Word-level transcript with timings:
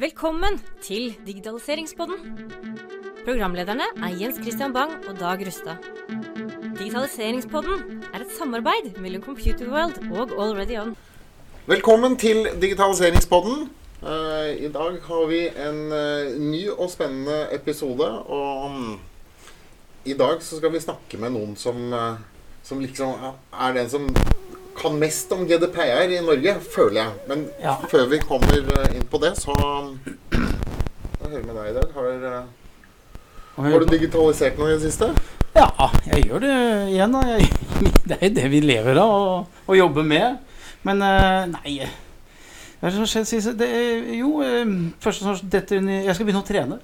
Velkommen 0.00 0.54
til 0.80 1.10
Digitaliseringspodden. 1.26 2.14
Programlederne 3.26 3.84
er 4.00 4.14
Jens 4.16 4.38
Christian 4.40 4.72
Bang 4.72 4.94
og 5.10 5.18
Dag 5.20 5.42
Rustad. 5.44 5.82
Digitaliseringspodden 6.78 8.00
er 8.14 8.24
et 8.24 8.32
samarbeid 8.38 8.96
mellom 8.96 9.22
Computerworld 9.22 10.00
og 10.08 10.32
Already 10.40 10.78
On. 10.80 10.94
Velkommen 11.66 12.16
til 12.16 12.48
Digitaliseringspodden. 12.62 13.68
Eh, 14.00 14.64
I 14.64 14.72
dag 14.72 14.96
har 15.04 15.28
vi 15.28 15.42
en 15.66 15.92
eh, 15.92 16.32
ny 16.48 16.62
og 16.70 16.88
spennende 16.90 17.52
episode. 17.52 18.08
Og 18.24 18.70
mm, 18.70 18.98
i 20.04 20.16
dag 20.16 20.40
så 20.40 20.56
skal 20.62 20.72
vi 20.72 20.80
snakke 20.80 21.20
med 21.20 21.36
noen 21.36 21.52
som, 21.60 21.92
eh, 21.92 22.16
som 22.62 22.80
liksom 22.80 23.20
er 23.52 23.76
den 23.76 23.92
som 23.92 24.08
kan 24.80 24.96
mest 24.98 25.32
om 25.36 25.44
GDPR 25.48 26.10
i 26.16 26.20
Norge, 26.24 26.54
føler 26.72 27.02
jeg. 27.02 27.12
Men 27.28 27.44
Ja. 27.62 27.74
før 27.90 28.06
vi 28.10 28.18
kommer 28.24 28.56
eh, 28.80 28.96
inn 28.96 29.06
på 29.10 29.20
det, 29.22 29.34
så 29.38 29.52
Hva 29.54 31.28
hører 31.28 31.44
med 31.46 31.54
deg 31.54 31.70
i 31.70 31.74
dag. 31.76 31.92
Har, 31.94 32.46
har 33.66 33.80
du 33.84 33.90
digitalisert 33.90 34.58
noe 34.58 34.70
i 34.72 34.78
det 34.78 34.88
siste? 34.88 35.10
Ja, 35.56 35.66
jeg 36.06 36.28
gjør 36.28 36.40
det 36.44 36.52
igjen. 36.94 37.12
da. 37.12 37.20
Jeg, 37.28 37.50
det 38.08 38.16
er 38.20 38.28
jo 38.28 38.34
det 38.38 38.50
vi 38.52 38.60
lever 38.64 39.00
av 39.02 39.10
og, 39.16 39.58
og 39.66 39.76
jobber 39.76 40.06
med. 40.06 40.38
Men 40.86 41.02
eh, 41.04 41.42
nei 41.52 41.74
Hva 42.80 42.88
er 42.88 42.94
det 42.94 42.96
som 42.96 43.08
skjer 43.10 43.26
sist? 43.28 43.60
Er- 43.60 44.06
jo, 44.16 44.30
første 45.02 45.26
først 45.26 45.44
og 45.44 45.50
dette 45.52 45.76
inn 45.76 45.88
i 45.92 45.98
Jeg 46.06 46.14
skal 46.16 46.24
begynne 46.28 46.40
å 46.44 46.48
trene. 46.48 46.78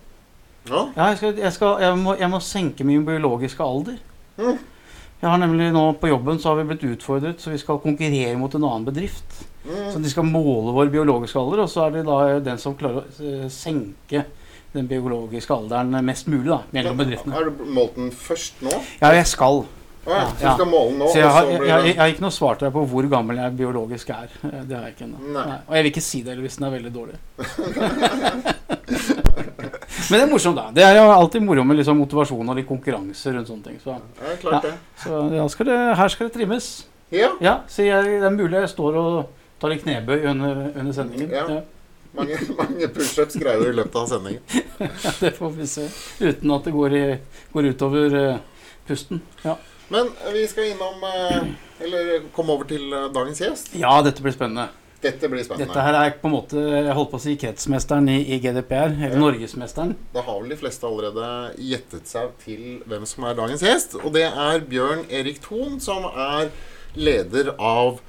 Ja. 0.66 0.82
Ja, 0.96 1.06
jeg, 1.12 1.16
skal, 1.22 1.36
jeg, 1.40 1.52
skal, 1.54 1.76
jeg, 1.80 1.96
må, 2.02 2.16
jeg 2.18 2.28
må 2.32 2.40
senke 2.42 2.84
min 2.84 3.04
biologiske 3.06 3.62
alder. 3.64 3.96
Mm. 4.36 4.58
Jeg 5.26 5.32
har 5.32 5.40
nemlig 5.42 5.72
nå 5.74 5.80
På 5.98 6.06
jobben 6.06 6.38
så 6.38 6.52
har 6.52 6.60
vi 6.60 6.68
blitt 6.70 6.84
utfordret, 6.86 7.40
så 7.42 7.50
vi 7.50 7.58
skal 7.58 7.80
konkurrere 7.82 8.36
mot 8.38 8.52
en 8.54 8.62
annen 8.68 8.84
bedrift. 8.86 9.40
Så 9.66 9.96
Mm. 9.98 10.02
de 10.04 10.10
skal 10.12 10.22
måle 10.28 10.70
vår 10.76 10.90
biologiske 10.92 11.40
alder, 11.40 11.64
og 11.64 11.68
så 11.72 11.86
er 11.88 11.90
det 11.96 12.04
da 12.06 12.38
den 12.38 12.58
som 12.62 12.76
klarer 12.78 13.00
å 13.02 13.04
eh, 13.18 13.48
senke 13.50 14.20
den 14.72 14.86
biologiske 14.86 15.50
alderen 15.50 15.90
mest 16.06 16.28
mulig 16.30 16.46
da, 16.52 16.60
mellom 16.76 16.96
bedriftene. 17.00 17.34
Har 17.34 17.48
du 17.50 17.64
målt 17.74 17.96
den 17.98 18.12
først 18.14 18.62
nå? 18.62 18.70
Ja, 19.02 19.10
jeg 19.16 19.26
skal. 19.26 19.64
Å 20.06 20.12
ja, 20.14 20.20
så 20.28 20.38
du 20.38 20.52
skal 20.60 20.70
måle 20.70 20.90
den 20.92 20.98
nå, 21.02 21.08
Så 21.10 21.18
jeg 21.18 21.26
har, 21.34 21.42
så 21.42 21.50
jeg, 21.50 21.66
jeg, 21.66 21.82
jeg 21.88 21.98
har 21.98 22.12
ikke 22.14 22.22
noe 22.28 22.36
svar 22.38 22.54
til 22.60 22.68
deg 22.68 22.76
på 22.78 22.84
hvor 22.92 23.08
gammel 23.10 23.36
jeg 23.42 23.56
biologisk 23.58 24.14
er. 24.14 24.30
Eh, 24.46 24.62
Det 24.70 24.76
har 24.78 24.84
jeg 24.86 24.94
ikke 24.94 25.08
ennå. 25.08 25.18
Og 25.66 25.74
jeg 25.74 25.82
vil 25.82 25.90
ikke 25.96 26.06
si 26.12 26.22
det 26.22 26.30
heller 26.36 26.46
hvis 26.46 26.60
den 26.62 26.68
er 26.70 26.76
veldig 26.78 26.94
dårlig. 26.94 27.18
Men 30.10 30.16
det 30.16 30.22
er 30.22 30.30
morsomt, 30.30 30.56
da. 30.58 30.66
Det 30.74 30.84
er 30.86 30.98
jo 30.98 31.06
alltid 31.12 31.44
moro 31.44 31.64
med 31.66 31.78
liksom 31.80 31.98
motivasjon 32.00 32.48
og 32.52 32.58
litt 32.58 32.68
konkurranse 32.68 33.32
rundt 33.34 33.50
sånne 33.50 33.68
ting. 33.70 33.78
Så, 33.82 33.96
Ja, 34.20 34.34
klart 34.40 34.66
det. 34.68 34.74
så 35.02 35.22
ja, 35.34 35.46
skal 35.52 35.70
det, 35.70 35.78
her 36.00 36.12
skal 36.12 36.28
det 36.28 36.36
trimmes. 36.38 36.68
Ja. 37.14 37.30
Ja, 37.40 37.54
så 37.70 37.86
jeg, 37.86 38.18
det 38.20 38.26
er 38.26 38.34
mulig 38.34 38.60
jeg 38.64 38.72
står 38.72 38.98
og 39.00 39.16
tar 39.62 39.72
litt 39.72 39.84
knebøy 39.84 40.26
under, 40.32 40.62
under 40.74 40.96
sendingen. 40.96 41.30
Ja. 41.32 41.60
Mange, 42.16 42.38
mange 42.56 42.88
pushups 42.96 43.36
greier 43.36 43.60
du 43.60 43.70
i 43.70 43.76
løpet 43.76 43.96
av 44.00 44.08
sendingen. 44.08 44.42
ja, 45.04 45.12
det 45.20 45.34
får 45.36 45.52
vi 45.58 45.68
se. 45.68 45.86
Uten 46.22 46.54
at 46.56 46.64
det 46.66 46.72
går, 46.74 46.96
i, 46.96 47.04
går 47.52 47.70
utover 47.74 48.16
uh, 48.16 48.70
pusten. 48.88 49.20
Ja. 49.44 49.58
Men 49.92 50.08
vi 50.34 50.42
skal 50.50 50.72
innom 50.72 51.04
uh, 51.04 51.44
Eller 51.78 52.24
komme 52.34 52.56
over 52.56 52.66
til 52.66 52.88
uh, 52.90 53.04
dagens 53.14 53.38
gjest. 53.44 53.68
ja, 53.78 53.92
dette 54.02 54.24
blir 54.24 54.34
spennende. 54.34 54.70
Dette 55.02 55.28
blir 55.28 55.44
spennende. 55.44 55.68
Dette 55.68 55.82
her 55.84 55.94
er 56.00 56.14
på 56.22 56.26
en 56.30 56.32
måte 56.34 56.56
jeg 56.60 56.94
holdt 56.96 57.10
på 57.12 57.18
å 57.18 57.22
si 57.22 57.34
kretsmesteren 57.38 58.08
i, 58.08 58.16
i 58.34 58.38
GDPR. 58.40 58.94
Eller 58.96 59.12
Ja. 59.14 59.20
norgesmesteren. 59.20 59.94
Da 60.14 60.22
har 60.24 60.40
vel 60.40 60.48
de 60.54 60.56
fleste 60.56 60.86
allerede 60.88 61.26
gjettet 61.60 62.08
seg 62.08 62.30
til 62.42 62.80
hvem 62.88 63.04
som 63.06 63.24
er 63.28 63.34
dagens 63.38 63.62
gjest. 63.62 63.94
Og 64.02 64.12
det 64.16 64.24
er 64.32 64.60
Bjørn 64.66 65.04
Erik 65.10 65.40
Thon, 65.44 65.78
som 65.80 66.04
er 66.08 66.48
leder 66.96 67.52
av 67.60 68.00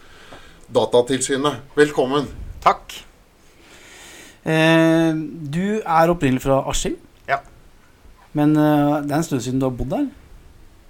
Datatilsynet. 0.73 1.59
Velkommen. 1.75 2.27
Takk. 2.63 3.03
Eh, 4.47 5.11
du 5.51 5.81
er 5.83 6.13
opprinnelig 6.13 6.41
fra 6.45 6.61
Askim. 6.71 6.95
Ja. 7.27 7.41
Men 8.33 8.55
eh, 8.55 9.01
det 9.03 9.11
er 9.11 9.19
en 9.19 9.27
stund 9.27 9.43
siden 9.43 9.59
du 9.59 9.67
har 9.67 9.75
bodd 9.75 9.91
der. 9.91 10.07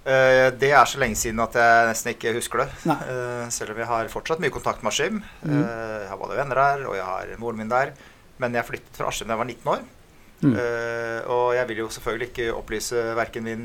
Eh, 0.08 0.50
Det 0.56 0.70
er 0.72 0.86
så 0.88 0.98
lenge 1.02 1.18
siden 1.20 1.40
at 1.44 1.52
jeg 1.58 1.88
nesten 1.90 2.12
ikke 2.14 2.32
husker 2.38 2.62
det. 2.64 2.68
Nei. 2.88 2.96
Eh, 3.12 3.48
Selv 3.52 3.74
om 3.74 3.82
jeg 3.82 3.90
har 3.90 4.08
fortsatt 4.12 4.40
mye 4.40 4.54
kontakt 4.54 4.82
med 4.82 4.92
Askim. 4.92 5.20
Mm. 5.44 5.58
Eh, 5.60 5.98
Jeg 6.04 6.08
har 6.08 6.16
både 6.22 6.38
venner 6.38 6.62
her, 6.62 6.86
og 6.88 6.96
jeg 6.96 7.04
har 7.04 7.34
moren 7.38 7.58
min 7.60 7.68
der. 7.68 7.92
Men 8.38 8.54
jeg 8.54 8.64
flyttet 8.64 8.96
fra 8.96 9.08
Askim 9.12 9.28
da 9.28 9.34
jeg 9.36 9.42
var 9.44 9.50
19 9.52 9.72
år. 9.74 9.86
Mm. 10.38 10.52
Og 11.34 11.46
jeg 11.56 11.66
vil 11.66 11.78
jo 11.82 11.88
selvfølgelig 11.90 12.28
ikke 12.30 12.52
opplyse 12.54 13.00
verken 13.18 13.42
min 13.42 13.64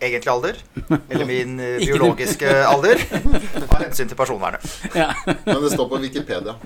egentlige 0.00 0.32
alder 0.32 0.56
eller 1.08 1.24
min 1.32 1.60
eh, 1.60 1.78
biologiske 1.80 2.50
alder 2.68 3.00
av 3.70 3.78
hensyn 3.80 4.10
til 4.10 4.18
personvernet. 4.18 4.64
Ja. 4.94 5.08
Men 5.24 5.62
det 5.62 5.70
står 5.72 5.88
på 5.88 6.00
Wikipedia. 6.02 6.56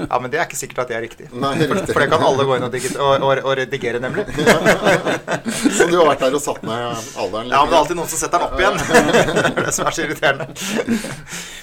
Ja, 0.00 0.18
Men 0.20 0.30
det 0.32 0.40
er 0.40 0.46
ikke 0.46 0.58
sikkert 0.58 0.84
at 0.86 0.92
det 0.92 0.96
er 0.96 1.04
riktig. 1.04 1.28
Nei, 1.36 1.52
riktig. 1.60 1.92
For 1.92 2.00
det 2.02 2.08
kan 2.12 2.24
alle 2.24 2.46
gå 2.48 2.56
inn 2.56 2.66
og, 2.66 2.72
digit 2.72 2.96
og, 2.96 3.12
og, 3.20 3.42
og 3.42 3.52
redigere, 3.60 4.00
nemlig. 4.02 4.24
Så 5.76 5.88
du 5.90 5.98
har 5.98 6.08
vært 6.08 6.24
der 6.24 6.38
og 6.38 6.42
satt 6.42 6.64
ned 6.64 7.12
alderen 7.20 7.52
Ja, 7.52 7.60
men 7.60 7.72
det 7.72 7.76
er 7.76 7.80
alltid 7.82 8.00
noen 8.00 8.10
som 8.12 8.22
setter 8.22 8.40
den 8.40 8.48
opp 8.48 8.60
igjen. 8.60 8.80
Det 9.16 9.62
er 9.62 9.68
det 9.68 9.74
som 9.74 9.86
er 9.88 9.94
så 9.94 10.04
irriterende. 10.04 10.46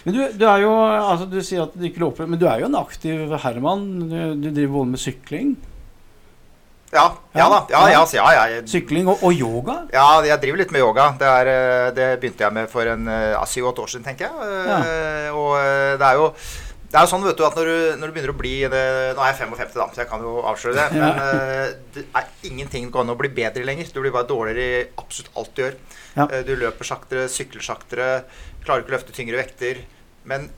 Men 0.04 0.16
du, 0.16 0.22
du 0.38 0.44
er 0.50 0.64
jo 0.64 0.72
altså 0.84 1.28
Du 1.30 1.38
sier 1.46 1.66
at 1.66 1.76
du 1.78 1.86
ikke 1.88 2.02
lover, 2.04 2.30
men 2.30 2.40
du 2.42 2.46
er 2.50 2.64
jo 2.64 2.70
en 2.70 2.80
aktiv 2.80 3.34
herremann. 3.44 3.86
Du, 4.10 4.18
du 4.40 4.50
driver 4.50 4.74
både 4.80 4.94
med 4.94 5.02
sykling, 5.02 5.54
Ja, 6.94 7.06
ja 7.34 7.46
da. 7.50 7.60
Ja, 7.74 7.80
ja, 7.90 8.02
ja, 8.14 8.26
ja, 8.36 8.44
jeg, 8.52 8.66
sykling 8.70 9.08
og, 9.10 9.24
og 9.26 9.34
yoga. 9.34 9.80
ja, 9.94 10.06
jeg 10.28 10.42
driver 10.44 10.62
litt 10.62 10.74
med 10.76 10.84
yoga. 10.84 11.08
Det, 11.18 11.32
er, 11.40 11.50
eh, 11.50 11.88
det 11.98 12.10
begynte 12.22 12.46
jeg 12.46 12.54
med 12.54 12.70
for 12.70 12.90
en 12.90 13.10
eh, 13.10 13.40
syv-åtte 13.50 13.82
år 13.82 13.90
siden, 13.94 14.06
tenker 14.06 14.30
jeg. 14.30 14.54
Eh, 14.78 15.34
Og 15.34 15.58
det 16.00 16.12
er 16.12 16.22
jo 16.22 16.30
det 16.94 17.00
er 17.00 17.08
jo 17.08 17.10
sånn 17.10 17.24
vet 17.26 17.40
du, 17.40 17.42
at 17.42 17.56
når 17.58 17.66
du, 17.66 17.78
når 17.98 18.10
du 18.10 18.14
begynner 18.14 18.32
å 18.36 18.38
bli 18.38 18.52
det, 18.70 18.82
Nå 19.18 19.24
er 19.26 19.32
jeg 19.32 19.40
55, 19.50 19.72
da, 19.80 19.88
så 19.90 20.02
jeg 20.04 20.10
kan 20.12 20.22
jo 20.22 20.34
avsløre 20.46 20.76
det. 20.78 20.84
Men 20.94 21.16
ja. 21.18 21.64
det 21.96 22.04
er 22.06 22.28
ingenting 22.52 22.92
går 22.94 23.02
an 23.02 23.16
å 23.16 23.18
bli 23.18 23.32
bedre 23.34 23.66
lenger. 23.66 23.90
Du 23.90 23.98
blir 24.04 24.14
bare 24.14 24.30
dårligere 24.30 24.68
i 24.84 24.84
absolutt 25.02 25.32
alt 25.42 25.56
du 25.58 25.64
gjør. 25.64 25.80
Ja. 26.14 26.28
Du 26.46 26.54
løper 26.54 26.86
saktere, 26.86 27.26
sykler 27.34 27.66
saktere, 27.66 28.12
klarer 28.62 28.86
ikke 28.86 28.94
å 28.94 28.98
løfte 29.00 29.16
tyngre 29.18 29.42
vekter. 29.42 29.82
Men 30.30 30.52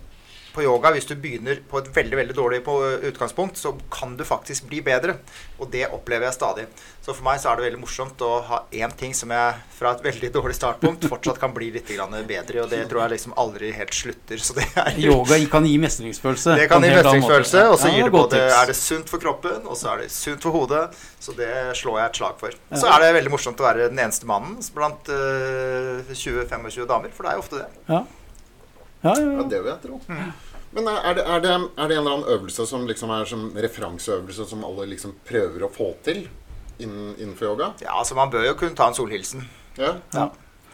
på 0.55 0.63
yoga, 0.65 0.91
hvis 0.95 1.07
du 1.09 1.15
begynner 1.19 1.59
på 1.69 1.81
et 1.81 1.89
veldig 1.95 2.19
veldig 2.21 2.35
dårlig 2.37 2.61
på 2.65 2.77
utgangspunkt, 3.11 3.59
så 3.59 3.75
kan 3.91 4.15
du 4.17 4.23
faktisk 4.27 4.69
bli 4.71 4.81
bedre. 4.85 5.17
Og 5.59 5.69
det 5.71 5.85
opplever 5.91 6.29
jeg 6.29 6.37
stadig. 6.37 6.65
Så 7.05 7.13
for 7.13 7.25
meg 7.27 7.41
så 7.41 7.51
er 7.51 7.59
det 7.59 7.67
veldig 7.67 7.81
morsomt 7.83 8.21
å 8.25 8.31
ha 8.47 8.61
én 8.73 8.93
ting 8.97 9.13
som 9.15 9.31
jeg 9.35 9.59
fra 9.75 9.91
et 9.93 10.03
veldig 10.05 10.31
dårlig 10.33 10.55
startpunkt 10.57 11.05
fortsatt 11.11 11.37
kan 11.41 11.53
bli 11.53 11.69
litt 11.75 11.91
grann 11.91 12.15
bedre. 12.27 12.63
Og 12.63 12.71
det 12.71 12.81
tror 12.89 13.03
jeg 13.05 13.15
liksom 13.17 13.35
aldri 13.41 13.69
helt 13.75 13.93
slutter. 13.95 14.41
Så 14.41 14.57
det 14.57 14.65
er 14.81 14.99
Yoga 15.05 15.37
kan 15.51 15.67
gi 15.67 15.75
mestringsfølelse. 15.81 16.57
det 16.59 16.67
kan 16.71 16.83
gi 16.83 16.91
mestringsfølelse, 16.95 17.63
og 17.69 17.79
så 17.79 17.91
Ja, 17.91 17.99
gir 17.99 18.09
det 18.09 18.15
både. 18.15 18.41
Er 18.47 18.71
det 18.71 18.77
sunt 18.79 19.11
for 19.11 19.21
kroppen, 19.21 19.61
og 19.67 19.77
så 19.77 19.93
er 19.93 20.05
det 20.05 20.11
sunt 20.15 20.41
for 20.43 20.55
hodet. 20.55 20.87
Så 21.21 21.35
det 21.37 21.51
slår 21.77 22.01
jeg 22.01 22.09
et 22.09 22.21
slag 22.21 22.41
for. 22.41 22.59
Så 22.73 22.89
er 22.89 23.01
det 23.03 23.13
veldig 23.19 23.33
morsomt 23.33 23.61
å 23.61 23.67
være 23.67 23.89
den 23.91 24.01
eneste 24.01 24.27
mannen 24.29 24.57
blant 24.75 25.09
eh, 25.13 26.05
20-25 26.11 26.85
damer, 26.89 27.13
for 27.13 27.25
det 27.25 27.31
er 27.33 27.39
jo 27.39 27.45
ofte 27.45 27.61
det. 27.63 27.67
Ja. 27.89 28.03
Ja, 29.05 29.13
ja, 29.13 29.25
Ja, 29.25 29.33
ja. 29.39 29.47
det 29.49 29.61
vil 29.61 29.71
jeg 29.71 29.81
tro. 29.85 29.99
Men 30.75 30.87
er 30.91 31.13
det, 31.15 31.23
er, 31.23 31.43
det, 31.43 31.51
er 31.55 31.91
det 31.91 31.97
en 31.97 32.01
eller 32.01 32.15
annen 32.17 32.31
øvelse 32.35 32.65
som 32.67 32.87
liksom 32.89 33.11
er 33.15 33.27
som 33.29 33.45
referanseøvelse 33.55 34.47
som 34.49 34.65
alle 34.67 34.89
liksom 34.91 35.13
prøver 35.27 35.63
å 35.63 35.69
få 35.71 35.93
til 36.03 36.25
innen, 36.83 37.13
innenfor 37.15 37.53
yoga? 37.53 37.69
Ja, 37.83 37.93
altså 38.01 38.17
Man 38.17 38.33
bør 38.33 38.43
jo 38.49 38.57
kunne 38.59 38.75
ta 38.75 38.89
en 38.89 38.97
solhilsen. 38.97 39.45
Ja? 39.79 39.93
Ja. 40.15 40.25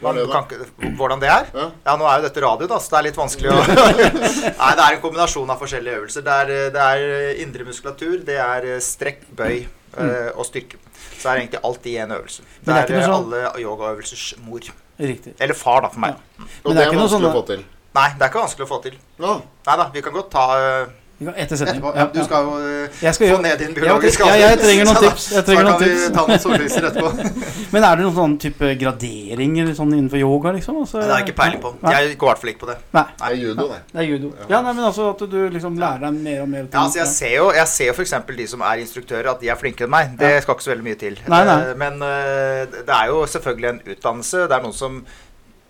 Hva 0.01 0.09
er 0.15 0.17
det, 0.17 0.23
da? 0.31 0.39
Kan 0.49 0.95
hvordan 0.97 1.21
det 1.21 1.29
er? 1.29 1.51
Ja. 1.53 1.67
Ja, 1.85 1.93
nå 1.99 2.07
er 2.09 2.17
jo 2.17 2.25
dette 2.25 2.41
radio, 2.41 2.69
da, 2.71 2.79
så 2.81 2.95
det 2.95 2.97
er 2.97 3.05
litt 3.11 3.19
vanskelig 3.19 3.51
å 3.53 3.59
Nei, 4.63 4.71
det 4.79 4.85
er 4.87 4.95
en 4.95 5.03
kombinasjon 5.03 5.53
av 5.53 5.61
forskjellige 5.61 5.99
øvelser. 5.99 6.25
Det 6.25 6.37
er, 6.45 6.53
det 6.73 6.87
er 6.87 7.43
indre 7.43 7.67
muskulatur, 7.67 8.15
det 8.25 8.39
er 8.41 8.71
strekk, 8.81 9.27
bøy 9.37 9.59
mm. 9.67 10.31
og 10.33 10.47
styrke. 10.49 10.81
Så 11.21 11.29
er 11.29 11.43
egentlig 11.43 11.61
alt 11.69 11.85
i 11.85 11.93
én 12.01 12.15
øvelse. 12.15 12.47
Det 12.63 12.71
det 12.71 12.79
er 12.79 13.03
er, 13.03 13.05
sånn- 13.05 13.19
alle 13.19 13.61
yogaøvelsers 13.61 14.25
mor. 14.47 14.65
Riktig. 15.01 15.35
Eller 15.37 15.57
far, 15.57 15.85
da, 15.85 15.93
for 15.93 16.01
meg. 16.01 16.17
Og 16.63 16.71
Men 16.71 16.79
det 16.79 16.87
er 16.87 16.91
vanskelig 16.95 17.13
sånn 17.13 17.29
å 17.29 17.33
få 17.37 17.45
til. 17.51 17.63
Nei, 17.95 18.07
det 18.15 18.23
er 18.23 18.29
ikke 18.31 18.39
vanskelig 18.45 18.65
å 18.69 18.71
få 18.71 18.81
til. 18.87 18.97
Nå, 19.19 19.37
Nei 19.67 19.77
da, 19.83 19.89
vi 19.93 20.01
kan 20.01 20.13
godt 20.15 20.29
ta 20.31 20.47
uh, 20.55 20.97
Etter 21.37 21.53
sending. 21.59 21.83
Ja, 21.93 22.07
Du 22.09 22.17
skal 22.25 22.47
jo 22.47 22.53
eh, 22.65 22.87
Jeg 23.05 23.13
skal 23.13 23.27
få 23.27 23.33
gjøre- 23.35 23.41
ned 23.43 23.59
din 23.61 23.75
biologiske 23.77 24.25
ja, 24.25 24.37
jeg 24.41 24.57
trenger 24.57 24.87
noen 24.87 25.01
tips. 25.05 25.25
Jeg 25.35 25.43
trenger 25.45 25.67
så 25.67 25.67
da 25.67 25.75
kan 25.77 25.91
vi 25.91 26.07
ta 26.15 26.23
noen 26.25 26.39
sollyser 26.41 26.87
etterpå. 26.87 27.11
Men 27.75 27.85
er 27.85 27.99
det 27.99 28.05
noen 28.07 28.15
sånn 28.15 28.33
type 28.41 28.71
graderinger 28.81 29.69
sånn 29.77 29.93
innenfor 29.93 30.17
yoga, 30.17 30.55
liksom? 30.55 30.79
Altså, 30.81 30.97
Det 31.03 31.11
har 31.11 31.21
jeg 31.21 31.27
ikke 31.29 31.37
peiling 31.43 31.61
på. 31.61 31.73
Nei. 31.85 31.93
Jeg 31.93 32.17
går 32.17 32.25
i 32.25 32.31
hvert 32.31 32.41
fall 32.41 32.51
ikke 32.55 32.63
på 32.65 32.71
det. 32.71 32.77
Nei. 32.97 33.05
det 33.21 33.29
er 33.29 33.37
judo, 33.43 33.67
det. 33.69 33.79
Det 33.93 34.01
er 34.01 34.09
judo. 34.09 34.31
Ja, 34.49 34.61
nei, 34.65 34.73
men 34.79 34.83
altså 34.89 35.09
at 35.13 35.23
du 35.35 35.39
liksom 35.59 35.77
lærer 35.85 36.05
deg 36.07 36.17
mer 36.25 36.41
og 36.41 36.49
mer 36.55 36.65
ting. 36.65 36.73
Ja, 36.79 36.85
altså 36.87 37.03
jeg 37.03 37.11
ser 37.13 37.35
jo, 37.37 37.47
jeg 37.59 37.69
ser 37.75 37.91
jo 37.91 37.97
f.eks. 37.99 38.17
de 38.41 38.47
som 38.55 38.65
er 38.71 38.81
instruktører, 38.87 39.29
at 39.35 39.45
de 39.45 39.53
er 39.53 39.61
flinkere 39.61 39.91
enn 39.91 39.93
meg. 39.99 40.15
Det 40.17 40.33
Ja. 40.39 40.41
skal 40.47 40.57
ikke 40.57 40.65
så 40.71 40.73
veldig 40.73 40.87
mye 40.89 40.99
til. 41.05 41.21
Nei, 41.29 41.43
nei. 41.51 41.59
Eh, 41.69 41.75
Men 41.85 42.01
eh, 42.01 42.65
det 42.81 42.95
er 42.97 43.13
jo 43.13 43.21
selvfølgelig 43.29 43.69
en 43.75 43.83
utdannelse. 43.93 44.47
Det 44.49 44.57
er 44.57 44.65
noen 44.65 44.73
som 44.81 45.03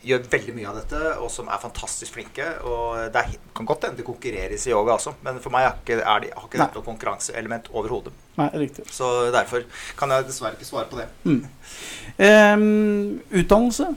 gjør 0.05 0.23
veldig 0.31 0.53
mye 0.55 0.69
av 0.69 0.77
dette, 0.79 0.99
og 1.21 1.29
som 1.33 1.49
er 1.51 1.61
fantastisk 1.61 2.15
flinke. 2.17 2.47
Og 2.67 3.11
det 3.13 3.21
er, 3.21 3.35
kan 3.57 3.67
godt 3.69 3.87
hende 3.87 3.99
det 3.99 4.05
konkurreres 4.07 4.65
i 4.67 4.73
yoga 4.73 4.95
også, 4.97 5.15
men 5.25 5.41
for 5.43 5.53
meg 5.53 5.67
er 5.67 5.75
ikke, 5.77 5.99
er 5.99 6.23
det, 6.23 6.31
har 6.35 6.47
ikke 6.47 6.61
dette 6.61 6.79
noe 6.79 6.87
konkurranseelement 6.87 7.69
overhodet. 7.73 8.15
Så 8.91 9.11
derfor 9.33 9.67
kan 9.99 10.15
jeg 10.15 10.29
dessverre 10.29 10.57
ikke 10.57 10.69
svare 10.69 10.89
på 10.89 11.01
det. 11.01 11.07
Mm. 11.27 11.43
Um, 12.17 13.21
utdannelse? 13.43 13.91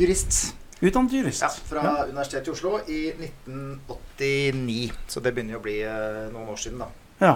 Jurist. 0.00 0.40
Utdannet 0.80 1.12
jurist. 1.12 1.42
Ja, 1.44 1.50
fra 1.68 2.06
Universitetet 2.08 2.48
i 2.48 2.50
Oslo 2.54 2.78
i 2.88 3.00
1989. 3.12 4.92
Så 5.12 5.20
det 5.20 5.34
begynner 5.36 5.58
jo 5.58 5.60
å 5.60 5.64
bli 5.66 5.76
uh, 5.84 6.30
noen 6.32 6.48
år 6.54 6.60
siden, 6.62 6.80
da. 6.80 6.88
Ja. 7.20 7.34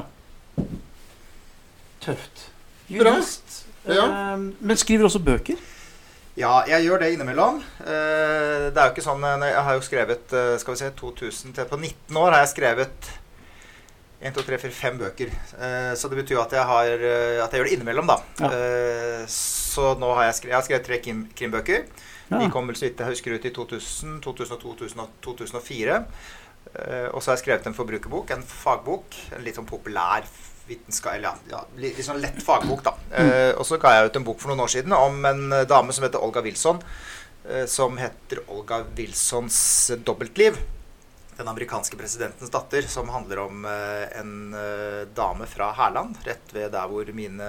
Tøft. 2.05 2.47
Bra. 2.89 3.13
Jurist. 3.13 3.65
Ja. 3.85 4.07
Eh, 4.07 4.47
men 4.65 4.81
skriver 4.81 5.11
også 5.11 5.21
bøker. 5.21 5.61
Ja, 6.37 6.65
jeg 6.67 6.83
gjør 6.89 6.99
det 7.03 7.13
innimellom. 7.15 7.61
Eh, 7.85 8.71
Det 8.75 8.79
er 8.81 8.89
jo 8.89 8.95
ikke 8.95 9.05
sånn 9.07 9.23
eh, 9.23 9.45
Jeg 9.53 9.63
har 9.69 9.77
jo 9.77 9.85
skrevet 9.87 10.33
eh, 10.35 10.55
Skal 10.59 10.75
vi 10.75 10.81
se 10.81 10.89
2000 10.99 11.55
til 11.55 11.69
På 11.71 11.79
19 11.79 12.17
år 12.19 12.35
har 12.35 12.43
jeg 12.43 12.55
skrevet 12.57 13.11
1, 14.25 14.33
2, 14.33 14.43
3, 14.47 14.57
4, 14.63 14.73
5 14.73 14.95
bøker. 15.03 15.33
Så 16.01 16.09
det 16.09 16.17
betyr 16.17 16.39
jo 16.39 16.41
at 16.41 16.53
jeg, 16.57 16.63
har, 16.65 16.93
at 17.45 17.53
jeg 17.53 17.59
gjør 17.61 17.67
det 17.69 17.75
innimellom, 17.75 18.07
da. 18.09 18.15
Ja. 18.41 19.27
Så 19.29 19.91
nå 20.01 20.09
har 20.17 20.31
jeg 20.31 20.37
skrevet, 20.39 20.53
jeg 20.55 20.57
har 20.57 20.65
skrevet 20.65 20.87
tre 20.87 20.99
krim, 21.05 21.19
krimbøker. 21.37 21.83
Ja. 22.31 22.39
De 22.41 22.47
kom 22.55 22.71
vel 22.71 22.79
så 22.79 22.87
vidt 22.87 23.03
jeg 23.05 23.11
husker 23.11 23.35
ut 23.37 23.45
i 23.45 23.53
2000, 23.53 24.15
2002, 24.25 24.73
2000 24.81 25.03
og 25.05 25.13
2004. 25.29 25.99
Eh, 26.73 27.09
Og 27.13 27.21
så 27.21 27.31
har 27.31 27.37
jeg 27.37 27.43
skrevet 27.43 27.69
en 27.69 27.77
forbrukerbok, 27.77 28.33
en 28.33 28.47
fagbok. 28.49 29.19
En 29.37 29.45
litt 29.45 29.61
sånn 29.61 29.69
populær 29.69 30.25
vitenskap... 30.25 30.54
Eller 30.69 31.35
ja, 31.51 31.65
litt, 31.77 31.99
sånn 32.05 32.21
lett 32.23 32.39
fagbok, 32.43 32.83
da. 32.87 32.95
Eh, 33.13 33.51
og 33.59 33.67
så 33.69 33.77
ga 33.81 33.93
jeg 33.99 34.11
ut 34.11 34.17
en 34.17 34.25
bok 34.25 34.41
for 34.41 34.51
noen 34.53 34.65
år 34.65 34.73
siden 34.73 34.95
om 34.97 35.25
en 35.29 35.43
eh, 35.53 35.67
dame 35.69 35.93
som 35.93 36.05
heter 36.07 36.23
Olga 36.25 36.41
Wilson. 36.45 36.81
eh, 37.49 37.67
Som 37.69 37.99
heter 38.01 38.41
Olga 38.49 38.83
Wilsons 38.97 39.91
dobbeltliv. 40.05 40.57
Den 41.37 41.49
amerikanske 41.51 41.97
presidentens 41.99 42.51
datter, 42.55 42.87
som 42.87 43.09
handler 43.11 43.41
om 43.43 43.65
eh, 43.67 44.05
en 44.21 44.55
eh, 44.55 45.01
dame 45.17 45.47
fra 45.51 45.73
Hærland, 45.75 46.15
rett 46.25 46.53
ved 46.55 46.71
der 46.73 46.87
hvor 46.89 47.09
mine, 47.13 47.49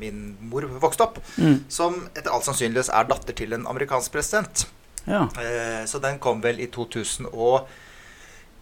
min 0.00 0.36
mor 0.50 0.66
vokste 0.82 1.06
opp. 1.06 1.20
Mm. 1.38 1.60
Som 1.70 2.08
etter 2.14 2.32
all 2.34 2.42
sannsynlighet 2.42 2.90
er 2.90 3.06
datter 3.12 3.38
til 3.38 3.54
en 3.54 3.68
amerikansk 3.70 4.12
president. 4.12 4.66
Ja. 5.06 5.28
Eh, 5.38 5.84
så 5.86 6.00
den 6.02 6.18
kom 6.18 6.42
vel 6.42 6.58
i 6.64 6.66
2000 6.74 7.30
og 7.32 7.68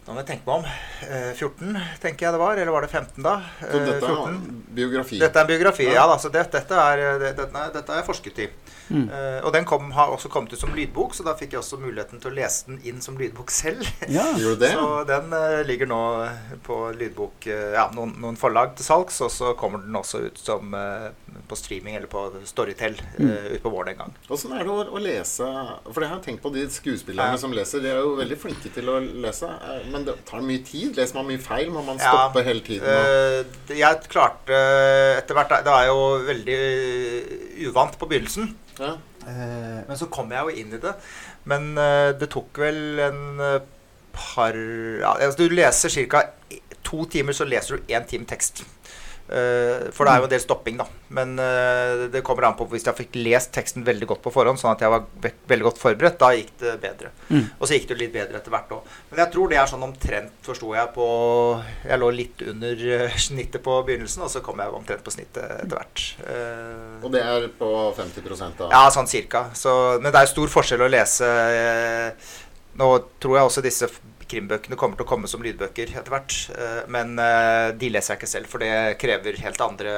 Nå 0.03 0.11
må 0.11 0.19
jeg 0.19 0.27
tenke 0.33 0.43
meg 0.49 0.57
om. 0.59 0.65
Eh, 1.07 1.29
14, 1.37 1.77
tenker 2.03 2.25
jeg 2.27 2.33
det 2.35 2.39
var. 2.41 2.57
Eller 2.59 2.73
var 2.75 2.83
det 2.83 2.91
15, 2.91 3.23
da? 3.23 3.37
Så 3.61 3.79
dette 3.79 3.93
dette 4.01 4.09
er 4.11 4.33
en 4.33 4.41
biografi. 4.75 5.19
Dette 5.21 5.39
er 5.39 5.45
en 5.47 5.51
biografi, 5.53 5.85
Ja. 5.87 5.93
ja. 6.01 6.07
da, 6.11 6.17
så 6.19 6.31
det, 6.33 6.43
dette, 6.51 6.75
er, 6.75 7.03
det, 7.21 7.31
dette, 7.39 7.95
jeg 8.01 8.05
forsket 8.09 8.41
i. 8.43 8.49
Mm. 8.89 9.05
Eh, 9.07 9.37
og 9.47 9.53
den 9.55 9.63
kom, 9.63 9.87
har 9.95 10.11
også 10.11 10.27
kommet 10.29 10.51
ut 10.51 10.59
som 10.59 10.73
lydbok, 10.75 11.13
så 11.15 11.23
da 11.23 11.37
fikk 11.39 11.53
jeg 11.55 11.61
også 11.61 11.79
muligheten 11.79 12.19
til 12.19 12.33
å 12.33 12.35
lese 12.35 12.67
den 12.67 12.81
inn 12.83 12.99
som 13.01 13.15
lydbok 13.17 13.49
selv. 13.55 13.87
ja. 14.11 14.25
Gjorde 14.41 14.59
det? 14.65 14.73
Så 14.75 14.89
den 15.07 15.31
eh, 15.39 15.61
ligger 15.69 15.87
nå 15.87 16.01
på 16.67 16.81
lydbok 16.99 17.47
eh, 17.47 17.69
Ja, 17.77 17.87
noen, 17.95 18.11
noen 18.19 18.35
forlag 18.37 18.75
til 18.75 18.83
salgs, 18.89 19.21
og 19.23 19.31
så 19.31 19.53
kommer 19.55 19.79
den 19.85 19.95
også 19.95 20.25
ut 20.27 20.37
som 20.43 20.75
eh, 20.75 21.07
på 21.47 21.55
streaming 21.57 21.95
eller 21.95 22.11
på 22.11 22.25
Storytel 22.45 22.99
Mm. 23.13 23.29
uh, 23.29 23.45
utpå 23.55 23.69
våren 23.69 23.93
en 23.93 23.97
gang. 24.03 24.13
Åssen 24.33 24.51
er 24.57 24.63
det 24.65 24.71
å, 24.73 24.83
å 24.97 24.99
lese 25.01 25.45
For 25.93 26.01
jeg 26.03 26.09
har 26.11 26.21
tenkt 26.25 26.41
på 26.43 26.49
de 26.53 26.63
skuespillerne 26.71 27.35
Ja. 27.35 27.39
som 27.41 27.53
leser. 27.53 27.81
De 27.83 27.89
er 27.91 27.99
jo 28.01 28.15
veldig 28.17 28.37
flinke 28.41 28.71
til 28.73 28.89
å 28.89 28.97
lese. 28.99 29.47
eh, 29.49 29.85
Men 29.93 30.05
det 30.07 30.15
tar 30.25 30.41
mye 30.41 30.63
tid. 30.65 30.95
Leser 30.97 31.19
man 31.19 31.27
mye 31.29 31.41
feil? 31.41 31.69
Må 31.73 31.83
man 31.85 31.99
Ja, 32.01 32.09
stoppe 32.11 32.43
hele 32.47 32.63
tiden? 32.65 32.87
Og, 32.89 33.45
Eh, 33.69 33.77
jeg 33.77 34.01
klarte 34.09 34.57
etter 35.19 35.37
hvert 35.37 35.53
Det 35.67 35.73
er 35.73 35.85
jo 35.91 35.99
veldig 36.27 36.57
eh, 36.59 37.67
uvant 37.69 37.97
på 38.01 38.09
begynnelsen. 38.09 38.55
ja. 38.79 38.95
Eh, 39.23 39.79
men 39.87 39.95
så 39.95 40.09
kom 40.11 40.33
jeg 40.35 40.43
jo 40.43 40.49
inn 40.59 40.73
i 40.75 40.79
det. 40.83 40.91
Men 41.47 41.77
eh, 41.77 42.11
det 42.19 42.27
tok 42.33 42.57
vel 42.59 42.99
en 42.99 43.39
eh, 43.39 43.59
par 44.11 44.51
ja, 44.57 45.13
altså 45.15 45.37
Du 45.47 45.53
leser 45.55 45.89
ca. 46.11 46.25
to 46.83 47.05
timer, 47.05 47.31
så 47.33 47.45
leser 47.47 47.77
du 47.79 47.93
én 47.93 48.03
time 48.09 48.25
tekst. 48.27 48.65
Eh, 49.33 49.87
for 49.95 50.05
det 50.05 50.11
er 50.13 50.21
jo 50.21 50.27
en 50.27 50.31
del 50.33 50.41
stopping, 50.43 50.75
da. 50.77 50.85
Men 51.17 51.31
eh, 51.41 52.03
det 52.13 52.21
kommer 52.25 52.45
an 52.45 52.57
på 52.57 52.67
hvis 52.69 52.85
jeg 52.85 52.97
fikk 52.99 53.15
lest 53.17 53.49
teksten 53.55 53.85
veldig 53.87 54.07
godt 54.11 54.21
på 54.25 54.33
forhånd, 54.33 54.59
sånn 54.61 54.75
at 54.75 54.83
jeg 54.85 54.93
var 54.93 55.07
veldig 55.49 55.65
godt 55.65 55.81
forberedt, 55.81 56.19
da 56.21 56.29
gikk 56.37 56.51
det 56.61 56.73
bedre. 56.83 57.09
Mm. 57.31 57.47
Og 57.57 57.65
så 57.65 57.77
gikk 57.79 57.87
det 57.89 57.97
litt 58.01 58.13
bedre 58.13 58.37
etter 58.37 58.53
hvert 58.53 58.75
òg. 58.77 58.91
Men 59.09 59.23
jeg 59.23 59.33
tror 59.33 59.49
det 59.49 59.59
er 59.61 59.71
sånn 59.71 59.87
omtrent, 59.87 60.35
forsto 60.45 60.73
jeg, 60.77 60.91
på 60.93 61.07
Jeg 61.87 62.01
lå 62.03 62.11
litt 62.13 62.45
under 62.53 62.85
eh, 62.99 63.17
snittet 63.25 63.65
på 63.65 63.79
begynnelsen, 63.89 64.27
og 64.27 64.33
så 64.33 64.43
kom 64.45 64.61
jeg 64.61 64.77
omtrent 64.77 65.05
på 65.05 65.15
snittet 65.15 65.57
etter 65.63 65.75
hvert. 65.79 66.05
Eh, 66.27 67.01
Og 67.01 67.09
det 67.17 67.25
er 67.25 67.49
på 67.57 67.73
50 67.97 68.29
da? 68.61 68.69
ja, 68.69 68.85
sånn 68.93 69.09
cirka. 69.09 69.47
Så, 69.57 69.73
men 69.97 70.11
det 70.11 70.21
er 70.21 70.27
jo 70.29 70.35
stor 70.35 70.55
forskjell 70.59 70.85
å 70.85 70.91
lese 70.93 71.29
Nå 72.73 72.87
tror 73.21 73.37
jeg 73.37 73.45
også 73.45 73.61
disse 73.61 73.85
krimbøkene 74.29 74.77
kommer 74.79 74.99
til 74.99 75.05
å 75.05 75.09
komme 75.09 75.29
som 75.29 75.43
lydbøker 75.45 75.91
etter 75.93 76.13
hvert. 76.13 76.35
eh, 76.55 76.81
Men 76.93 77.17
eh, 77.19 77.71
de 77.77 77.89
leser 77.93 78.13
jeg 78.13 78.21
ikke 78.21 78.31
selv, 78.31 78.49
for 78.51 78.63
det 78.63 78.97
krever 79.01 79.37
helt 79.43 79.61
andre 79.65 79.93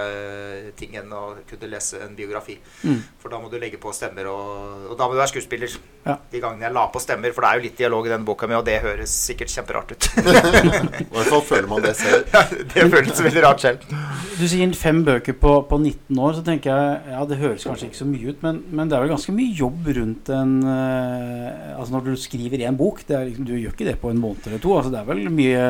ting 0.79 0.95
enn 0.99 1.11
å 1.15 1.23
kunne 1.49 1.69
lese 1.71 2.01
en 2.05 2.15
biografi. 2.17 2.57
Mm. 2.83 3.01
For 3.21 3.33
da 3.33 3.39
må 3.41 3.49
du 3.51 3.57
legge 3.61 3.79
på 3.81 3.93
stemmer, 3.95 4.29
og, 4.31 4.89
og 4.91 4.97
da 4.99 5.07
må 5.07 5.15
du 5.15 5.21
være 5.21 5.33
skuespiller. 5.33 5.77
Ja. 6.05 6.17
De 6.31 6.41
gangene 6.43 6.67
jeg 6.67 6.75
la 6.75 6.85
på 6.93 7.01
stemmer, 7.01 7.33
for 7.33 7.45
det 7.45 7.49
er 7.51 7.59
jo 7.59 7.65
litt 7.65 7.79
dialog 7.79 8.07
i 8.07 8.13
denne 8.13 8.27
boka 8.27 8.47
mi, 8.49 8.57
og 8.57 8.65
det 8.67 8.77
høres 8.83 9.13
sikkert 9.29 9.53
kjemperart 9.53 9.95
ut. 9.95 10.09
I 10.19 11.09
hvert 11.09 11.31
fall 11.31 11.45
føler 11.45 11.69
man 11.71 11.81
det 11.85 11.95
selv. 11.97 12.29
det 12.73 12.87
føles 12.93 13.23
veldig 13.25 13.45
rart 13.45 13.63
selv. 13.65 13.87
Du 14.35 14.45
sier 14.51 14.73
fem 14.77 15.01
bøker 15.07 15.37
på, 15.39 15.55
på 15.69 15.79
19 15.81 16.19
år, 16.21 16.35
så 16.37 16.43
tenker 16.45 16.71
jeg 16.71 17.15
ja, 17.15 17.23
det 17.29 17.39
høres 17.39 17.65
kanskje 17.65 17.89
ikke 17.89 18.01
så 18.01 18.07
mye 18.09 18.33
ut, 18.33 18.41
men, 18.45 18.61
men 18.75 18.89
det 18.91 18.97
er 18.97 19.05
vel 19.05 19.13
ganske 19.15 19.33
mye 19.35 19.53
jobb 19.55 19.89
rundt 19.95 20.31
en 20.35 20.55
eh, 20.65 21.73
Altså 21.75 21.93
når 21.95 22.05
du 22.07 22.13
skriver 22.19 22.61
én 22.65 22.77
bok, 22.79 23.01
det 23.07 23.15
er 23.17 23.25
liksom, 23.29 23.45
du 23.47 23.53
gjør 23.55 23.73
ikke 23.73 23.87
det 23.87 23.97
på 24.01 24.11
en 24.11 24.14
måned 24.21 24.47
eller 24.47 24.61
to. 24.63 24.73
altså 24.77 24.91
Det 24.93 24.99
er 25.01 25.09
vel 25.09 25.23
mye 25.33 25.65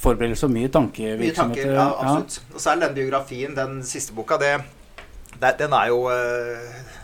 forberedelse 0.00 0.48
og 0.48 0.54
mye 0.54 0.70
Mye 1.20 1.34
tanker, 1.36 1.72
ja, 1.72 1.88
absolutt. 1.92 2.40
Og 2.54 2.60
så 2.60 2.72
er 2.72 2.82
den 2.84 2.96
biografien, 2.96 3.54
den 3.56 3.82
siste 3.86 4.14
boka, 4.16 4.38
det, 4.40 4.56
det 5.40 5.56
den 5.58 5.72
er 5.76 5.92
jo 5.92 6.06
eh, 6.12 6.94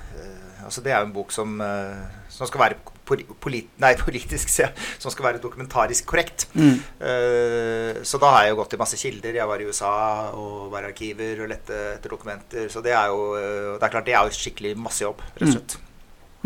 Altså, 0.65 0.83
det 0.85 0.93
er 0.93 1.01
jo 1.01 1.09
en 1.09 1.15
bok 1.15 1.33
som, 1.35 1.61
eh, 1.65 2.27
som 2.31 2.47
skal 2.47 2.61
være 2.61 2.77
poli- 3.09 3.27
polit, 3.43 3.71
nei, 3.83 3.95
politisk, 4.07 4.53
ja, 4.61 4.69
som 5.03 5.11
skal 5.11 5.27
være 5.27 5.43
dokumentarisk 5.43 6.07
korrekt. 6.07 6.47
Mm. 6.55 6.77
Uh, 7.01 8.03
så 8.07 8.21
da 8.23 8.31
har 8.37 8.45
jeg 8.45 8.55
jo 8.55 8.59
gått 8.61 8.77
i 8.77 8.81
masse 8.81 8.99
kilder. 9.01 9.39
Jeg 9.41 9.51
var 9.51 9.63
i 9.63 9.67
USA 9.67 9.95
og 10.39 10.69
var 10.71 10.87
i 10.87 10.93
arkiver 10.93 11.43
og 11.43 11.51
lette 11.51 11.81
etter 11.97 12.15
dokumenter. 12.15 12.69
Så 12.71 12.85
det 12.85 12.95
er 12.95 13.11
jo 13.11 13.35
Det 13.35 13.83
er 13.83 13.95
klart, 13.97 14.07
det 14.07 14.15
er 14.15 14.29
jo 14.29 14.37
skikkelig 14.37 14.77
masse 14.79 15.03
jobb, 15.03 15.25
rett 15.35 15.49
og 15.49 15.57
slett. 15.57 15.77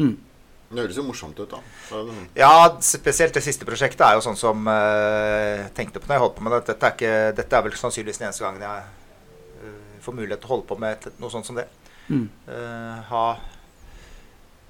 Mm. 0.00 0.14
Det 0.74 0.84
høres 0.84 0.98
jo 0.98 1.06
morsomt 1.06 1.38
ut, 1.38 1.50
da. 1.50 1.60
Sånn- 1.88 2.28
Ja, 2.38 2.52
spesielt 2.82 3.34
det 3.34 3.44
siste 3.46 3.66
prosjektet 3.68 4.04
er 4.06 4.18
jo 4.18 4.24
sånn 4.26 4.38
som 4.38 4.66
jeg 4.66 5.64
uh, 5.64 5.72
tenkte 5.76 6.02
på 6.02 6.10
når 6.10 6.18
jeg 6.18 6.24
holdt 6.26 6.36
på 6.36 6.46
med 6.46 6.56
det. 6.56 6.62
Dette 6.72 6.90
er, 6.90 6.98
ikke, 6.98 7.32
dette 7.38 7.58
er 7.58 7.66
vel 7.68 7.78
sannsynligvis 7.78 8.20
den 8.20 8.28
eneste 8.28 8.44
gangen 8.44 8.66
jeg 8.66 8.84
uh, 9.64 9.98
får 10.04 10.18
mulighet 10.20 10.42
til 10.42 10.50
å 10.50 10.54
holde 10.56 10.68
på 10.70 10.78
med 10.82 10.98
et, 10.98 11.20
noe 11.22 11.32
sånt 11.32 11.46
som 11.46 11.58
det. 11.58 11.68
Mm. 12.10 12.28
Uh, 12.48 13.00
ha 13.10 13.26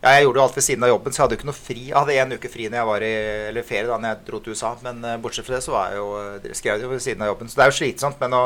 ja, 0.04 0.18
jeg 0.18 0.26
gjorde 0.26 0.36
jo 0.36 0.42
alt 0.44 0.56
ved 0.58 0.64
siden 0.66 0.84
av 0.84 0.90
jobben, 0.90 1.12
så 1.14 1.16
jeg 1.16 1.24
hadde 1.24 1.32
jo 1.32 1.38
ikke 1.38 1.48
noe 1.48 1.56
fri. 1.56 1.82
Jeg 1.88 1.96
hadde 1.96 2.16
en 2.20 2.32
uke 2.36 2.48
fri 2.52 2.64
når 2.68 2.76
jeg 2.76 2.88
var 2.90 3.04
i 3.06 3.12
eller 3.48 3.64
ferie 3.64 3.88
da 3.88 3.96
når 3.96 4.10
jeg 4.10 4.26
dro 4.26 4.40
til 4.44 4.52
USA, 4.52 4.72
men 4.84 4.98
eh, 5.00 5.14
bortsett 5.22 5.46
fra 5.46 5.54
det 5.56 5.64
så 5.64 5.72
var 5.72 5.94
jeg 5.94 6.02
jo, 6.02 6.08
skrev 6.58 6.74
jeg 6.74 6.84
jo 6.84 6.90
ved 6.90 7.00
siden 7.06 7.24
av 7.24 7.30
jobben. 7.30 7.48
Så 7.48 7.56
det 7.56 7.64
er 7.64 7.70
jo 7.70 7.76
slitsomt, 7.78 8.18
men 8.20 8.36
å 8.36 8.42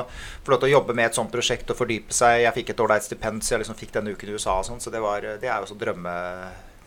få 0.47 0.55
lov 0.55 0.61
til 0.63 0.69
å 0.69 0.73
jobbe 0.77 0.95
med 0.95 1.09
et 1.09 1.19
sånt 1.19 1.35
prosjekt 1.35 1.73
og 1.75 1.81
fordype 1.81 2.15
seg 2.15 2.45
Jeg 2.45 2.55
fikk 2.61 2.71
et 2.71 2.83
ålreit 2.85 3.09
stipend, 3.09 3.43
så 3.43 3.57
jeg 3.57 3.65
liksom 3.65 3.79
fikk 3.81 3.91
den 3.97 4.13
uken 4.13 4.31
i 4.31 4.39
USA 4.39 4.55
og 4.61 4.69
sånn, 4.71 4.79
så 4.85 4.95
det, 4.95 5.03
var, 5.03 5.27
det 5.43 5.51
er 5.51 5.59
jo 5.65 5.73
så 5.73 5.79
drømme... 5.83 6.15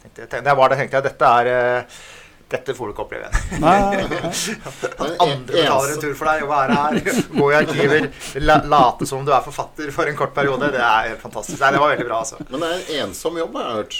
Tenkte, 0.01 0.25
jeg, 0.27 0.43
da 0.45 0.55
var 0.57 0.69
der, 0.73 0.81
tenkte 0.81 0.97
jeg 0.99 1.07
dette 1.11 1.31
er 1.41 1.49
eh, 1.51 2.01
dette 2.51 2.73
får 2.75 2.89
du 2.89 2.91
ikke 2.91 3.03
oppleve 3.05 3.29
igjen. 3.29 3.61
Nei, 3.63 3.75
nei, 3.79 4.05
nei. 4.11 4.31
Andre 4.99 5.25
en- 5.31 5.45
betaler 5.47 5.93
en 5.93 6.01
tur 6.03 6.15
for 6.19 6.27
deg 6.27 6.41
å 6.43 6.49
være 6.49 6.75
her, 6.81 7.19
gå 7.37 7.45
i 7.47 7.55
arkiver, 7.61 8.07
la, 8.43 8.57
late 8.73 9.07
som 9.07 9.23
du 9.23 9.31
er 9.31 9.45
forfatter 9.45 9.91
for 9.95 10.09
en 10.11 10.17
kort 10.19 10.33
periode. 10.35 10.67
Det 10.75 10.81
er 10.83 11.13
helt 11.13 11.23
fantastisk. 11.23 11.61
Nei, 11.63 11.69
det 11.77 11.79
var 11.85 11.93
veldig 11.95 12.07
bra, 12.09 12.19
altså. 12.25 12.41
Men 12.49 12.65
det 12.65 12.71
er 12.73 12.81
en 12.81 13.05
ensom 13.07 13.39
jobb, 13.39 13.55
har 13.55 13.69
jeg 13.69 13.79
hørt. 13.83 13.99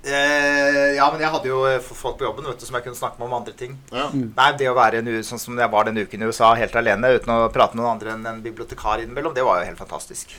Eh, 0.00 0.94
ja, 0.96 1.10
men 1.12 1.20
jeg 1.20 1.28
hadde 1.34 1.48
jo 1.50 1.58
eh, 1.68 1.76
folk 1.84 2.16
på 2.16 2.24
jobben 2.24 2.46
vet 2.48 2.62
du, 2.62 2.64
som 2.64 2.78
jeg 2.78 2.86
kunne 2.86 2.96
snakke 2.96 3.20
med 3.20 3.26
om 3.28 3.34
andre 3.42 3.52
ting. 3.52 3.74
Ja. 3.92 4.06
Mm. 4.14 4.30
Nei, 4.38 4.46
det 4.56 4.70
å 4.70 4.76
være 4.78 5.02
en, 5.02 5.10
sånn 5.28 5.42
som 5.42 5.58
jeg 5.60 5.72
var 5.74 5.90
den 5.90 6.00
uken 6.00 6.24
i 6.24 6.30
USA, 6.30 6.54
helt 6.56 6.78
alene 6.80 7.10
uten 7.18 7.34
å 7.34 7.50
prate 7.52 7.76
med 7.76 7.84
noen 7.84 7.98
andre 7.98 8.14
enn 8.16 8.24
en 8.30 8.40
bibliotekar 8.46 9.02
innimellom, 9.04 9.36
det 9.36 9.44
var 9.44 9.60
jo 9.60 9.68
helt 9.68 9.82
fantastisk. 9.82 10.32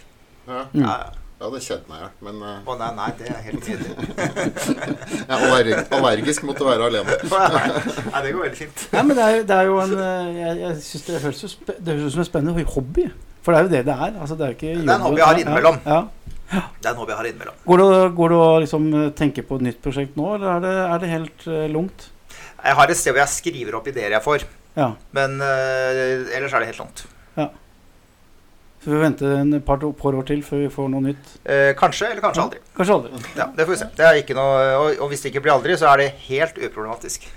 Ja. 0.50 0.64
Mm. 0.74 0.82
Ja, 0.88 0.96
ja. 1.06 1.21
Jeg 1.42 1.50
hadde 1.50 1.60
kjent 1.66 1.88
meg, 1.90 2.02
men 2.22 2.36
uh, 2.46 2.58
Å 2.70 2.74
nei, 2.78 2.88
nei, 3.00 3.06
det 3.18 3.30
er 3.34 3.40
helt 3.48 3.64
nydelig. 3.72 3.94
jeg 4.14 5.24
er 5.26 5.46
allerg 5.48 5.96
allergisk 5.98 6.44
mot 6.46 6.60
å 6.62 6.68
være 6.68 6.90
alene. 6.92 7.16
nei, 8.12 8.20
det 8.22 8.34
går 8.36 8.44
veldig 8.44 8.60
fint. 8.60 8.84
Nei, 8.94 9.02
men 9.08 9.18
det 9.18 9.26
er, 9.26 9.38
det 9.50 9.56
er 9.58 9.70
jo 9.72 9.80
en 9.82 9.96
eh, 9.98 10.28
Jeg, 10.38 10.60
jeg 10.60 10.76
synes 10.86 11.08
det 11.08 11.22
høres 11.24 11.40
ut 11.48 11.56
som 12.14 12.22
en 12.22 12.28
spennende 12.30 12.66
hobby. 12.76 13.08
For 13.42 13.56
det 13.56 13.58
er 13.58 13.66
jo 13.66 13.72
det 13.72 13.82
det 13.88 13.96
er. 13.96 14.20
Altså, 14.22 14.38
det 14.38 14.46
er 14.46 14.54
ikke 14.54 14.76
Det 14.76 14.86
er 14.86 14.94
en 15.00 15.06
hobby 15.08 15.18
jeg 15.24 15.26
har 15.32 15.40
Ja, 15.40 15.46
innimellom. 15.48 15.80
Ja. 15.88 16.02
Det 16.52 16.86
er 16.86 16.92
en 16.92 17.00
hobby 17.02 17.16
jeg 17.16 17.20
har 17.24 17.30
innimellom. 17.32 17.58
Går, 17.72 17.82
det, 17.82 18.04
går 18.20 18.36
det 18.36 18.38
å 18.44 18.52
liksom 18.68 18.86
eh, 19.00 19.08
tenke 19.18 19.46
på 19.48 19.58
et 19.58 19.66
nytt 19.72 19.80
prosjekt 19.82 20.20
nå, 20.22 20.28
eller 20.36 20.52
er 20.60 20.62
det, 20.68 20.76
er 20.84 21.02
det 21.02 21.10
helt 21.16 21.48
uh, 21.50 21.64
lungt? 21.74 22.06
Jeg 22.62 22.78
har 22.78 22.94
et 22.94 23.02
sted 23.02 23.16
hvor 23.16 23.24
jeg 23.24 23.34
skriver 23.40 23.80
opp 23.82 23.90
ideer 23.90 24.14
jeg 24.20 24.26
får, 24.28 24.46
Ja. 24.78 24.92
men 25.18 25.40
uh, 25.42 26.30
ellers 26.38 26.54
er 26.54 26.62
det 26.62 26.70
helt 26.76 26.84
langt. 26.84 27.02
Så 28.82 28.90
vi 28.90 28.98
vente 28.98 29.28
en 29.38 29.54
par, 29.62 29.78
par 29.78 30.16
år 30.18 30.26
til 30.26 30.40
før 30.42 30.64
vi 30.64 30.70
får 30.74 30.88
noe 30.90 31.04
nytt. 31.06 31.34
Eh, 31.46 31.72
kanskje, 31.78 32.08
eller 32.12 32.24
kanskje 32.24 32.46
aldri. 32.48 32.62
Kanskje 32.78 32.96
aldri. 32.96 33.20
Ja, 33.38 33.46
det 33.58 33.68
får 33.68 33.76
vi 33.76 33.80
se. 33.84 33.88
Det 34.00 34.08
er 34.08 34.22
ikke 34.24 34.38
noe, 34.38 34.64
og, 34.80 34.88
og 35.06 35.12
hvis 35.12 35.22
det 35.22 35.30
ikke 35.34 35.44
blir 35.46 35.54
aldri, 35.54 35.76
så 35.78 35.92
er 35.92 36.02
det 36.02 36.10
helt 36.26 36.58
uproblematisk. 36.58 37.28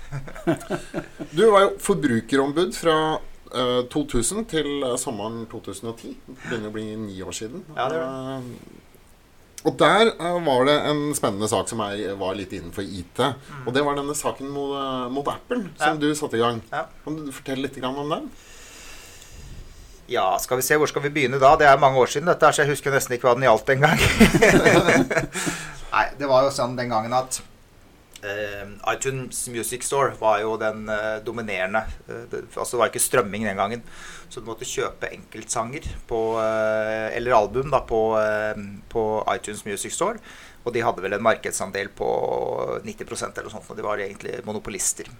Du 1.37 1.43
var 1.51 1.67
jo 1.67 1.73
forbrukerombud 1.85 2.73
fra 2.77 2.95
eh, 3.53 3.83
2000 3.93 4.47
til 4.49 4.71
eh, 4.87 4.95
sommeren 5.01 5.43
2010. 5.51 6.15
Det 6.25 6.39
begynner 6.47 6.71
å 6.71 6.75
bli 6.75 6.87
ni 7.05 7.19
år 7.25 7.37
siden. 7.43 7.61
Ja, 7.77 7.91
det 7.93 8.01
Eh, 8.05 8.81
og 9.65 9.73
der 9.81 10.11
eh, 10.13 10.35
var 10.45 10.67
det 10.67 10.75
en 10.91 10.99
spennende 11.17 11.47
sak 11.49 11.69
som 11.71 11.79
er, 11.81 12.11
var 12.19 12.35
litt 12.37 12.51
innenfor 12.53 12.85
IT. 12.85 13.21
Og 13.65 13.71
det 13.73 13.81
var 13.85 13.97
denne 13.97 14.13
saken 14.17 14.51
mot, 14.53 14.75
eh, 14.77 15.07
mot 15.13 15.29
Apple 15.31 15.63
som 15.79 15.95
Ja. 15.95 16.01
du 16.01 16.11
satte 16.13 16.37
i 16.37 16.43
gang. 16.43 16.61
Ja. 16.71 16.83
Kan 17.03 17.17
du 17.17 17.31
fortelle 17.33 17.65
litt 17.65 17.79
om 17.83 18.09
den? 18.13 18.29
Ja, 20.11 20.27
skal 20.41 20.59
vi 20.59 20.65
se, 20.67 20.77
hvor 20.77 20.89
skal 20.89 21.01
vi 21.07 21.13
begynne 21.15 21.41
da? 21.41 21.55
Det 21.57 21.67
er 21.69 21.81
mange 21.81 21.97
år 22.01 22.11
siden 22.11 22.29
dette, 22.29 22.45
her, 22.45 22.53
så 22.53 22.63
jeg 22.63 22.75
husker 22.75 22.93
nesten 22.93 23.15
ikke 23.17 23.29
hva 23.29 23.35
den 23.37 23.47
gjaldt 23.47 23.71
engang. 23.73 24.01
Nei, 25.95 26.05
det 26.19 26.29
var 26.29 26.45
jo 26.45 26.53
sånn 26.53 26.75
den 26.77 26.91
gangen 26.91 27.15
at 27.15 27.39
uh, 28.21 28.67
iTunes 28.91 29.39
Music 29.49 29.87
Store 29.87 30.13
var 30.19 30.43
jo 30.43 30.59
den 30.61 30.85
uh, 30.91 31.17
dominerende. 31.25 31.85
uh, 32.09 32.25
det, 32.29 32.43
altså 32.53 32.75
det 32.75 32.83
var 32.83 32.93
ikke 32.93 33.05
strømming 33.07 33.47
den 33.49 33.57
gangen. 33.57 33.85
Så 34.29 34.41
du 34.41 34.49
måtte 34.49 34.67
kjøpe 34.67 35.11
enkeltsanger 35.13 35.85
på, 36.09 36.19
eh, 36.41 37.15
eller 37.15 37.37
album 37.37 37.69
da, 37.71 37.81
på, 37.85 38.01
eh, 38.19 38.57
på 38.89 39.03
iTunes 39.35 39.65
Music 39.65 39.93
Store. 39.93 40.19
Og 40.65 40.73
de 40.73 40.81
hadde 40.81 41.01
vel 41.01 41.13
en 41.13 41.23
markedsandel 41.23 41.91
på 41.93 42.09
90% 42.83 43.37
eller 43.37 43.51
noe 43.51 43.53
sånt, 43.53 43.69
og 43.69 43.77
de 43.77 43.85
var 43.85 44.01
egentlig 44.01 44.41
monopolister. 44.47 45.11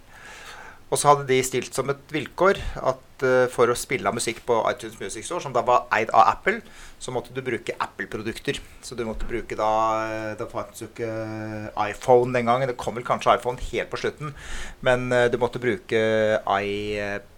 Og 0.93 0.99
så 1.01 1.09
hadde 1.09 1.25
de 1.29 1.41
stilt 1.45 1.73
som 1.73 1.89
et 1.89 2.13
vilkår 2.13 2.59
at 2.85 3.23
uh, 3.25 3.45
for 3.51 3.71
å 3.71 3.77
spille 3.77 4.05
av 4.05 4.15
musikk 4.17 4.43
på 4.45 4.59
iTunes 4.69 4.99
Music 5.01 5.25
Store, 5.25 5.41
som 5.41 5.55
da 5.55 5.63
var 5.65 5.87
eid 5.95 6.11
av 6.13 6.27
Apple, 6.35 6.59
så 7.01 7.13
måtte 7.13 7.33
du 7.33 7.41
bruke 7.45 7.75
Apple-produkter. 7.81 8.59
Så 8.85 8.97
du 8.97 9.01
måtte 9.07 9.27
bruke 9.27 9.57
da 9.57 9.69
eh, 10.05 10.31
Det 10.39 10.47
fantes 10.49 10.83
jo 10.83 10.87
ikke 10.87 11.09
iPhone 11.89 12.33
den 12.37 12.47
gangen. 12.47 12.69
Det 12.69 12.77
kom 12.79 12.95
vel 12.97 13.05
kanskje 13.05 13.35
iPhone 13.35 13.61
helt 13.71 13.91
på 13.91 13.99
slutten, 14.03 14.35
men 14.85 15.09
uh, 15.13 15.25
du 15.31 15.39
måtte 15.41 15.61
bruke 15.63 16.03
iPod. 16.45 17.31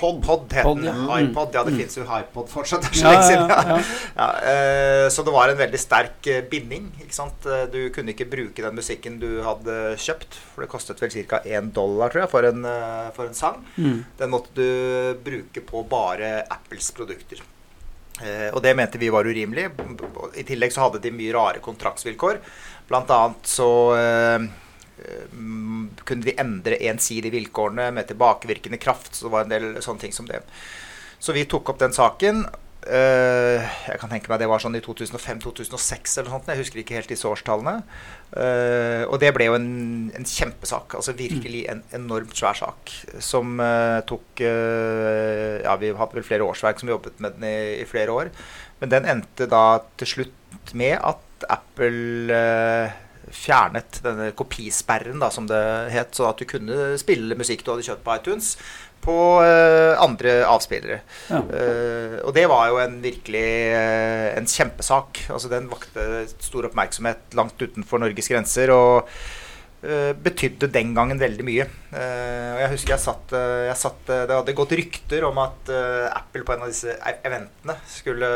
Pod. 0.00 0.52
het 0.52 0.64
Pod, 0.64 0.80
ja. 0.84 0.92
Mm. 0.96 1.10
iPod. 1.18 1.54
Ja, 1.54 1.62
det 1.66 1.74
fins 1.76 1.98
jo 1.98 2.04
iPod 2.04 2.48
fortsatt. 2.50 2.86
Det 2.88 2.96
så 2.98 3.12
Ja, 3.12 3.76
ja, 4.16 4.28
eh, 4.52 5.06
så 5.12 5.24
det 5.26 5.34
var 5.34 5.52
en 5.52 5.58
veldig 5.60 5.80
sterk 5.80 6.26
eh, 6.32 6.40
binding. 6.50 6.88
Ikke 7.04 7.14
sant? 7.16 7.46
Eh, 7.46 7.66
Du 7.70 7.78
kunne 7.94 8.14
ikke 8.14 8.28
bruke 8.30 8.64
den 8.64 8.74
musikken 8.78 9.18
du 9.20 9.42
hadde 9.46 9.76
kjøpt, 10.00 10.38
for 10.54 10.64
det 10.64 10.70
kostet 10.72 11.00
vel 11.02 11.12
ca. 11.28 11.42
1 11.44 11.72
dollar 11.76 12.10
tror 12.10 12.24
jeg, 12.24 12.30
for 12.32 12.48
en, 12.48 12.66
for 13.16 13.28
en 13.28 13.36
sang. 13.36 13.60
Mm. 13.76 14.00
Den 14.18 14.32
måtte 14.32 14.54
du 14.56 15.14
bruke 15.24 15.62
på 15.68 15.84
bare 15.88 16.40
Apples 16.50 16.90
produkter. 16.96 17.44
Og 18.52 18.58
det 18.62 18.74
mente 18.76 18.98
vi 19.00 19.08
var 19.08 19.24
urimelig. 19.24 19.70
I 20.36 20.42
tillegg 20.44 20.74
så 20.74 20.82
hadde 20.84 21.00
de 21.00 21.12
mye 21.14 21.32
rare 21.32 21.62
kontraktsvilkår. 21.64 22.40
Blant 22.90 23.08
annet 23.14 23.48
så 23.48 23.68
mm, 23.96 24.48
kunne 26.04 26.26
vi 26.26 26.36
endre 26.40 26.80
ensidig 26.90 27.32
vilkårene 27.34 27.90
med 27.96 28.08
tilbakevirkende 28.10 28.80
kraft. 28.82 29.14
Så 29.14 29.26
det 29.26 29.34
var 29.34 29.46
en 29.46 29.54
del 29.54 29.70
sånne 29.84 30.06
ting 30.06 30.16
som 30.16 30.28
det. 30.30 30.42
Så 31.20 31.36
vi 31.36 31.46
tok 31.48 31.72
opp 31.72 31.80
den 31.82 31.94
saken. 31.94 32.44
Eh, 32.80 33.60
jeg 33.60 34.00
kan 34.00 34.08
tenke 34.08 34.30
meg 34.32 34.38
det 34.40 34.46
var 34.48 34.62
sånn 34.62 34.78
i 34.78 34.80
2005-2006 34.80 36.14
eller 36.16 36.30
noe 36.30 36.38
sånt. 36.38 36.48
Jeg 36.48 36.62
husker 36.62 36.80
ikke 36.80 36.96
helt 36.96 37.12
disse 37.12 37.28
årstallene. 37.28 37.82
Eh, 38.32 39.04
og 39.04 39.18
det 39.20 39.34
ble 39.36 39.50
jo 39.50 39.56
en, 39.58 39.68
en 40.16 40.28
kjempesak. 40.28 40.96
Altså 40.96 41.16
virkelig 41.18 41.66
en 41.72 41.84
enormt 41.96 42.32
svær 42.38 42.56
sak. 42.56 42.94
Som 43.20 43.60
eh, 43.60 44.00
tok 44.08 44.44
eh, 44.46 45.60
Ja, 45.66 45.76
vi 45.80 45.92
hadde 45.92 46.20
vel 46.20 46.26
flere 46.26 46.48
årsverk 46.48 46.80
som 46.80 46.92
jobbet 46.92 47.20
med 47.20 47.36
den 47.36 47.50
i, 47.50 47.58
i 47.82 47.88
flere 47.88 48.16
år. 48.16 48.32
Men 48.80 48.94
den 48.94 49.08
endte 49.12 49.48
da 49.50 49.82
til 50.00 50.14
slutt 50.14 50.72
med 50.76 50.96
at 50.96 51.50
Apple 51.52 52.32
eh, 52.32 52.98
fjernet 53.34 54.00
denne 54.04 54.30
kopisperren, 54.36 55.20
da, 55.22 55.30
som 55.34 55.48
det 55.50 55.62
het, 55.94 56.14
så 56.16 56.30
at 56.30 56.40
du 56.40 56.46
kunne 56.48 56.94
spille 57.00 57.38
musikk 57.38 57.64
du 57.64 57.74
hadde 57.74 57.86
kjøpt 57.86 58.06
på 58.06 58.16
iTunes, 58.18 58.54
på 59.00 59.16
uh, 59.40 59.96
andre 60.00 60.40
avspillere. 60.48 61.00
Ja. 61.30 61.40
Uh, 61.40 62.16
og 62.26 62.34
det 62.36 62.46
var 62.50 62.68
jo 62.70 62.80
en 62.82 62.98
virkelig 63.02 63.46
uh, 63.72 64.30
en 64.36 64.48
kjempesak. 64.48 65.24
Altså 65.32 65.52
Den 65.52 65.70
vakte 65.72 66.26
stor 66.36 66.68
oppmerksomhet 66.68 67.36
langt 67.38 67.60
utenfor 67.60 68.02
Norges 68.02 68.30
grenser. 68.32 68.74
og 68.76 69.08
betydde 69.80 70.68
den 70.68 70.90
gangen 70.92 71.16
veldig 71.16 71.44
mye. 71.48 71.64
Og 71.96 72.58
jeg 72.60 72.68
husker 72.68 72.92
jeg 72.92 73.00
satt, 73.00 73.30
jeg 73.64 73.76
satt 73.80 74.10
Det 74.28 74.36
hadde 74.36 74.52
gått 74.58 74.74
rykter 74.76 75.24
om 75.24 75.40
at 75.40 75.70
Apple 75.72 76.44
på 76.44 76.52
en 76.52 76.66
av 76.66 76.68
disse 76.68 76.92
e- 76.92 77.14
eventene 77.24 77.78
skulle 77.88 78.28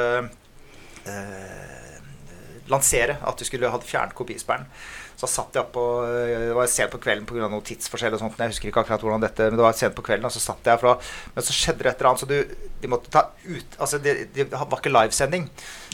lansere 2.71 3.19
at 3.23 3.41
du 3.41 3.47
skulle 3.47 3.71
hatt 3.71 3.87
fjernet 3.87 4.17
kopisperren. 4.17 4.69
Så 5.15 5.29
satt 5.31 5.55
jeg 5.55 5.63
opp 5.63 5.77
og 5.79 6.09
Det 6.11 6.55
var 6.57 6.71
sent 6.71 6.91
på 6.91 6.99
kvelden 7.03 7.27
pga. 7.29 7.47
noe 7.51 7.63
tidsforskjell 7.65 8.17
og 8.17 8.23
sånt. 8.23 8.41
Jeg 8.41 8.51
husker 8.51 8.71
ikke 8.71 8.83
akkurat 8.83 9.05
hvordan 9.05 9.23
dette 9.23 9.47
Men 9.47 9.61
det 9.61 9.67
var 9.67 9.77
sent 9.79 9.95
på 9.95 10.03
kvelden, 10.03 10.27
og 10.27 10.35
så 10.35 10.43
satt 10.43 10.67
jeg 10.67 10.81
fra 10.81 10.97
Men 11.37 11.47
så 11.47 11.55
skjedde 11.55 11.85
det 11.85 11.93
et 11.93 12.01
eller 12.01 12.11
annet, 12.11 12.25
så 12.25 12.27
du, 12.27 12.73
de 12.83 12.91
måtte 12.91 13.13
ta 13.15 13.29
ut 13.47 13.79
Altså, 13.79 14.01
det 14.03 14.17
de 14.35 14.47
var 14.51 14.81
ikke 14.81 14.93
livesending. 14.93 15.47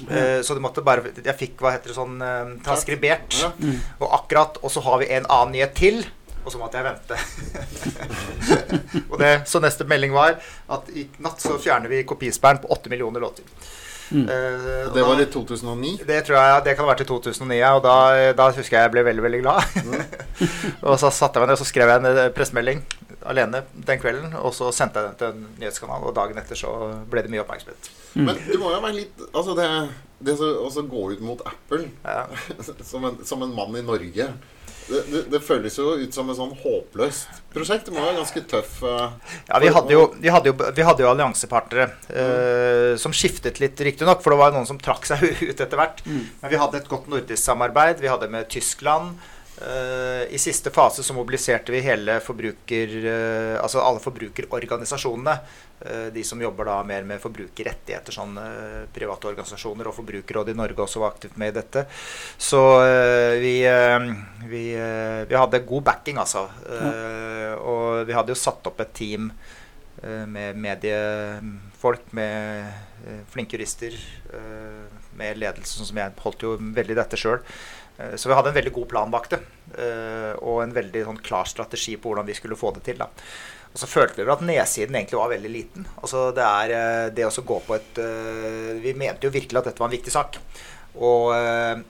Eh, 0.08 0.40
så 0.46 0.56
du 0.56 0.62
måtte 0.64 0.84
bare 0.84 1.12
Jeg 1.18 1.36
fikk, 1.36 1.58
hva 1.60 1.74
heter 1.74 1.92
det 1.92 1.98
sånn 1.98 2.16
uh, 2.22 2.56
Transkribert. 2.64 3.36
Ja. 3.42 3.52
Og 4.00 4.08
akkurat 4.22 4.56
Og 4.64 4.72
så 4.72 4.82
har 4.88 5.02
vi 5.02 5.10
en 5.12 5.28
annen 5.28 5.58
nyhet 5.58 5.76
til. 5.76 6.00
Og 6.40 6.48
så 6.54 6.56
måtte 6.56 6.80
jeg 6.80 6.86
vente. 6.88 7.16
og 9.10 9.18
det, 9.20 9.32
så 9.50 9.60
neste 9.60 9.84
melding 9.84 10.14
var 10.16 10.38
at 10.72 10.88
i 10.96 11.04
natt 11.20 11.42
så 11.42 11.58
fjerner 11.60 11.92
vi 11.92 12.00
kopisperren 12.08 12.62
på 12.62 12.70
8 12.72 12.88
millioner 12.88 13.20
låter. 13.20 13.44
Mm. 14.10 14.24
Eh, 14.26 14.88
Det 14.94 15.04
var 15.06 15.20
i 15.22 15.26
2009. 15.30 15.92
det 16.06 16.24
tror 16.26 16.36
jeg 16.38 16.64
det 16.64 16.76
kan 16.76 16.84
ha 16.84 16.90
vært 16.92 17.04
i 17.04 17.08
2009, 17.10 17.58
ja, 17.60 17.74
og 17.78 17.84
da, 17.84 18.32
da 18.34 18.48
husker 18.50 18.76
jeg 18.76 18.88
jeg 18.88 18.94
ble 18.96 19.04
veldig 19.06 19.22
veldig 19.26 19.42
glad. 19.44 19.62
og 20.88 20.98
så 20.98 21.12
satte 21.14 21.38
jeg 21.38 21.44
meg 21.46 21.52
ned 21.52 21.58
og 21.58 21.62
så 21.62 21.68
skrev 21.68 21.92
jeg 21.92 22.02
en 22.02 22.34
pressemelding 22.34 22.82
alene 23.26 23.62
den 23.74 24.00
kvelden. 24.00 24.34
Og 24.40 24.54
så 24.56 24.70
sendte 24.74 25.00
jeg 25.00 25.10
den 25.10 25.18
til 25.20 25.32
en 25.34 25.48
nyhetskanal, 25.60 26.06
og 26.08 26.14
dagen 26.16 26.38
etter 26.40 26.58
så 26.58 26.70
ble 27.10 27.24
det 27.24 27.32
mye 27.32 27.42
oppmerksomhet. 27.44 27.90
Men 28.18 28.38
du 28.46 28.56
må 28.58 28.72
jo 28.74 28.80
være 28.82 28.96
litt 28.96 29.20
Altså, 29.30 29.54
det, 29.54 29.66
det 30.26 30.34
å 30.42 30.70
gå 30.90 31.04
ut 31.12 31.20
mot 31.22 31.42
Apple 31.46 31.84
Ja. 32.02 32.24
som 32.90 33.04
en, 33.06 33.20
som 33.26 33.44
en 33.46 33.54
mann 33.54 33.76
i 33.78 33.84
Norge 33.86 34.26
det, 34.88 35.00
det, 35.10 35.22
det 35.32 35.40
føles 35.44 35.76
jo 35.78 35.92
ut 36.00 36.14
som 36.14 36.30
et 36.30 36.38
sånn 36.38 36.54
håpløst 36.62 37.40
prosjekt. 37.52 37.88
Det 37.88 37.94
må 37.94 38.02
være 38.02 38.18
ganske 38.20 38.42
tøff 38.50 38.78
uh, 38.86 39.12
Ja, 39.48 39.60
vi 39.62 39.72
hadde 39.74 39.94
jo, 39.96 40.04
vi 40.18 40.32
hadde 40.32 40.52
jo, 40.52 40.56
vi 40.76 40.86
hadde 40.86 41.04
jo 41.04 41.10
alliansepartnere 41.10 41.88
eh, 42.10 42.94
som 43.00 43.14
skiftet 43.14 43.60
litt, 43.62 43.80
riktignok, 43.86 44.22
for 44.24 44.34
det 44.34 44.40
var 44.40 44.52
jo 44.52 44.60
noen 44.60 44.70
som 44.70 44.80
trakk 44.82 45.06
seg 45.08 45.26
ut 45.50 45.60
etter 45.60 45.76
hvert. 45.78 46.02
Men 46.06 46.52
vi 46.52 46.60
hadde 46.60 46.80
et 46.80 46.90
godt 46.90 47.10
nordisk 47.12 47.42
samarbeid. 47.42 48.02
Vi 48.02 48.10
hadde 48.10 48.30
med 48.32 48.50
Tyskland. 48.52 49.18
Eh, 49.60 50.34
I 50.34 50.38
siste 50.40 50.70
fase 50.72 51.02
så 51.04 51.12
mobiliserte 51.12 51.72
vi 51.72 51.82
hele 51.84 52.16
forbruker... 52.24 52.94
eh, 53.04 53.56
altså 53.60 53.82
alle 53.84 54.00
forbrukerorganisasjonene. 54.00 55.34
eh, 55.84 56.06
de 56.14 56.24
som 56.24 56.40
jobber 56.40 56.64
da 56.70 56.78
mer 56.84 57.04
med 57.04 57.20
forbrukerrettigheter, 57.20 58.14
sånn 58.14 58.38
private 58.94 59.30
organisasjoner. 59.32 59.90
Og 59.90 59.96
Forbrukerrådet 59.98 60.54
i 60.54 60.58
Norge 60.58 60.84
også 60.84 61.02
var 61.04 61.12
aktivt 61.12 61.36
med 61.40 61.52
i 61.52 61.58
dette. 61.60 61.84
Så 62.40 62.60
vi, 63.40 63.54
vi, 64.48 64.64
vi 65.28 65.40
hadde 65.42 65.64
god 65.68 65.88
backing, 65.90 66.20
altså. 66.20 66.46
Eh, 66.64 67.54
og 67.60 68.06
vi 68.08 68.16
hadde 68.16 68.32
jo 68.32 68.40
satt 68.40 68.70
opp 68.70 68.80
et 68.80 68.94
team 68.96 69.32
med 70.00 70.56
mediefolk, 70.56 72.06
med 72.16 72.70
flinke 73.28 73.58
jurister, 73.58 73.92
med 75.18 75.36
ledelse, 75.36 75.74
sånn 75.76 75.90
som 75.90 75.98
jeg 76.00 76.14
holdt 76.22 76.44
jo 76.46 76.54
veldig 76.56 76.96
dette 76.96 77.18
sjøl. 77.20 77.42
Så 78.16 78.30
vi 78.30 78.34
hadde 78.36 78.48
en 78.48 78.56
veldig 78.56 78.72
god 78.72 78.86
plan 78.88 79.10
bak 79.12 79.26
det, 79.28 79.38
eh, 79.76 80.30
og 80.40 80.62
en 80.62 80.70
veldig 80.72 81.02
sånn, 81.04 81.18
klar 81.20 81.48
strategi 81.48 81.98
på 82.00 82.08
hvordan 82.08 82.28
vi 82.28 82.36
skulle 82.38 82.56
få 82.56 82.70
det 82.76 82.80
til. 82.86 82.96
Da. 83.02 83.10
Og 83.70 83.78
så 83.78 83.86
følte 83.86 84.18
vi 84.18 84.24
vel 84.24 84.34
at 84.34 84.42
nedsiden 84.46 84.96
egentlig 84.96 85.18
var 85.20 85.30
veldig 85.30 85.50
liten. 85.52 85.86
Altså 86.00 86.30
det 86.34 86.46
er 86.46 86.74
eh, 86.74 87.06
det 87.14 87.26
å 87.28 87.44
gå 87.46 87.58
på 87.66 87.76
et 87.76 88.00
eh, 88.02 88.72
Vi 88.82 88.94
mente 88.98 89.28
jo 89.28 89.34
virkelig 89.34 89.60
at 89.60 89.68
dette 89.68 89.82
var 89.82 89.90
en 89.90 89.94
viktig 89.98 90.14
sak. 90.14 90.40
Og 90.98 91.30
eh, 91.36 91.84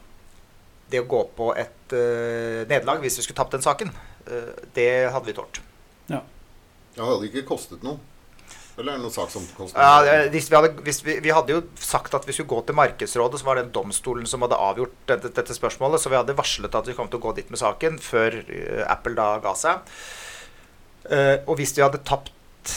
det 0.90 1.00
å 1.04 1.09
gå 1.09 1.23
på 1.38 1.52
et 1.54 1.95
eh, 1.97 2.66
nederlag 2.69 3.00
hvis 3.04 3.21
vi 3.21 3.25
skulle 3.25 3.38
tapt 3.40 3.54
den 3.57 3.64
saken, 3.64 3.92
eh, 4.26 4.52
det 4.76 4.90
hadde 5.14 5.30
vi 5.30 5.37
tålt. 5.38 5.62
Ja, 6.11 6.25
det 6.97 7.07
hadde 7.07 7.30
ikke 7.30 7.47
kostet 7.54 7.87
noe. 7.87 8.02
Eller 8.80 8.94
er 8.94 9.00
det 9.00 9.04
noen 9.04 9.14
sak 9.14 9.30
som 9.32 9.44
koster 9.56 9.80
Ja, 9.84 10.26
hvis 10.32 10.49
vi, 10.50 10.56
hadde, 10.56 10.70
hvis 10.87 11.00
vi, 11.06 11.18
vi 11.25 11.32
hadde 11.37 11.54
jo 11.54 11.62
sagt 11.80 12.14
at 12.16 12.26
vi 12.28 12.32
skulle 12.37 12.50
gå 12.50 12.62
til 12.70 12.78
Markedsrådet, 12.78 13.40
så 13.42 13.46
var 13.50 13.60
det 13.60 13.66
den 13.68 13.75
domstolen 13.76 14.26
som 14.30 14.42
hadde 14.46 14.58
avgjort 14.58 14.96
dette, 15.10 15.30
dette 15.37 15.56
spørsmålet. 15.56 16.00
Så 16.02 16.12
vi 16.12 16.18
hadde 16.18 16.37
varslet 16.38 16.75
at 16.80 16.88
vi 16.90 16.96
kom 16.99 17.10
til 17.12 17.20
å 17.20 17.25
gå 17.28 17.34
dit 17.38 17.52
med 17.52 17.60
saken 17.60 18.00
før 18.02 18.40
eh, 18.42 18.82
Apple 18.88 19.14
da 19.18 19.34
ga 19.44 19.52
seg. 19.58 19.94
Eh, 21.10 21.37
og 21.46 21.56
hvis 21.60 21.76
vi 21.76 21.84
hadde 21.84 22.02
tapt 22.06 22.32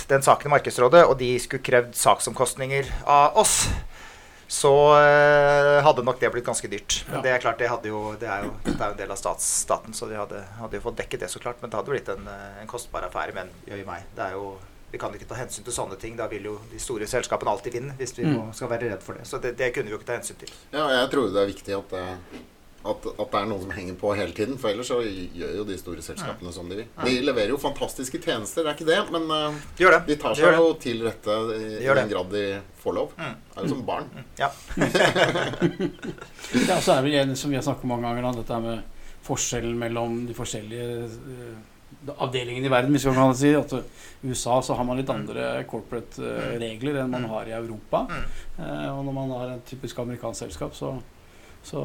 den 0.10 0.24
saken 0.24 0.48
i 0.48 0.53
Markedsrådet, 0.55 1.01
og 1.10 1.17
de 1.19 1.33
skulle 1.43 1.63
krevd 1.65 1.95
saksomkostninger 2.00 2.88
av 3.10 3.36
oss, 3.41 3.65
så 4.53 4.69
øh, 4.95 5.79
hadde 5.83 6.03
nok 6.05 6.19
det 6.22 6.29
blitt 6.31 6.45
ganske 6.45 6.67
dyrt. 6.69 7.00
Men 7.07 7.17
Ja. 7.17 7.22
det 7.25 7.31
er 7.33 7.41
klart, 7.41 7.57
det, 7.60 7.69
hadde 7.72 7.89
jo, 7.89 8.01
det, 8.22 8.27
er 8.29 8.43
jo, 8.45 8.51
det 8.67 8.75
er 8.77 8.86
jo 8.91 8.93
en 8.93 9.00
del 9.00 9.12
av 9.15 9.17
stats, 9.19 9.48
staten, 9.63 9.95
så 9.98 10.07
de 10.12 10.19
hadde, 10.19 10.43
hadde 10.60 10.77
jo 10.77 10.83
fått 10.86 11.00
dekket 11.01 11.24
det, 11.25 11.29
så 11.33 11.41
klart. 11.41 11.57
Men 11.63 11.72
det 11.74 11.79
hadde 11.79 11.89
blitt 11.95 12.12
en, 12.13 12.27
en 12.62 12.69
kostbar 12.69 13.07
affære. 13.07 13.33
Men 13.36 13.50
jøye 13.67 13.86
meg, 13.88 14.05
det 14.15 14.27
er 14.27 14.38
jo 14.38 14.53
vi 14.93 15.00
kan 15.01 15.13
ikke 15.17 15.25
ta 15.27 15.35
hensyn 15.41 15.65
til 15.65 15.73
sånne 15.73 15.97
ting. 16.00 16.15
Da 16.19 16.27
vil 16.29 16.45
jo 16.51 16.55
de 16.71 16.77
store 16.79 17.07
selskapene 17.09 17.50
alltid 17.55 17.73
vinne, 17.79 17.95
hvis 17.97 18.13
vi 18.19 18.23
Mm. 18.29 18.33
må, 18.38 18.47
skal 18.53 18.69
være 18.69 18.91
redd 18.93 19.01
for 19.03 19.17
det. 19.17 19.25
Så 19.27 19.41
det, 19.41 19.55
det 19.57 19.71
kunne 19.73 19.89
vi 19.89 19.95
jo 19.95 19.97
ikke 20.00 20.12
ta 20.13 20.19
hensyn 20.19 20.38
til. 20.39 20.51
Ja, 20.71 20.85
jeg 21.01 21.09
tror 21.12 21.31
det 21.33 21.41
er 21.41 21.50
viktig 21.50 21.73
at 21.79 21.89
det, 21.97 22.03
at, 22.83 23.05
at 23.07 23.31
det 23.31 23.39
er 23.39 23.45
noen 23.47 23.62
som 23.63 23.71
henger 23.71 23.95
på 23.95 24.12
hele 24.19 24.33
tiden. 24.35 24.57
For 24.59 24.69
ellers 24.69 24.89
så 24.91 24.97
gjør 25.01 25.53
jo 25.57 25.63
de 25.69 25.77
store 25.79 26.01
selskapene 26.03 26.51
som 26.53 26.67
de 26.69 26.75
vil. 26.81 26.88
De 27.07 27.13
leverer 27.23 27.50
jo 27.55 27.57
fantastiske 27.63 28.19
tjenester, 28.21 28.63
det 28.67 28.73
er 28.73 28.77
ikke 28.77 28.89
det. 28.91 29.00
Men 29.15 29.23
uh, 29.31 29.59
De 29.77 29.85
gjør 29.85 29.95
det. 29.97 30.01
de 30.12 30.17
tar 30.21 30.35
De 30.35 30.41
seg 30.43 30.57
jo 30.59 30.69
til 30.83 31.03
rette 31.07 31.38
i, 31.57 31.59
De 31.79 31.83
i 31.88 31.97
den 32.01 32.12
grad 32.13 32.29
de 32.35 32.43
får 32.83 32.97
lov. 33.00 33.13
Mm. 33.17 33.35
Er 33.55 33.63
jo 33.63 33.73
som 33.73 33.85
barn. 33.88 34.09
Ja. 34.38 34.51
Ja, 36.67 36.77
så 36.81 37.00
er 37.00 37.07
det 37.25 37.38
som 37.39 37.50
vi 37.50 37.57
har 37.57 37.63
snakket 37.65 37.83
om 37.88 37.89
mange 37.95 38.07
ganger, 38.12 38.23
da, 38.27 38.31
dette 38.41 38.59
med 38.62 38.83
forskjellen 39.23 39.77
mellom 39.79 40.25
de 40.27 40.35
forskjellige 40.35 40.88
eh, 41.07 41.53
avdelingen 42.17 42.65
i 42.65 42.72
verden, 42.72 42.93
hvis 42.95 43.05
man 43.10 43.19
kan 43.19 43.38
si. 43.38 43.53
At 43.57 43.74
USA 44.24 44.62
så 44.63 44.75
har 44.77 44.88
man 44.88 45.00
litt 45.00 45.10
andre 45.12 45.63
corporate 45.69 46.24
eh, 46.24 46.53
regler 46.62 47.01
enn 47.01 47.12
man 47.12 47.27
har 47.31 47.50
i 47.50 47.57
Europa. 47.57 48.05
Mm. 48.10 48.29
Eh, 48.60 48.91
og 48.93 49.01
når 49.07 49.17
man 49.17 49.33
har 49.38 49.57
et 49.57 49.65
typisk 49.67 50.00
amerikansk 50.00 50.45
selskap, 50.45 50.77
så, 50.77 50.93
så, 51.63 51.81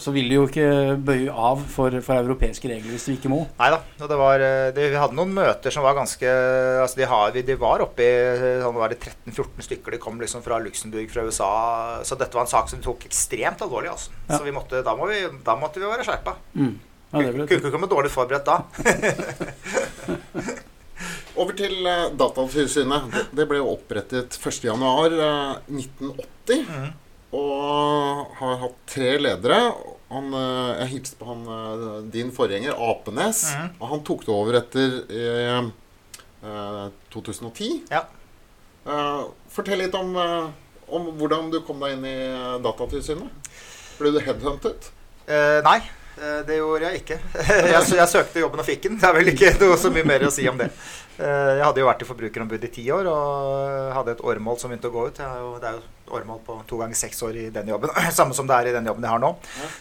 så 0.00 0.12
vil 0.12 0.28
de 0.28 0.36
jo 0.36 0.44
ikke 0.48 0.66
bøye 1.00 1.32
av 1.32 1.64
for, 1.64 1.96
for 2.04 2.20
europeiske 2.20 2.68
regler 2.68 2.92
hvis 2.92 3.08
de 3.08 3.16
ikke 3.16 3.32
må. 3.32 3.40
Nei 3.56 3.70
da. 3.72 3.80
og 4.04 4.12
Det 4.12 4.20
var, 4.20 4.44
eh, 4.44 4.68
vi 4.76 5.00
hadde 5.00 5.16
noen 5.16 5.34
møter 5.36 5.74
som 5.74 5.86
var 5.86 5.96
ganske 5.96 6.36
altså 6.84 7.00
de, 7.00 7.08
har, 7.08 7.40
de 7.48 7.58
var 7.60 7.86
oppe 7.88 8.04
i 8.04 8.46
sånn 8.60 8.76
var 8.76 8.92
det 8.92 9.00
13-14 9.00 9.68
stykker. 9.70 9.96
De 9.96 10.04
kom 10.04 10.20
liksom 10.20 10.44
fra 10.44 10.60
Luxembourg, 10.60 11.08
fra 11.12 11.24
USA. 11.24 11.52
Så 12.04 12.20
dette 12.20 12.36
var 12.36 12.44
en 12.44 12.54
sak 12.54 12.68
som 12.68 12.80
vi 12.80 12.88
tok 12.88 13.08
ekstremt 13.08 13.64
alvorlig. 13.64 13.94
Altså. 13.96 14.12
Ja. 14.28 14.36
Så 14.36 14.44
vi 14.44 14.56
måtte, 14.56 14.84
da, 14.84 14.96
må 14.98 15.08
vi, 15.08 15.24
da 15.44 15.56
måtte 15.60 15.80
vi 15.80 15.88
være 15.88 16.08
skjerpa. 16.08 16.36
Mm. 16.52 16.74
Ja, 17.12 17.18
Kunne 17.28 17.44
ikke 17.44 17.70
komme 17.72 17.88
dårlig 17.90 18.10
forberedt 18.12 18.46
da. 18.48 18.56
Over 21.42 21.52
til 21.56 21.86
eh, 21.88 22.10
Datatilsynet. 22.16 23.02
Det, 23.32 23.46
ble 23.48 23.56
jo 23.60 23.72
opprettet 23.72 24.30
1.1.1980. 24.36 26.66
Mm. 26.68 26.90
Og 27.36 28.26
har 28.38 28.56
hatt 28.64 28.78
tre 28.88 29.18
ledere. 29.20 29.60
Han, 30.12 30.26
eh, 30.36 30.72
jeg 30.82 30.88
hilste 30.96 31.16
på 31.20 31.26
han, 31.30 31.42
eh, 31.48 32.00
din 32.12 32.30
forgjenger, 32.36 32.72
Apenes. 32.90 33.40
Mm. 33.56 33.68
Og 33.78 33.86
han 33.94 34.02
tok 34.08 34.20
det 34.26 34.34
over 34.34 34.52
etter 34.60 34.88
eh, 35.08 35.60
eh, 36.44 36.86
2010. 37.14 37.70
Ja. 37.92 38.02
Eh, 38.82 39.22
fortell 39.52 39.78
litt 39.84 39.94
om, 39.96 40.16
eh, 40.16 40.46
om 40.92 41.02
hvordan 41.16 41.50
du 41.52 41.58
kom 41.64 41.80
deg 41.84 41.90
inn 41.96 42.04
i 42.08 42.16
eh, 42.28 42.60
Datatilsynet. 42.64 43.28
Ble 44.00 44.08
du 44.12 44.20
headhuntet? 44.24 44.80
Eh, 45.24 45.60
nei, 45.64 45.78
eh, 45.80 45.84
det 46.46 46.58
gjorde 46.58 46.90
jeg 46.90 47.02
ikke. 47.02 47.16
jeg, 47.72 47.84
jeg 47.96 48.08
søkte 48.10 48.42
jobben 48.42 48.60
og 48.60 48.68
fikk 48.68 48.88
den. 48.88 48.98
Det 49.00 49.08
er 49.08 49.16
vel 49.16 49.32
ikke 49.32 49.54
noe 49.62 49.78
så 49.80 49.92
mye 49.94 50.06
mer 50.06 50.26
å 50.28 50.32
si 50.34 50.44
om 50.50 50.60
det. 50.60 50.68
Eh, 51.20 51.50
jeg 51.58 51.64
hadde 51.66 51.82
jo 51.82 51.88
vært 51.88 52.02
i 52.02 52.06
Forbrukerombudet 52.08 52.70
i 52.70 52.72
ti 52.72 52.84
år 52.94 53.08
og 53.10 53.90
hadde 53.98 54.14
et 54.14 54.22
åremål 54.24 54.56
som 54.60 54.72
begynte 54.72 54.88
å 54.88 54.94
gå 54.94 55.04
ut. 55.10 55.18
Jeg 55.20 55.28
har 55.28 55.42
jo, 55.42 55.50
det 55.60 55.68
er 55.68 55.76
jo 55.76 56.16
åremål 56.16 56.40
på 56.46 56.56
to 56.68 56.78
ganger 56.80 56.98
seks 56.98 57.20
år 57.26 57.38
i 57.38 57.44
den 57.52 57.68
jobben. 57.68 57.92
Samme 58.18 58.36
som 58.36 58.48
det 58.48 58.56
er 58.56 58.70
i 58.70 58.74
den 58.78 58.88
jobben 58.88 59.04
jeg 59.04 59.12
har 59.12 59.22
nå. 59.22 59.30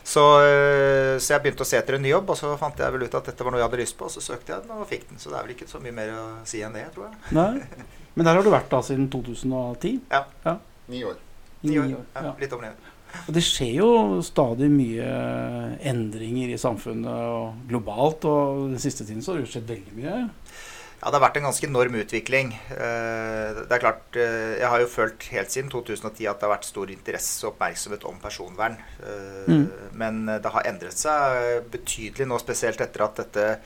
Så, 0.03 0.25
eh, 0.43 1.15
så 1.23 1.35
jeg 1.35 1.45
begynte 1.45 1.65
å 1.65 1.71
se 1.71 1.79
etter 1.79 1.97
en 1.97 2.03
ny 2.03 2.11
jobb, 2.11 2.33
og 2.33 2.39
så 2.39 2.51
fant 2.59 2.83
jeg 2.83 2.97
vel 2.97 3.07
ut 3.07 3.17
at 3.21 3.31
dette 3.31 3.47
var 3.47 3.55
noe 3.55 3.63
jeg 3.63 3.69
hadde 3.69 3.81
lyst 3.81 3.97
på. 3.99 4.09
Og 4.09 4.13
så 4.13 4.25
søkte 4.25 4.53
jeg 4.53 4.67
den 4.67 4.75
og 4.75 4.87
fikk 4.91 5.07
den. 5.09 5.23
Så 5.23 5.31
det 5.31 5.39
er 5.39 5.47
vel 5.47 5.55
ikke 5.55 5.71
så 5.71 5.83
mye 5.83 5.97
mer 6.01 6.13
å 6.17 6.27
si 6.51 6.63
enn 6.67 6.75
det, 6.77 6.85
tror 6.95 7.07
jeg. 7.07 7.19
Nei. 7.39 7.87
Men 8.13 8.27
der 8.27 8.37
har 8.37 8.45
du 8.45 8.51
vært 8.51 8.71
da 8.73 8.81
siden 8.83 9.07
2010? 9.13 10.01
Ja. 10.11 10.25
ja. 10.43 10.57
Ni 10.91 11.05
år. 11.07 11.19
ni 11.63 11.77
år. 11.79 11.93
Ja. 11.95 12.33
litt 12.41 12.51
over 12.51 12.67
ni 12.67 12.73
år. 12.73 12.90
Og 13.27 13.33
det 13.35 13.43
skjer 13.45 13.73
jo 13.81 13.89
stadig 14.25 14.69
mye 14.71 15.07
endringer 15.91 16.51
i 16.53 16.59
samfunnet 16.59 17.11
og 17.11 17.65
globalt, 17.69 18.25
og 18.25 18.69
den 18.71 18.79
siste 18.81 19.05
tiden 19.07 19.21
så 19.23 19.35
har 19.35 19.41
det 19.43 19.51
skjedd 19.51 19.67
veldig 19.71 19.97
mye. 19.97 20.19
Ja, 21.01 21.09
det 21.09 21.17
har 21.17 21.23
vært 21.23 21.37
en 21.39 21.47
ganske 21.47 21.65
enorm 21.65 21.95
utvikling. 21.97 22.51
Eh, 22.75 23.47
Det 23.57 23.71
er 23.73 23.79
klart, 23.81 24.15
eh, 24.15 24.59
Jeg 24.59 24.67
har 24.69 24.79
jo 24.79 24.85
følt 24.87 25.23
helt 25.31 25.49
siden 25.49 25.69
2010 25.71 26.27
at 26.29 26.39
det 26.39 26.45
har 26.47 26.55
vært 26.57 26.67
stor 26.69 26.85
interesse 26.93 27.43
og 27.47 27.55
oppmerksomhet 27.55 28.05
om 28.05 28.19
personvern. 28.21 28.77
Eh, 29.01 29.49
Mm. 29.51 29.71
Men 29.93 30.25
det 30.27 30.45
har 30.51 30.61
endret 30.63 30.93
seg 30.93 31.63
betydelig 31.71 32.27
nå, 32.27 32.37
spesielt 32.39 32.79
etter 32.81 33.01
at 33.03 33.15
dette 33.15 33.59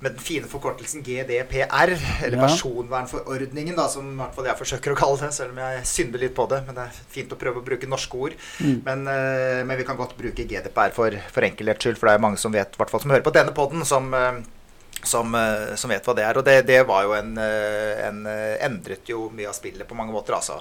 med 0.00 0.12
den 0.12 0.20
fine 0.20 0.48
forkortelsen 0.48 1.02
GDPR, 1.02 1.94
eller 2.24 2.36
Ja. 2.36 2.46
personvernforordningen, 2.46 3.76
da, 3.76 3.86
som 3.88 4.10
i 4.12 4.16
hvert 4.18 4.34
fall 4.34 4.44
jeg 4.44 4.58
forsøker 4.58 4.92
å 4.92 4.96
kalle 4.98 5.20
det, 5.22 5.30
selv 5.34 5.54
om 5.54 5.60
jeg 5.62 5.86
synder 5.88 6.18
litt 6.20 6.34
på 6.36 6.44
det. 6.50 6.58
Men 6.66 6.74
det 6.74 6.84
er 6.84 6.98
fint 7.08 7.32
å 7.32 7.38
prøve 7.40 7.62
å 7.62 7.64
bruke 7.64 7.88
norske 7.88 8.14
ord. 8.14 8.34
Mm. 8.60 8.82
Men, 8.84 9.06
eh, 9.08 9.64
men 9.64 9.78
vi 9.78 9.84
kan 9.88 9.96
godt 9.96 10.16
bruke 10.18 10.44
GDPR 10.44 10.92
for, 10.92 11.16
for 11.32 11.48
enkelhets 11.48 11.80
skyld, 11.84 11.96
for 11.96 12.08
det 12.10 12.14
er 12.14 12.26
mange 12.26 12.36
som 12.38 12.52
vet, 12.52 12.76
i 12.76 12.76
hvert 12.76 12.90
fall 12.92 13.00
som 13.00 13.10
hører 13.10 13.24
på 13.24 13.32
denne 13.32 13.54
podden, 13.56 13.84
som, 13.88 14.12
eh, 14.12 14.42
som, 15.02 15.34
eh, 15.34 15.74
som 15.76 15.90
vet 15.90 16.04
hva 16.04 16.14
det 16.14 16.24
er. 16.24 16.36
Og 16.36 16.44
det, 16.44 16.66
det 16.66 16.86
var 16.86 17.04
jo 17.04 17.16
en, 17.16 17.32
en 17.38 18.22
Endret 18.60 19.08
jo 19.08 19.30
mye 19.30 19.48
av 19.48 19.54
spillet 19.56 19.88
på 19.88 19.96
mange 19.96 20.12
måter, 20.12 20.36
altså. 20.36 20.60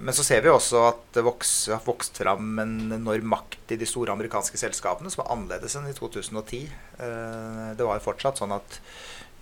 Men 0.00 0.14
så 0.16 0.24
ser 0.24 0.42
vi 0.44 0.50
også 0.52 0.80
at 0.88 1.02
det 1.16 1.24
voks, 1.26 1.52
har 1.72 1.82
vokst 1.84 2.20
fram 2.22 2.58
en 2.62 2.76
enorm 2.94 3.28
makt 3.34 3.74
i 3.74 3.78
de 3.80 3.88
store 3.88 4.14
amerikanske 4.14 4.60
selskapene, 4.60 5.10
som 5.12 5.24
er 5.24 5.32
annerledes 5.34 5.76
enn 5.78 5.90
i 5.90 5.96
2010. 5.96 6.64
Eh, 6.98 7.68
Det 7.76 7.86
var 7.86 7.98
jo 7.98 8.06
fortsatt 8.06 8.40
sånn 8.40 8.54
at 8.56 8.78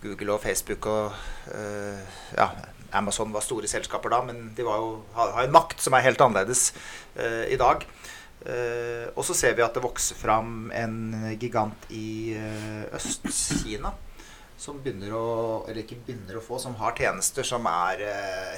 Google 0.02 0.34
og 0.36 0.42
Facebook 0.42 0.86
og 0.88 1.16
eh, 1.52 2.00
ja, 2.38 2.48
Amazon 2.96 3.34
var 3.34 3.44
store 3.44 3.68
selskaper 3.70 4.10
da, 4.10 4.22
men 4.26 4.54
de 4.56 4.64
var 4.66 4.80
jo, 4.80 4.94
har, 5.14 5.36
en 5.44 5.54
makt 5.54 5.82
som 5.84 5.94
er 5.94 6.06
helt 6.08 6.22
annerledes 6.24 6.70
eh, 7.16 7.52
i 7.52 7.60
dag. 7.60 7.86
Og 8.40 9.20
så 9.20 9.34
ser 9.36 9.52
vi 9.52 9.60
at 9.60 9.74
det 9.76 9.82
vokser 9.84 10.16
fram 10.16 10.70
en 10.72 10.94
gigant 11.36 11.82
i 11.92 12.32
Øst-Kina 12.96 13.90
som 14.60 14.80
begynner 14.84 15.12
å 15.16 15.26
Eller 15.68 15.84
ikke 15.84 16.00
begynner 16.06 16.38
å 16.38 16.44
få, 16.44 16.60
som 16.60 16.76
har 16.80 16.96
tjenester 16.98 17.46
som 17.46 17.66
er 17.70 18.04
eh, 18.04 18.56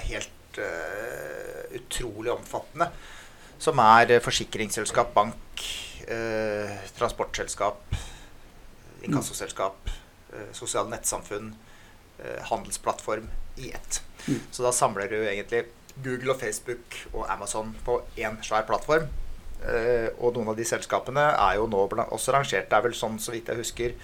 helt 0.52 0.58
uh, 0.58 1.76
utrolig 1.76 2.32
omfattende. 2.32 2.90
Som 3.58 3.78
er 3.78 4.10
eh, 4.10 4.22
forsikringsselskap, 4.22 5.12
bank, 5.14 5.36
uh, 6.08 6.72
transportselskap, 6.98 7.94
inkassoselskap, 9.02 9.90
uh, 10.32 10.48
sosiale 10.52 10.90
nettsamfunn, 10.90 11.54
handelsplattform 12.22 13.24
i 13.58 13.72
ett. 13.74 13.96
Mm. 14.28 14.36
Så 14.54 14.62
da 14.62 14.70
samler 14.70 15.08
du 15.10 15.16
egentlig 15.16 15.64
Google 16.04 16.36
og 16.36 16.38
Facebook 16.38 16.98
og 17.12 17.24
Amazon 17.32 17.72
på 17.82 17.96
én 18.14 18.36
svær 18.46 18.62
plattform. 18.68 19.08
Og 20.20 20.36
noen 20.36 20.52
av 20.52 20.54
de 20.54 20.66
selskapene 20.68 21.24
er 21.32 21.56
jo 21.58 21.64
nå 21.66 21.80
også 22.04 22.36
rangert. 22.36 22.68
Det 22.70 22.78
er 22.78 22.84
vel 22.84 22.94
sånn, 22.94 23.18
så 23.18 23.34
vidt 23.34 23.50
jeg 23.50 23.58
husker 23.58 23.96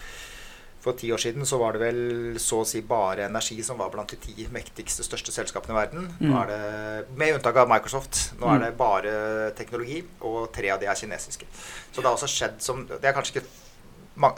For 0.81 0.95
ti 0.95 1.11
år 1.13 1.19
siden 1.19 1.47
så 1.49 1.59
var 1.59 1.75
det 1.75 1.81
vel 1.83 2.39
så 2.39 2.61
å 2.63 2.67
si 2.67 2.81
bare 2.87 3.27
energi 3.27 3.57
som 3.67 3.81
var 3.81 3.91
blant 3.91 4.13
de 4.15 4.17
ti 4.23 4.47
mektigste, 4.55 5.03
største 5.03 5.35
selskapene 5.35 5.75
i 5.75 5.79
verden. 5.81 6.09
Nå 6.21 6.31
Mm. 6.31 6.37
er 6.43 6.47
det, 6.53 7.17
Med 7.19 7.35
unntak 7.35 7.57
av 7.57 7.69
Microsoft. 7.69 8.33
Nå 8.39 8.47
er 8.55 8.59
det 8.65 8.77
bare 8.79 9.51
teknologi, 9.59 10.05
og 10.21 10.53
tre 10.53 10.71
av 10.71 10.79
de 10.81 10.87
er 10.87 10.95
kinesiske. 10.95 11.47
Så 11.93 11.97
det 12.01 12.05
har 12.05 12.15
også 12.15 12.31
skjedd 12.31 12.61
som 12.63 12.87
Det 12.87 13.05
er 13.05 13.13
kanskje 13.13 13.37
ikke 13.41 13.47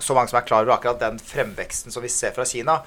så 0.00 0.14
mange 0.14 0.28
som 0.28 0.36
er 0.38 0.44
klar 0.46 0.62
over 0.62 0.76
akkurat 0.76 0.98
den 1.00 1.18
fremveksten 1.18 1.92
som 1.92 2.02
vi 2.02 2.08
ser 2.08 2.32
fra 2.32 2.44
Kina. 2.44 2.82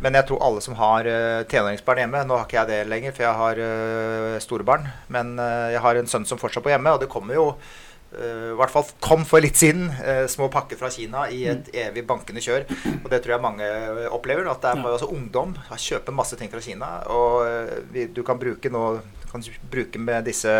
Men 0.00 0.14
jeg 0.14 0.26
tror 0.28 0.42
alle 0.46 0.60
som 0.62 0.74
har 0.78 1.04
uh, 1.04 1.42
tenåringsbarn 1.50 1.98
hjemme 1.98 2.24
Nå 2.24 2.36
har 2.38 2.46
ikke 2.46 2.60
jeg 2.60 2.68
det 2.68 2.88
lenger, 2.88 3.12
for 3.12 3.22
jeg 3.26 3.34
har 3.34 3.58
uh, 3.58 4.38
store 4.38 4.64
barn. 4.64 4.88
Men 5.08 5.34
uh, 5.38 5.68
jeg 5.74 5.80
har 5.80 5.96
en 5.96 6.06
sønn 6.06 6.24
som 6.24 6.38
fortsatt 6.38 6.62
bor 6.62 6.70
hjemme, 6.70 6.92
og 6.94 7.00
det 7.02 7.08
kommer 7.10 7.34
jo 7.34 7.46
eh, 7.50 7.89
i 8.10 8.56
hvert 8.58 8.72
fall 8.74 8.88
kom 8.98 9.22
for 9.28 9.38
litt 9.44 9.54
siden 9.60 9.86
eh, 10.02 10.24
små 10.26 10.48
pakker 10.50 10.78
fra 10.80 10.90
Kina 10.90 11.28
i 11.30 11.44
et 11.46 11.68
evig 11.86 12.02
bankende 12.08 12.42
kjør. 12.42 12.66
Og 13.04 13.08
det 13.12 13.20
tror 13.22 13.36
jeg 13.36 13.44
mange 13.44 13.62
eh, 13.62 14.08
opplever. 14.10 14.48
At 14.50 14.62
det 14.64 14.72
er 14.72 14.76
Ja. 14.80 14.82
bare 14.82 14.96
altså, 14.98 15.10
ungdom 15.14 15.54
kjøper 15.70 16.12
masse 16.12 16.36
ting 16.36 16.50
fra 16.50 16.60
Kina. 16.64 16.88
Og 17.06 17.46
eh, 17.46 17.76
vi, 17.92 18.06
du 18.10 18.22
kan 18.26 18.40
bruke 18.42 18.72
nå 18.72 19.00
kan 19.30 19.44
bruke 19.70 19.98
med 20.02 20.24
disse 20.26 20.50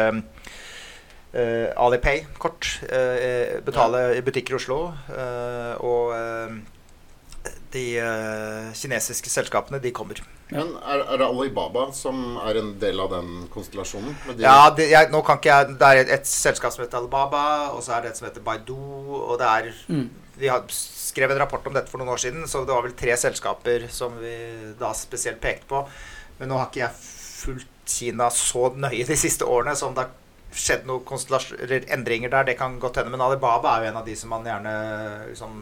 uh, 1.34 1.68
Alipay-kort. 1.84 2.68
Uh, 2.86 3.58
betale 3.66 4.16
i 4.16 4.22
butikker 4.22 4.54
i 4.54 4.60
Oslo. 4.60 4.92
Uh, 5.10 5.74
og 5.82 6.14
eh, 6.14 6.54
de 7.72 7.84
uh, 8.02 8.72
kinesiske 8.74 9.30
selskapene, 9.30 9.78
de 9.80 9.92
kommer. 9.94 10.18
Men 10.50 10.72
er, 10.82 11.04
er 11.06 11.20
det 11.20 11.26
Alibaba 11.28 11.84
som 11.94 12.34
er 12.42 12.58
en 12.58 12.72
del 12.82 12.98
av 13.00 13.12
den 13.14 13.44
konstellasjonen? 13.54 14.16
Med 14.26 14.36
de- 14.40 14.42
Ja, 14.42 14.70
det, 14.74 14.88
jeg, 14.90 15.10
nå 15.12 15.20
kan 15.22 15.38
ikke 15.38 15.52
jeg 15.52 15.76
Det 15.78 15.86
er 15.92 16.00
et, 16.02 16.10
et 16.18 16.26
selskap 16.26 16.74
som 16.74 16.82
heter 16.84 16.98
Alibaba, 16.98 17.44
og 17.76 17.84
så 17.86 17.94
er 17.96 18.02
det 18.02 18.10
et 18.10 18.18
som 18.18 18.26
heter 18.26 18.42
Baidu, 18.42 18.74
og 19.20 19.38
det 19.38 19.46
er 19.46 19.70
Mm. 19.88 20.08
Vi 20.40 20.48
har 20.48 20.62
skrevet 20.72 21.36
en 21.36 21.42
rapport 21.42 21.66
om 21.68 21.74
dette 21.76 21.90
for 21.92 22.00
noen 22.00 22.14
år 22.14 22.20
siden, 22.22 22.46
så 22.48 22.62
det 22.64 22.72
var 22.72 22.82
vel 22.86 22.94
tre 22.96 23.12
selskaper 23.20 23.86
som 23.92 24.14
vi 24.22 24.32
da 24.80 24.90
spesielt 24.96 25.38
pekte 25.42 25.66
på. 25.68 25.82
Men 26.38 26.48
nå 26.48 26.56
har 26.56 26.70
ikke 26.70 26.80
jeg 26.86 26.96
fulgt 26.96 27.68
Kina 27.90 28.30
så 28.32 28.70
nøye 28.74 29.04
de 29.04 29.16
siste 29.20 29.44
årene 29.44 29.74
som 29.76 29.92
det 29.94 30.06
har 30.06 30.56
skjedd 30.56 30.86
noen 30.88 31.04
endringer 31.92 32.30
der. 32.32 32.44
Det 32.48 32.56
kan 32.58 32.78
godt 32.80 32.96
hende. 32.96 33.10
Men 33.12 33.20
Alibaba 33.20 33.76
er 33.76 33.84
jo 33.84 33.90
en 33.90 34.00
av 34.00 34.06
de 34.06 34.16
som 34.16 34.30
man 34.32 34.46
gjerne 34.48 34.74
liksom 35.28 35.60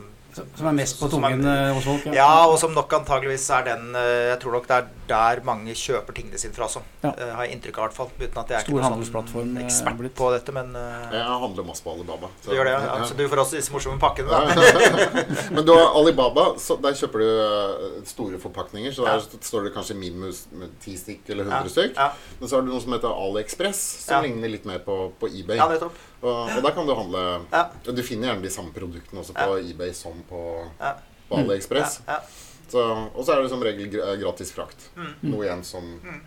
Som 0.58 0.66
er 0.70 0.72
mest 0.78 0.98
på 1.00 1.08
tungen 1.12 1.44
eh, 1.46 1.72
hos 1.76 1.84
folk? 1.84 2.06
Ja, 2.14 2.46
og 2.46 2.58
som 2.60 2.72
nok 2.76 2.92
antageligvis 3.00 3.48
er 3.50 3.64
den 3.64 3.94
eh, 3.98 4.28
Jeg 4.32 4.38
tror 4.42 4.52
nok 4.58 4.68
det 4.68 4.76
er 4.76 4.86
der 5.08 5.40
mange 5.46 5.72
kjøper 5.72 6.12
tingene 6.12 6.36
sine 6.36 6.52
fra 6.52 6.66
også. 6.66 6.82
Ja. 7.00 7.14
Uh, 7.16 7.30
har 7.38 7.46
jeg 7.46 7.54
inntrykk 7.56 7.78
av, 7.78 7.84
i 7.84 7.86
hvert 7.88 7.96
fall. 7.96 8.10
Uten 8.18 8.40
at 8.42 8.50
jeg 8.52 8.56
er 8.58 8.60
Stor 8.60 8.68
ikke 8.68 8.74
noen 8.76 8.84
handelsplattform, 8.92 9.52
sånn 9.54 9.62
ekspert 9.64 9.96
blitt. 10.02 10.14
på 10.18 10.26
dette, 10.34 10.52
men 10.52 10.74
uh, 10.76 11.06
Jeg 11.14 11.38
handler 11.44 11.64
masse 11.64 11.84
på 11.86 11.94
Alibaba. 11.94 12.28
du 12.44 12.50
gjør 12.52 12.68
det, 12.68 12.74
ja. 12.74 12.82
ja. 12.98 13.06
Så 13.08 13.16
du 13.16 13.22
får 13.32 13.40
også 13.44 13.56
disse 13.56 13.72
morsomme 13.72 13.96
pakkene, 14.02 14.28
da. 14.28 14.92
Men 15.56 15.64
du 15.64 15.72
har 15.72 15.96
Alibaba, 15.96 16.44
så 16.60 16.76
der 16.84 16.92
kjøper 17.00 17.24
du 17.24 18.04
store 18.10 18.40
forpakninger. 18.42 18.92
Så 18.92 19.06
der 19.08 19.16
Ja. 19.24 19.40
står 19.48 19.64
det 19.70 19.72
kanskje 19.78 19.96
minus 19.96 20.44
med 20.52 20.76
ti 20.84 20.92
stykk 21.00 21.32
eller 21.32 21.48
Ja, 21.48 21.62
100 21.62 21.72
stykk. 21.72 21.96
ja. 21.96 22.10
Men 22.42 22.48
så 22.52 22.56
har 22.58 22.62
du 22.62 22.70
noe 22.74 22.84
som 22.84 22.92
heter 22.98 23.08
AliExpress, 23.24 23.80
som 24.04 24.18
Ja. 24.18 24.20
ligner 24.28 24.52
litt 24.52 24.68
mer 24.68 24.78
på, 24.84 24.98
på 25.18 25.26
eBay. 25.32 25.56
ja, 25.56 25.68
nettopp. 25.72 25.96
Og, 26.22 26.50
og 26.56 26.62
der 26.64 26.74
kan 26.74 26.86
du 26.88 26.94
handle 26.98 27.24
Ja. 27.52 27.64
Du 27.86 28.02
finner 28.02 28.32
gjerne 28.32 28.42
de 28.42 28.50
samme 28.50 28.72
produktene 28.74 29.22
også 29.22 29.36
på 29.36 29.58
eBay 29.62 29.92
som 29.96 30.18
på, 30.28 30.42
Ja. 30.80 30.94
på 31.28 31.40
AliExpress. 31.42 32.00
Ja, 32.06 32.18
ja. 32.18 32.44
Så, 32.68 32.82
og 33.16 33.22
så 33.24 33.32
er 33.32 33.40
det 33.42 33.48
som 33.48 33.62
regel 33.64 33.88
gratis 34.20 34.50
frakt. 34.52 34.90
Mm. 34.96 35.12
Noe 35.32 35.46
igjen 35.46 35.62
som 35.64 35.86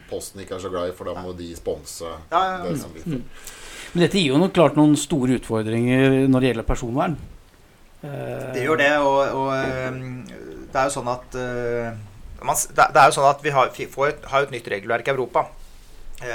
Posten 0.09 0.41
ikke 0.41 0.55
er 0.57 0.63
så 0.63 0.71
glad 0.73 0.89
i, 0.89 0.95
for 0.97 1.05
da 1.05 1.13
må 1.21 1.35
de 1.37 1.51
sponse 1.53 2.07
Ja, 2.07 2.15
ja, 2.31 2.55
ja. 2.57 2.63
det 2.71 2.79
som 2.81 2.93
vi 2.95 3.03
får. 3.05 3.19
Men 3.91 4.05
dette 4.07 4.17
gir 4.17 4.31
jo 4.31 4.39
nok 4.41 4.53
klart 4.55 4.77
noen 4.79 4.95
store 4.97 5.35
utfordringer 5.37 6.25
når 6.31 6.39
det 6.41 6.49
gjelder 6.53 6.65
personvern. 6.71 7.17
Eh, 8.01 8.53
Det 8.55 8.63
gjør 8.65 8.79
det, 8.81 8.91
og, 9.05 9.19
og 9.37 9.49
ehm, 9.53 10.23
det 10.71 10.79
er 10.81 10.87
jo 10.87 10.93
sånn 10.95 11.11
at 11.11 11.35
eh, 11.37 11.91
man, 12.41 12.57
det, 12.79 12.87
er 13.03 13.11
jo 13.11 13.15
sånn 13.19 13.29
at 13.29 13.43
vi 13.45 13.53
har, 13.53 13.69
får 13.75 14.07
et, 14.07 14.23
har 14.31 14.47
et 14.47 14.53
nytt 14.55 14.69
regelverk 14.73 15.11
i 15.11 15.13
Europa, 15.13 15.43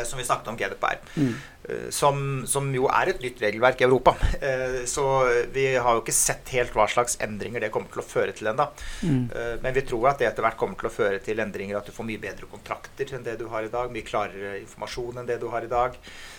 som 0.05 0.19
vi 0.19 0.25
snakket 0.25 0.49
om 0.53 0.57
GDPR. 0.59 0.99
Mm. 1.17 1.35
eh, 1.69 1.91
Som, 1.91 2.21
som 2.47 2.69
jo 2.75 2.87
er 2.89 3.09
et 3.13 3.21
nytt 3.25 3.41
regelverk 3.43 3.81
i 3.81 3.85
Europa. 3.89 4.17
Eh, 4.41 4.85
Så 4.87 5.05
vi 5.53 5.67
har 5.75 5.95
jo 5.99 6.03
ikke 6.05 6.15
sett 6.15 6.49
helt 6.55 6.73
hva 6.77 6.87
slags 6.91 7.17
endringer 7.21 7.61
det 7.61 7.73
kommer 7.75 7.91
til 7.93 8.03
å 8.03 8.07
føre 8.07 8.33
til 8.37 8.47
ennå. 8.53 8.69
Mm. 9.03 9.25
Eh, 9.35 9.57
Men 9.63 9.75
vi 9.75 9.83
tror 9.89 10.09
at 10.13 10.19
det 10.23 10.29
etter 10.31 10.43
hvert 10.47 10.57
kommer 10.61 10.79
til 10.81 10.91
å 10.91 10.95
føre 10.95 11.19
til 11.25 11.39
endringer. 11.43 11.79
At 11.79 11.87
du 11.87 11.93
får 11.97 12.05
mye 12.13 12.23
bedre 12.23 12.47
kontrakter 12.51 13.15
enn 13.17 13.25
det 13.27 13.39
du 13.39 13.47
har 13.53 13.63
i 13.67 13.73
dag. 13.73 13.91
Mye 13.93 14.07
klarere 14.07 14.59
informasjon 14.63 15.19
enn 15.23 15.27
det 15.29 15.41
du 15.41 15.49
har 15.51 15.63
i 15.65 15.71
dag. 15.71 15.97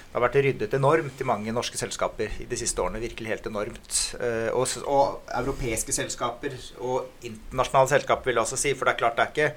Det 0.07 0.15
har 0.15 0.23
vært 0.23 0.37
ryddet 0.45 0.73
enormt 0.73 1.19
i 1.21 1.25
mange 1.27 1.51
norske 1.53 1.77
selskaper 1.77 2.31
i 2.39 2.45
de 2.47 2.55
siste 2.57 2.79
årene. 2.81 3.01
Virkelig 3.03 3.27
helt 3.33 3.49
enormt. 3.51 3.97
Eh, 4.21 4.47
Og, 4.55 4.65
og 4.87 5.19
europeiske 5.35 5.91
selskaper 5.93 6.55
og 6.79 7.09
internasjonale 7.27 7.91
selskaper 7.91 8.25
vil 8.31 8.39
jeg 8.39 8.45
også 8.47 8.57
si. 8.57 8.73
For 8.73 8.87
det 8.87 8.95
er 8.95 9.01
klart 9.03 9.17
det 9.19 9.25
er 9.25 9.33
ikke 9.35 9.49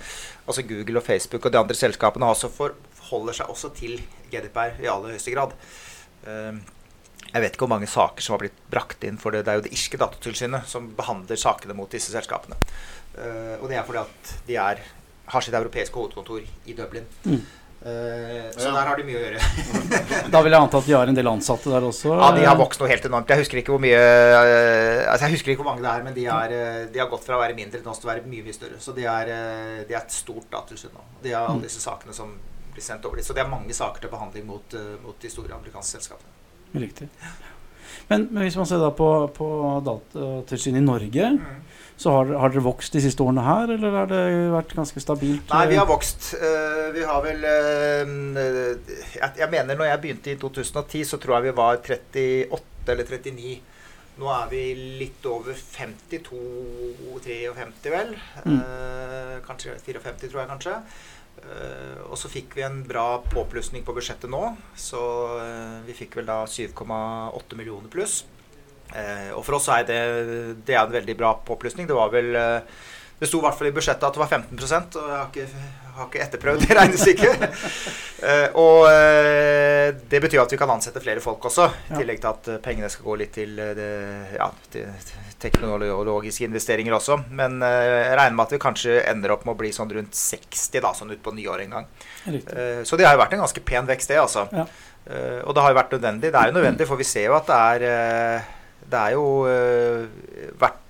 Altså 0.51 0.65
Google 0.67 0.99
og 0.99 1.05
Facebook 1.07 1.45
og 1.47 1.53
de 1.55 1.59
andre 1.61 1.77
selskapene 1.79 2.27
har 2.27 2.35
også 2.35 2.49
for, 2.51 2.75
forholder 3.11 3.37
seg 3.41 3.51
også 3.53 3.73
til 3.77 3.99
GDPR 4.31 4.79
i 4.81 4.89
aller 4.91 5.17
høyeste 5.17 5.35
grad. 5.35 5.53
Eh, 6.27 6.61
jeg 7.31 7.43
vet 7.45 7.53
ikke 7.55 7.67
hvor 7.67 7.75
mange 7.77 7.87
saker 7.91 8.25
som 8.25 8.35
har 8.35 8.41
blitt 8.47 8.57
brakt 8.73 9.05
inn 9.07 9.19
for 9.21 9.31
det. 9.35 9.45
Det 9.47 9.53
er 9.53 9.61
jo 9.61 9.67
det 9.69 9.75
irske 9.77 9.99
datatilsynet 10.01 10.67
som 10.71 10.89
behandler 10.99 11.39
sakene 11.39 11.77
mot 11.79 11.91
disse 11.93 12.11
selskapene. 12.15 12.57
Eh, 13.19 13.57
og 13.61 13.69
det 13.71 13.79
er 13.79 13.87
fordi 13.87 14.03
at 14.03 14.35
de 14.49 14.57
er, 14.59 14.83
har 15.31 15.45
sitt 15.47 15.55
europeiske 15.55 15.95
hovedkontor 15.95 16.43
i 16.67 16.75
Dublin. 16.79 17.07
Mm. 17.27 17.41
Eh, 17.81 18.51
så 18.53 18.67
Ja. 18.67 18.73
der 18.75 18.89
har 18.91 18.97
de 18.99 19.05
mye 19.09 19.17
å 19.17 19.23
gjøre. 19.25 20.31
Da 20.35 20.43
vil 20.45 20.53
jeg 20.53 20.61
anta 20.61 20.79
at 20.83 20.85
de 20.91 20.93
har 20.93 21.07
en 21.09 21.15
del 21.17 21.31
ansatte 21.31 21.71
der 21.73 21.87
også. 21.87 22.13
Ja, 22.19 22.33
De 22.37 22.43
har 22.45 22.59
vokst 22.59 22.81
noe 22.83 22.91
helt 22.91 23.07
enormt. 23.09 23.31
Jeg 23.31 23.41
husker 23.41 23.57
ikke 23.63 23.73
hvor 23.73 23.81
mye 23.81 23.97
eh, 23.97 25.07
Altså 25.09 25.29
jeg 25.29 25.37
husker 25.39 25.55
ikke 25.55 25.63
hvor 25.63 25.71
mange 25.71 25.87
det 25.87 25.93
er, 25.95 26.03
men 26.05 26.15
de, 26.19 26.27
er, 26.27 26.53
eh, 26.59 26.83
de 26.93 26.99
har 27.01 27.09
gått 27.09 27.25
fra 27.25 27.39
å 27.39 27.41
være 27.41 27.57
mindre 27.57 27.81
til 27.81 27.89
å 27.89 28.11
være 28.11 28.27
mye 28.27 28.45
mye 28.45 28.53
større. 28.59 28.77
Så 28.83 28.93
de 28.97 29.07
er, 29.09 29.31
eh, 29.33 29.85
de 29.89 29.95
er 29.97 30.03
et 30.03 30.13
stort 30.19 30.51
datatilsyn 30.53 30.93
nå. 30.93 31.07
De 31.23 31.33
har 31.33 31.47
alle 31.49 31.63
disse 31.65 31.81
sakene 31.81 32.13
som 32.13 32.35
blir 32.75 32.85
sendt 32.85 33.07
over 33.09 33.21
dit. 33.21 33.27
Så 33.27 33.37
det 33.37 33.45
er 33.45 33.51
mange 33.51 33.75
saker 33.77 34.03
til 34.03 34.13
behandling 34.13 34.47
mot, 34.49 34.77
eh, 34.77 34.93
mot 35.05 35.17
de 35.21 35.33
store 35.33 35.57
amerikanske 35.57 35.99
selskapene. 35.99 36.37
Riktig. 36.81 37.09
Men, 38.11 38.29
men 38.31 38.47
hvis 38.47 38.57
man 38.59 38.67
ser 38.67 38.81
da 38.83 38.91
på, 38.95 39.09
på 39.35 39.47
Datatilsynet 39.87 40.81
i 40.81 40.85
Norge, 40.85 41.27
så 42.01 42.09
har, 42.15 42.31
har 42.43 42.53
dere 42.53 42.63
vokst 42.65 42.95
de 42.97 43.03
siste 43.05 43.23
årene 43.23 43.43
her, 43.45 43.67
eller 43.75 43.97
har 43.99 44.09
det 44.11 44.23
vært 44.55 44.77
ganske 44.79 45.01
stabilt? 45.03 45.53
Nei, 45.53 45.67
vi 45.69 45.79
har 45.79 45.89
vokst. 45.89 46.21
Eh, 46.39 46.87
vi 46.97 47.03
har 47.07 47.21
vel 47.27 47.41
eh, 47.45 48.07
jeg, 49.19 49.31
jeg 49.43 49.51
mener 49.53 49.75
når 49.77 49.87
jeg 49.91 50.03
begynte 50.07 50.33
i 50.33 50.41
2010, 50.41 51.05
så 51.11 51.17
tror 51.21 51.33
jeg 51.37 51.45
vi 51.51 51.59
var 51.61 51.73
38 51.83 52.95
eller 52.95 53.07
39. 53.11 53.59
Nå 54.21 54.29
er 54.33 54.49
vi 54.51 54.63
litt 55.01 55.27
over 55.29 55.55
52-53, 55.57 57.93
vel. 57.95 58.11
Mm. 58.45 58.59
Eh, 58.59 59.37
kanskje 59.47 59.77
54, 59.77 60.27
tror 60.27 60.41
jeg 60.43 60.51
kanskje. 60.51 60.75
Eh, 61.41 62.01
og 62.07 62.19
så 62.21 62.31
fikk 62.31 62.55
vi 62.59 62.65
en 62.67 62.83
bra 62.87 63.23
påplussing 63.33 63.85
på 63.87 63.95
budsjettet 63.97 64.31
nå. 64.31 64.43
Så 64.79 65.01
eh, 65.41 65.81
vi 65.89 65.97
fikk 65.97 66.21
vel 66.21 66.29
da 66.29 66.43
7,8 66.47 67.59
millioner 67.59 67.91
pluss. 67.93 68.23
Eh, 68.91 69.31
og 69.35 69.45
for 69.47 69.59
oss 69.59 69.71
er 69.73 69.87
det, 69.89 70.01
det 70.67 70.77
er 70.77 70.85
en 70.85 70.97
veldig 70.99 71.17
bra 71.19 71.35
påplussing. 71.47 71.89
Det 71.89 71.97
var 71.97 72.13
vel 72.15 72.35
det 73.21 73.29
sto 73.29 73.37
i 73.37 73.45
hvert 73.45 73.57
fall 73.59 73.69
i 73.69 73.75
budsjettet 73.77 74.05
at 74.07 74.17
det 74.17 74.21
var 74.23 74.31
15% 74.33 74.95
og 74.97 75.09
jeg 75.11 75.17
har 75.19 75.27
ikke, 75.29 75.65
har 75.97 76.07
ikke 76.07 76.21
etterprøvd 76.25 76.63
det 76.65 76.77
regnestykket. 76.79 77.43
Eh, 78.21 78.57
og 78.61 78.87
eh, 78.89 79.91
det 80.09 80.23
betyr 80.25 80.41
at 80.41 80.55
vi 80.55 80.59
kan 80.61 80.73
ansette 80.73 81.03
flere 81.05 81.21
folk 81.21 81.45
også, 81.51 81.67
i 81.91 81.99
tillegg 81.99 82.23
til 82.23 82.31
at 82.31 82.51
eh, 82.55 82.61
pengene 82.65 82.89
skal 82.93 83.07
gå 83.11 83.19
litt 83.21 83.35
til, 83.37 83.61
det, 83.77 83.91
ja, 84.39 84.49
til 84.73 85.13
teknologiske 85.41 86.49
investeringer 86.49 86.97
også. 86.97 87.21
Men 87.29 87.61
jeg 87.61 88.17
regner 88.17 88.41
med 88.41 88.47
at 88.47 88.57
vi 88.57 88.65
kanskje 88.65 88.99
ender 89.13 89.37
opp 89.37 89.45
med 89.45 89.53
å 89.53 89.61
bli 89.61 89.75
sånn 89.77 89.93
rundt 89.99 90.17
60 90.17 90.81
da, 90.81 90.97
sånn 90.97 91.13
utpå 91.19 91.37
nyåret 91.37 91.69
en 91.69 91.77
gang. 91.77 91.93
Riktig. 92.25 92.69
Så 92.89 92.97
det 92.97 93.09
har 93.09 93.19
jo 93.19 93.25
vært 93.27 93.37
en 93.37 93.45
ganske 93.45 93.69
pen 93.69 93.89
vekst, 93.89 94.15
det, 94.15 94.21
altså. 94.25 94.49
Ja. 94.53 94.69
Og 95.45 95.57
det 95.57 95.65
har 95.65 95.73
jo 95.73 95.83
vært 95.83 95.93
nødvendig. 95.97 96.33
Det 96.33 96.41
er 96.41 96.49
jo 96.49 96.57
nødvendig, 96.57 96.89
for 96.89 97.01
vi 97.01 97.09
ser 97.09 97.29
jo 97.29 97.37
at 97.37 97.49
det 97.49 97.65
er 97.65 98.47
Det 98.91 99.01
er 99.01 99.17
jo 99.17 99.25
vært 100.61 100.87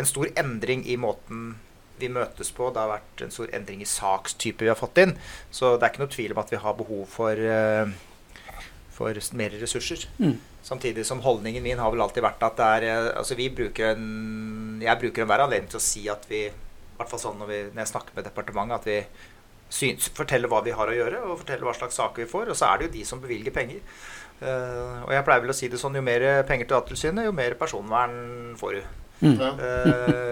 en 0.00 0.08
stor 0.08 0.30
endring 0.40 0.86
i 0.88 0.96
måten 1.00 1.54
vi 2.00 2.10
møtes 2.12 2.52
på. 2.56 2.70
Det 2.72 2.82
har 2.82 2.94
vært 2.94 3.24
en 3.24 3.34
stor 3.34 3.50
endring 3.56 3.82
i 3.84 3.88
sakstype 3.88 4.64
vi 4.64 4.72
har 4.72 4.78
fått 4.78 5.00
inn. 5.02 5.16
Så 5.52 5.76
det 5.76 5.86
er 5.86 5.92
ikke 5.92 6.04
noe 6.04 6.14
tvil 6.14 6.34
om 6.34 6.42
at 6.42 6.52
vi 6.52 6.62
har 6.62 6.78
behov 6.78 7.04
for, 7.12 7.40
uh, 7.40 8.62
for 8.96 9.20
mer 9.38 9.58
ressurser. 9.60 10.06
Mm. 10.20 10.38
Samtidig 10.62 11.06
som 11.08 11.22
holdningen 11.24 11.64
min 11.64 11.80
har 11.80 11.92
vel 11.92 12.04
alltid 12.04 12.24
vært 12.24 12.42
at 12.44 12.58
det 12.58 12.64
er 12.76 12.84
eh, 12.84 13.06
Altså 13.16 13.32
vi 13.32 13.46
bruker 13.48 13.94
en 13.94 14.82
Jeg 14.82 15.00
bruker 15.00 15.24
enhver 15.24 15.40
anledning 15.40 15.70
til 15.72 15.80
å 15.80 15.84
si 15.84 16.02
at 16.12 16.26
vi 16.28 16.42
I 16.50 16.98
hvert 16.98 17.08
fall 17.08 17.22
sånn 17.22 17.38
når, 17.40 17.48
vi, 17.48 17.60
når 17.70 17.80
jeg 17.80 17.90
snakker 17.94 18.18
med 18.18 18.26
departementet, 18.28 18.76
at 18.76 18.88
vi 18.90 18.98
syns, 19.72 20.10
forteller 20.12 20.52
hva 20.52 20.60
vi 20.66 20.74
har 20.76 20.90
å 20.90 20.96
gjøre, 20.98 21.22
og 21.24 21.38
forteller 21.40 21.64
hva 21.64 21.72
slags 21.78 21.96
saker 21.96 22.26
vi 22.26 22.28
får. 22.28 22.50
Og 22.52 22.58
så 22.58 22.68
er 22.68 22.76
det 22.76 22.88
jo 22.88 22.94
de 22.98 23.04
som 23.08 23.22
bevilger 23.22 23.54
penger. 23.56 23.80
Uh, 24.42 25.06
og 25.06 25.14
jeg 25.14 25.24
pleier 25.24 25.44
vel 25.46 25.54
å 25.54 25.56
si 25.56 25.70
det 25.72 25.80
sånn, 25.80 25.96
jo 25.96 26.02
mer 26.04 26.26
penger 26.48 26.66
til 26.66 26.74
Datatilsynet, 26.74 27.24
jo 27.24 27.32
mer 27.32 27.56
personvern 27.60 28.18
får 28.60 28.76
du. 28.76 28.99
Mm. 29.20 29.36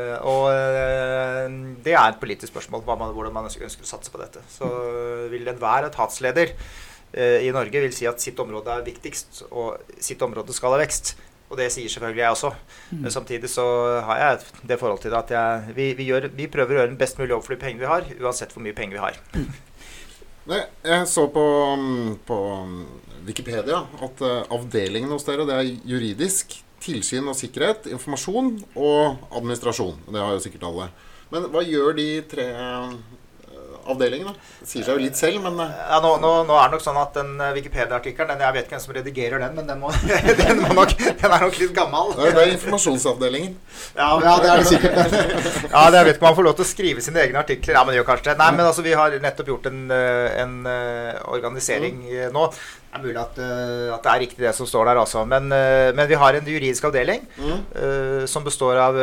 Eh, 0.09 0.25
og 0.27 0.49
eh, 0.51 1.47
det 1.85 1.93
er 1.95 2.11
et 2.11 2.21
politisk 2.21 2.51
spørsmål 2.51 2.83
hva 2.87 2.97
man, 2.99 3.13
hvordan 3.15 3.35
man 3.35 3.47
ønsker, 3.49 3.69
å 3.69 3.89
satse 3.89 4.11
på 4.13 4.21
dette. 4.21 4.43
Så 4.51 4.67
vil 5.31 5.47
enhver 5.49 5.87
etatsleder 5.87 6.55
uh, 6.57 7.39
i 7.45 7.53
Norge 7.55 7.83
vil 7.85 7.95
si 7.95 8.09
at 8.09 8.21
sitt 8.23 8.41
område 8.43 8.73
er 8.73 8.87
viktigst, 8.87 9.45
og 9.53 9.79
sitt 10.03 10.23
område 10.25 10.57
skal 10.57 10.75
ha 10.75 10.81
vekst. 10.83 11.15
Og 11.49 11.57
det 11.61 11.71
sier 11.73 11.89
selvfølgelig 11.93 12.25
jeg 12.25 12.35
også. 12.35 12.51
Men 12.91 13.15
samtidig 13.15 13.49
så 13.53 13.65
har 14.05 14.21
jeg 14.21 14.67
det 14.69 14.81
forhold 14.81 15.01
til 15.05 15.15
det 15.15 15.21
at 15.23 15.33
jeg, 15.33 15.77
vi, 15.79 15.87
vi, 15.97 16.09
gjør, 16.11 16.29
vi 16.37 16.49
prøver 16.53 16.75
å 16.75 16.81
gjøre 16.83 16.93
en 16.93 17.01
best 17.01 17.21
mulig 17.21 17.33
jobb 17.33 17.47
for 17.47 17.55
de 17.55 17.63
pengene 17.63 17.85
vi 17.85 17.93
har, 17.93 18.11
uansett 18.21 18.53
hvor 18.53 18.65
mye 18.65 18.77
penger 18.77 18.99
vi 18.99 19.05
har. 19.05 19.21
Nei, 20.49 20.61
jeg 20.85 21.09
så 21.09 21.25
på, 21.33 21.45
mm, 21.79 22.13
på 22.29 22.39
Wikipedia 23.29 23.85
at 24.05 24.25
avdelingen 24.27 25.13
hos 25.15 25.25
dere 25.29 25.49
det 25.49 25.57
er 25.57 25.73
juridisk, 25.89 26.59
tilsyn 26.83 27.29
og 27.31 27.37
sikkerhet, 27.39 27.89
informasjon 27.93 28.57
og 28.79 29.31
administrasjon. 29.31 30.01
Det 30.09 30.23
har 30.23 30.35
jo 30.37 30.43
sikkert 30.45 30.69
alle. 30.71 30.91
Men 31.33 31.49
hva 31.53 31.63
gjør 31.65 31.97
de 31.99 32.07
tre 32.29 32.45
eh, 32.49 32.93
avdelingene? 33.89 34.33
Det 34.63 34.69
sier 34.71 34.87
seg 34.87 34.97
jo 34.97 35.03
litt 35.03 35.19
selv, 35.19 35.43
men 35.45 35.59
eh, 35.61 35.75
Ja, 35.91 35.99
nå, 36.05 36.15
nå, 36.23 36.31
nå 36.49 36.57
er 36.57 36.71
det 36.71 36.79
nok 36.79 36.85
sånn 36.87 37.01
at 37.03 37.19
den 37.19 37.35
eh, 37.45 37.53
Wikipedia-artikkelen 37.59 38.41
Jeg 38.47 38.57
vet 38.57 38.65
ikke 38.65 38.77
hvem 38.79 38.85
som 38.87 38.97
redigerer 38.97 39.45
den, 39.45 39.59
men 39.59 39.69
den, 39.69 39.83
må, 39.83 39.93
den, 40.41 40.63
må 40.65 40.73
nok, 40.79 40.95
den 40.97 41.37
er 41.37 41.45
nok 41.45 41.61
litt 41.61 41.77
gammel. 41.77 42.15
det 42.17 42.33
er 42.33 42.55
informasjonsavdelingen. 42.55 43.55
Ja, 43.99 44.11
ja, 44.25 44.35
det 44.41 44.51
er 44.55 44.63
det 44.65 44.73
sikkert. 44.73 44.99
ja, 45.75 45.85
det, 45.85 46.01
jeg 46.01 46.09
vet 46.09 46.15
ikke 46.15 46.25
om 46.25 46.31
man 46.31 46.41
får 46.41 46.49
lov 46.49 46.59
til 46.61 46.69
å 46.69 46.73
skrive 46.73 47.05
sine 47.05 47.25
egne 47.27 47.45
artikler. 47.45 47.77
Ja, 47.77 47.85
men 47.85 47.93
det 47.93 48.01
gjør 48.01 48.11
kanskje 48.15 48.31
det. 48.31 48.39
Nei, 48.41 48.51
men 48.57 48.71
altså, 48.71 48.87
vi 48.89 48.97
har 49.03 49.21
nettopp 49.29 49.53
gjort 49.53 49.69
en, 49.69 49.85
en 49.93 50.59
organisering 51.29 52.05
mm. 52.07 52.37
nå. 52.37 52.49
Er 52.99 53.05
mulig 53.05 53.21
at, 53.21 53.39
uh, 53.39 53.95
at 53.95 54.03
det 54.05 54.11
er 54.13 54.23
riktig 54.25 54.43
det 54.43 54.53
som 54.59 54.67
står 54.69 54.91
der, 54.91 54.99
altså. 55.01 55.23
Men, 55.29 55.47
uh, 55.55 55.91
men 55.95 56.09
vi 56.11 56.19
har 56.19 56.35
en 56.35 56.51
juridisk 56.51 56.89
avdeling 56.89 57.23
Mm. 57.39 57.61
uh, 57.77 58.25
som 58.27 58.45
består 58.45 58.77
av 58.83 58.99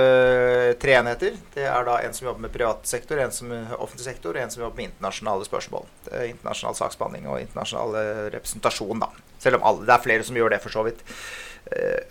tre 0.81 0.97
enheter. 0.99 1.37
Det 1.55 1.63
er 1.63 1.87
da 1.87 1.95
en 2.03 2.13
som 2.13 2.27
jobber 2.27 2.45
med 2.45 2.53
privat 2.53 2.83
sektor, 2.87 3.19
en 3.23 3.31
som 3.31 3.51
offentlig 3.79 4.05
sektor, 4.05 4.35
og 4.35 4.43
en 4.43 4.51
som 4.51 4.63
jobber 4.65 4.81
med 4.81 4.91
internasjonale 4.91 5.47
spørsmål. 5.47 5.87
Er 6.11 6.27
internasjonal 6.33 6.75
saksbehandling 6.75 7.27
og 7.31 7.39
internasjonal 7.41 8.29
representasjon, 8.35 8.99
da. 8.99 9.09
Selv 9.39 9.59
om 9.59 9.67
alle, 9.71 9.87
det 9.87 9.95
er 9.95 10.05
flere 10.05 10.27
som 10.27 10.35
gjør 10.35 10.53
det, 10.55 10.61
for 10.63 10.75
så 10.75 10.83
vidt. 10.85 11.01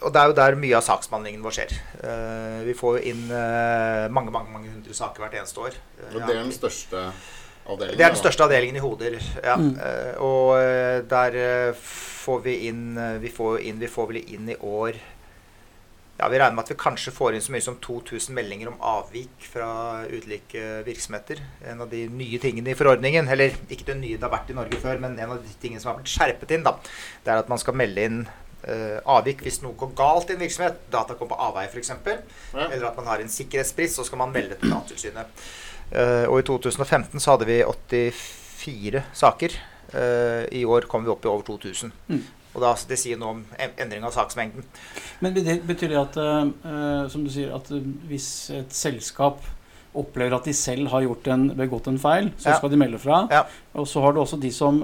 Og 0.03 0.11
det 0.11 0.21
er 0.21 0.31
jo 0.31 0.35
der 0.41 0.57
mye 0.59 0.77
av 0.79 0.83
saksbehandlingen 0.83 1.45
vår 1.45 1.55
skjer. 1.55 1.75
Vi 2.67 2.75
får 2.75 2.99
jo 2.99 3.13
inn 3.13 3.23
mange, 3.29 4.33
mange, 4.35 4.51
mange 4.51 4.73
hundre 4.73 4.97
saker 4.97 5.23
hvert 5.23 5.37
eneste 5.39 5.63
år. 5.63 5.77
Og 6.11 6.19
det 6.19 6.25
er 6.33 6.41
den 6.41 6.55
største 6.55 7.05
avdelingen. 7.67 7.99
det 7.99 8.05
er 8.05 8.13
den 8.15 8.21
største 8.21 8.45
avdelingen 8.47 8.79
i 8.79 8.85
Hoder. 8.85 9.17
Ja. 9.45 9.57
Mm. 9.61 9.75
Eh, 9.79 10.15
og 10.23 10.55
eh, 10.61 11.01
der 11.11 11.41
eh, 11.41 11.83
får 12.25 12.45
vi 12.45 12.55
inn 12.71 12.95
Vi 13.21 13.29
får 13.29 13.59
inn 13.69 13.81
Vi 13.83 13.91
får 13.91 14.07
vel 14.09 14.23
inn 14.23 14.49
i 14.49 14.57
år 14.57 14.97
Ja, 16.17 16.29
Vi 16.31 16.39
regner 16.39 16.55
med 16.57 16.65
at 16.65 16.71
vi 16.73 16.77
kanskje 16.81 17.13
får 17.13 17.35
inn 17.35 17.45
så 17.45 17.53
mye 17.53 17.65
som 17.65 17.77
2000 17.85 18.37
meldinger 18.37 18.71
om 18.71 18.79
avvik 18.81 19.49
fra 19.51 20.05
ulike 20.07 20.85
virksomheter. 20.87 21.43
En 21.67 21.83
av 21.85 21.91
de 21.91 22.05
nye 22.09 22.39
tingene 22.39 22.71
i 22.71 22.79
forordningen, 22.79 23.29
eller 23.29 23.57
ikke 23.67 23.91
det 23.91 23.99
nye 23.99 24.17
det 24.17 24.23
har 24.23 24.33
vært 24.33 24.55
i 24.55 24.57
Norge 24.57 24.79
før, 24.81 25.03
men 25.03 25.19
en 25.19 25.35
av 25.35 25.43
de 25.43 25.57
tingene 25.61 25.83
som 25.83 25.91
har 25.91 25.99
blitt 25.99 26.15
skjerpet 26.15 26.55
inn, 26.55 26.63
da, 26.65 26.77
det 27.27 27.35
er 27.35 27.43
at 27.43 27.51
man 27.51 27.59
skal 27.59 27.77
melde 27.77 28.07
inn 28.07 28.23
eh, 28.69 29.01
avvik 29.11 29.43
hvis 29.45 29.61
noe 29.65 29.77
går 29.79 29.93
galt 29.99 30.31
i 30.31 30.37
en 30.37 30.43
virksomhet. 30.45 30.87
Data 30.93 31.19
kommer 31.19 31.35
på 31.35 31.49
avveie, 31.49 31.71
f.eks. 31.73 31.91
Ja. 31.91 32.69
Eller 32.69 32.89
at 32.93 32.97
man 33.01 33.11
har 33.11 33.23
en 33.23 33.35
sikkerhetsbrist, 33.35 33.99
så 33.99 34.07
skal 34.07 34.23
man 34.23 34.33
melde 34.35 34.59
til 34.61 34.73
Datatilsynet. 34.73 35.45
Eh, 35.93 36.25
og 36.29 36.39
i 36.41 36.47
2015 36.47 37.21
så 37.21 37.35
hadde 37.35 37.47
vi 37.49 37.59
84 37.63 39.03
saker. 39.15 39.57
Eh, 39.95 40.47
I 40.61 40.65
år 40.65 40.89
kom 40.91 41.05
vi 41.05 41.13
opp 41.13 41.25
i 41.27 41.31
over 41.31 41.45
2000. 41.47 41.93
Mm. 42.09 42.23
Og 42.55 42.63
da, 42.63 42.75
Det 42.89 42.99
sier 42.99 43.19
noe 43.19 43.35
om 43.35 43.45
endring 43.79 44.05
av 44.07 44.15
saksmengden. 44.15 44.65
Men 45.21 45.35
det 45.35 45.59
betyr 45.67 45.89
det 45.91 46.01
at, 46.01 46.17
eh, 46.17 47.09
som 47.11 47.25
du 47.25 47.31
sier, 47.31 47.55
at 47.55 47.69
hvis 48.09 48.51
et 48.55 48.71
selskap 48.73 49.43
opplever 49.95 50.35
at 50.35 50.45
de 50.45 50.53
selv 50.53 50.89
har 50.91 51.03
gjort 51.03 51.29
en, 51.31 51.49
begått 51.55 51.87
en 51.87 51.99
feil, 51.99 52.33
så 52.39 52.51
Ja. 52.51 52.57
skal 52.59 52.71
de 52.71 52.77
melde 52.77 52.99
fra. 52.99 53.29
Ja. 53.31 53.45
Og 53.75 53.87
så 53.87 54.01
har 54.03 54.13
du 54.13 54.19
også 54.21 54.41
de 54.41 54.51
som, 54.51 54.81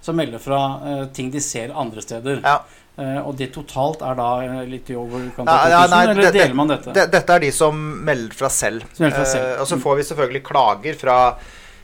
som 0.00 0.14
melder 0.14 0.38
fra 0.38 1.08
ting 1.12 1.30
de 1.32 1.40
ser 1.40 1.72
andre 1.74 2.00
steder. 2.00 2.40
Ja. 2.44 2.60
Eh, 2.98 3.18
og 3.22 3.36
det 3.38 3.52
totalt 3.54 4.00
er 4.02 4.16
da 4.18 4.28
eh, 4.42 4.64
litt 4.66 4.88
i 4.90 4.96
overkant 4.98 5.46
av 5.46 5.70
ja, 5.70 5.84
2000, 5.86 5.92
nei, 5.94 6.00
eller 6.10 6.22
det- 6.24 6.32
deler 6.40 6.54
man 6.58 6.72
dette? 6.72 6.92
Det, 6.96 7.04
dette 7.12 7.36
er 7.36 7.44
de 7.46 7.50
som 7.54 7.78
melder 8.04 8.34
fra 8.34 8.48
selv. 8.50 8.82
Melder 8.98 9.16
fra 9.20 9.24
selv. 9.30 9.44
Eh, 9.54 9.60
og 9.62 9.68
så 9.70 9.78
får 9.84 9.96
vi 10.00 10.06
selvfølgelig 10.08 10.42
klager 10.48 10.98
fra 10.98 11.18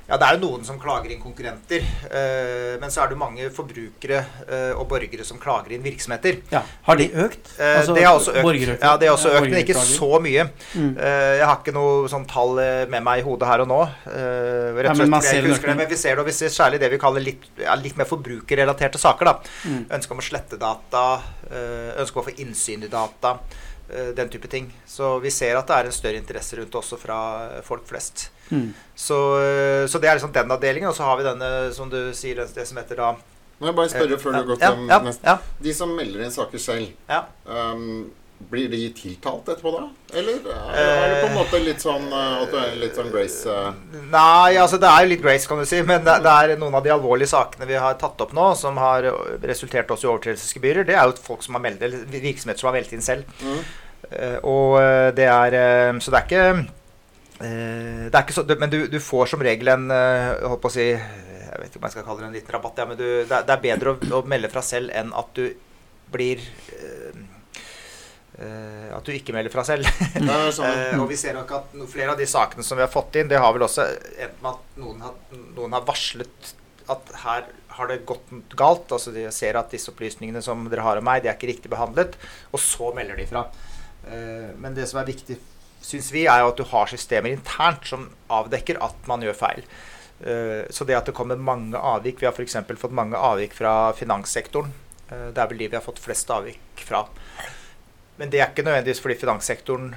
Ja, 0.05 0.19
det 0.21 0.27
er 0.27 0.37
jo 0.37 0.41
noen 0.43 0.65
som 0.67 0.77
klager 0.81 1.09
inn 1.15 1.21
konkurrenter. 1.23 1.81
Eh, 2.13 2.75
men 2.81 2.91
så 2.93 3.01
er 3.05 3.09
det 3.15 3.17
mange 3.17 3.47
forbrukere 3.55 4.19
eh, 4.45 4.73
og 4.77 4.85
borgere 4.91 5.25
som 5.25 5.39
klager 5.41 5.73
inn 5.73 5.83
virksomheter. 5.85 6.43
ja. 6.53 6.61
Har 6.85 6.97
de 7.01 7.07
økt? 7.25 7.55
Eh, 7.59 7.79
Altså, 7.79 7.95
det 7.97 8.05
har 8.05 8.15
også 8.19 8.35
økt. 8.37 8.83
Ja, 8.83 8.97
det 9.01 9.09
har 9.09 9.15
også 9.17 9.33
økt, 9.39 9.49
men 9.51 9.63
ikke 9.65 9.79
så 9.81 10.21
mye. 10.21 10.45
Mm. 10.75 10.91
Eh, 10.99 11.33
jeg 11.41 11.47
har 11.49 11.57
ikke 11.63 11.73
noe 11.77 12.09
sånn 12.13 12.27
tall 12.29 12.59
eh, 12.61 12.85
med 12.93 13.03
meg 13.03 13.23
i 13.23 13.27
hodet 13.27 13.49
her 13.49 13.65
og 13.65 13.69
nå. 13.73 13.81
Eh, 14.13 14.77
rett 14.85 14.93
og 14.93 15.01
men 15.01 15.09
slett 15.09 15.25
fordi 15.25 15.37
jeg 15.41 15.49
husker 15.51 15.73
det, 15.73 15.77
men 15.81 15.89
vi 15.89 15.97
ser 16.05 16.15
det, 16.15 16.21
og 16.21 16.29
vi 16.29 16.37
ser 16.37 16.53
særlig 16.53 16.81
det 16.85 16.91
vi 16.93 16.99
kaller 17.01 17.25
litt, 17.25 17.49
ja, 17.65 17.75
litt 17.81 17.97
mer 17.97 18.09
forbrukerrelaterte 18.11 19.01
saker. 19.01 19.25
da. 19.33 19.39
Mm. 19.65 19.85
Ønske 19.99 20.13
om 20.13 20.21
å 20.21 20.29
slette 20.29 20.61
data, 20.61 21.05
eh, 21.51 21.95
ønske 22.05 22.21
om 22.21 22.27
å 22.27 22.29
få 22.29 22.37
innsyn 22.45 22.85
i 22.85 22.89
data, 22.93 23.39
eh, 23.41 23.73
den 24.17 24.31
type 24.33 24.49
ting. 24.49 24.71
Så 24.87 25.19
vi 25.21 25.31
ser 25.35 25.59
at 25.59 25.69
det 25.69 25.77
er 25.77 25.91
en 25.91 25.95
større 25.95 26.21
interesse 26.21 26.57
rundt 26.57 26.73
det 26.73 26.81
også 26.81 26.99
fra 27.01 27.19
eh, 27.51 27.63
folk 27.67 27.87
flest. 27.89 28.31
Mm. 28.51 28.73
Så, 28.95 29.19
eh, 29.43 29.85
så 29.87 30.01
det 30.01 30.11
er 30.11 30.19
liksom 30.19 30.33
den 30.33 30.51
avdelingen, 30.51 30.89
og 30.89 30.97
så 30.97 31.07
har 31.09 31.21
vi 31.21 31.29
denne, 31.29 31.53
som 31.77 31.91
du 31.93 31.99
sier, 32.17 32.43
det, 32.43 32.67
som 32.69 32.81
heter 32.81 33.01
da 33.01 33.15
Må 33.61 33.71
jeg 33.71 33.77
bare 33.79 33.93
spørre 33.93 34.19
før 34.21 34.37
du 34.37 34.51
går 34.51 34.61
ja, 34.61 34.73
til 34.75 34.91
ja, 34.91 34.99
neste 35.05 35.31
ja, 35.31 35.37
De 35.63 35.75
som 35.77 35.95
melder 35.97 36.27
inn 36.27 36.35
saker 36.35 36.61
selv, 36.61 36.91
ja. 37.09 37.23
Blir 38.51 38.71
de 38.73 38.81
tiltalt 38.97 39.49
etterpå 39.53 39.73
da? 39.75 39.85
Eller 40.15 40.41
er 40.55 41.13
det 41.13 41.21
på 41.23 41.29
en 41.31 41.37
måte 41.37 41.61
litt 41.63 41.85
sånn 41.85 42.07
eh, 42.09 42.43
at 42.43 42.51
du 42.53 42.59
er 42.61 42.75
litt 42.83 42.99
sånn 42.99 43.13
Grace 43.13 43.51
eh, 43.51 43.71
Nei, 44.13 44.57
altså 44.61 44.79
det 44.83 44.91
er 44.91 45.05
jo 45.07 45.13
litt 45.15 45.25
grace, 45.25 45.49
kan 45.51 45.63
du 45.63 45.67
si. 45.69 45.81
Men 45.87 46.05
det, 46.07 46.19
det 46.25 46.35
er 46.35 46.59
noen 46.61 46.77
av 46.79 46.85
de 46.85 46.93
alvorlige 46.95 47.33
sakene 47.33 47.69
vi 47.71 47.79
har 47.81 47.97
tatt 48.01 48.21
opp 48.25 48.35
nå, 48.37 48.51
som 48.59 48.79
har 48.83 49.09
resultert 49.43 49.91
også 49.91 50.09
i 50.09 50.13
overtredelsesgebyrer. 50.13 50.87
Det 50.89 50.99
er 50.99 51.09
jo 51.11 51.17
folk 51.25 51.43
som 51.47 51.59
har 51.59 51.65
meldt, 51.65 51.83
eller 51.87 52.05
virksomheter 52.13 52.63
som 52.63 52.71
har 52.71 52.79
meldt 52.79 52.95
inn 52.97 53.05
selv. 53.05 53.27
mm. 53.43 53.65
Eh, 54.13 54.39
og 54.45 54.79
eh, 54.83 55.11
det 55.17 55.25
er 55.31 55.55
eh, 55.59 55.99
Så 56.03 56.13
det 56.13 56.19
er 56.19 56.27
ikke 56.29 56.47
eh, 57.41 58.03
det 58.11 58.15
er 58.15 58.23
ikke 58.23 58.37
så, 58.37 58.45
Men 58.61 58.73
du, 58.73 58.83
du 58.93 58.99
får 59.01 59.31
som 59.33 59.45
regel 59.45 59.71
en 59.73 59.87
eh, 59.91 60.35
Jeg 60.43 60.51
holdt 60.53 60.65
på 60.65 60.71
å 60.73 60.75
si 60.75 60.89
Jeg 60.91 61.61
vet 61.63 61.71
ikke 61.71 61.81
om 61.81 61.87
jeg 61.89 61.95
skal 61.95 62.07
kalle 62.09 62.21
det 62.21 62.29
en 62.29 62.37
liten 62.37 62.57
rabatt, 62.57 62.83
ja, 62.83 62.87
men 62.91 62.99
du, 62.99 63.07
det, 63.31 63.39
er, 63.41 63.63
bedre 63.63 63.95
å, 63.95 63.99
å 64.19 64.23
melde 64.29 64.51
fra 64.53 64.63
selv 64.67 64.93
enn 64.93 65.13
at 65.17 65.31
du 65.39 65.47
blir 66.15 66.43
eh, 66.43 66.85
eh, 66.85 67.14
At 68.35 69.07
du 69.07 69.13
ikke 69.15 69.35
melder 69.37 69.53
fra 69.53 69.63
selv. 69.67 69.87
Er 70.19 70.51
sånn, 70.57 70.67
Eh, 70.67 70.99
og 70.99 71.07
vi 71.11 71.19
ser 71.21 71.37
nok 71.37 71.53
at 71.55 71.75
flere 71.91 72.15
av 72.15 72.19
de 72.19 72.27
sakene 72.27 72.67
som 72.67 72.79
vi 72.79 72.83
har 72.83 72.91
fått 72.91 73.21
inn, 73.21 73.31
det 73.31 73.39
har 73.39 73.55
vel 73.55 73.67
også 73.67 73.87
endt 73.87 74.41
med 74.43 74.51
at 74.51 74.81
noen 74.83 75.05
har, 75.05 75.15
noen 75.55 75.77
har 75.77 75.87
varslet 75.87 76.55
at 76.91 77.15
her 77.23 77.47
har 77.79 77.91
det 77.91 78.03
gått 78.09 78.33
galt. 78.59 78.93
Altså 78.93 79.13
de 79.15 79.25
ser 79.35 79.59
at 79.59 79.73
disse 79.73 79.91
opplysningene 79.93 80.43
som 80.45 80.67
dere 80.71 80.85
har 80.85 81.01
om 81.01 81.07
meg, 81.07 81.23
de 81.25 81.31
er 81.31 81.39
ikke 81.39 81.53
riktig 81.53 81.73
behandlet. 81.73 82.19
Og 82.53 82.63
så 82.63 82.91
melder 82.97 83.19
de 83.21 83.27
fra. 83.31 83.47
Eh, 84.11 84.53
men 84.61 84.77
det 84.77 84.89
som 84.91 85.01
er 85.01 85.11
viktig, 85.11 85.39
syns 85.85 86.13
vi, 86.15 86.27
er 86.31 86.43
jo 86.43 86.53
at 86.53 86.61
du 86.61 86.65
har 86.71 86.91
systemer 86.91 87.35
internt 87.35 87.89
som 87.89 88.09
avdekker 88.33 88.81
at 88.85 89.11
man 89.11 89.25
gjør 89.25 89.37
feil. 89.39 89.67
Eh, 90.25 90.63
så 90.73 90.87
det 90.89 90.97
at 90.99 91.11
det 91.11 91.17
kommer 91.17 91.37
mange 91.37 91.75
avvik 91.75 92.21
Vi 92.23 92.27
har 92.29 92.33
f.eks. 92.37 92.55
fått 92.79 92.95
mange 92.95 93.19
avvik 93.19 93.57
fra 93.57 93.93
finanssektoren. 93.97 94.73
Eh, 95.11 95.29
det 95.35 95.41
er 95.41 95.51
vel 95.51 95.65
de 95.65 95.71
vi 95.73 95.79
har 95.79 95.85
fått 95.85 96.03
flest 96.03 96.31
avvik 96.33 96.85
fra. 96.87 97.07
Men 98.19 98.31
det 98.31 98.41
er 98.41 98.51
ikke 98.53 98.65
nødvendigvis 98.67 99.01
fordi 99.03 99.17
finanssektoren 99.21 99.89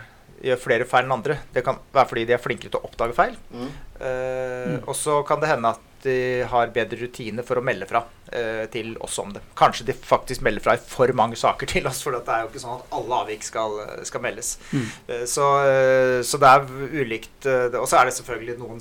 gjør 0.43 0.59
flere 0.61 0.85
feil 0.89 1.05
enn 1.07 1.15
andre. 1.17 1.37
Det 1.53 1.63
kan 1.65 1.79
være 1.93 2.09
fordi 2.11 2.25
de 2.29 2.33
er 2.35 2.41
flinkere 2.41 2.73
til 2.73 2.79
å 2.81 2.87
oppdage 2.89 3.15
feil. 3.17 3.37
mm. 3.53 3.69
Eh, 3.99 4.77
Og 4.85 4.95
så 4.95 5.19
kan 5.25 5.39
det 5.41 5.49
hende 5.49 5.71
at 5.73 5.79
de 6.03 6.43
har 6.51 6.69
bedre 6.75 6.99
rutine 7.01 7.43
for 7.47 7.59
å 7.59 7.63
melde 7.65 7.87
fra 7.89 8.03
eh, 8.31 8.65
til 8.73 8.93
oss 9.03 9.17
om 9.23 9.31
det. 9.35 9.41
Kanskje 9.57 9.85
de 9.89 9.95
faktisk 9.97 10.43
melder 10.45 10.63
fra 10.63 10.75
i 10.77 10.81
for 10.81 11.11
mange 11.17 11.35
saker 11.39 11.67
til 11.71 11.87
oss, 11.89 12.01
for 12.05 12.15
det 12.15 12.21
er 12.27 12.43
jo 12.45 12.51
ikke 12.51 12.61
sånn 12.63 12.77
at 12.79 12.93
alle 12.99 13.21
avvik 13.23 13.43
skal, 13.47 13.79
skal 14.07 14.23
meldes. 14.23 14.53
Mm. 14.71 14.85
Eh, 15.07 15.23
så, 15.29 15.47
eh, 15.67 16.19
så 16.27 16.39
det 16.43 16.51
er 16.53 16.67
ulikt. 17.01 17.45
eh, 17.49 17.79
Og 17.81 17.87
så 17.89 17.99
er 18.01 18.05
det 18.11 18.15
selvfølgelig 18.19 18.59
noen 18.61 18.79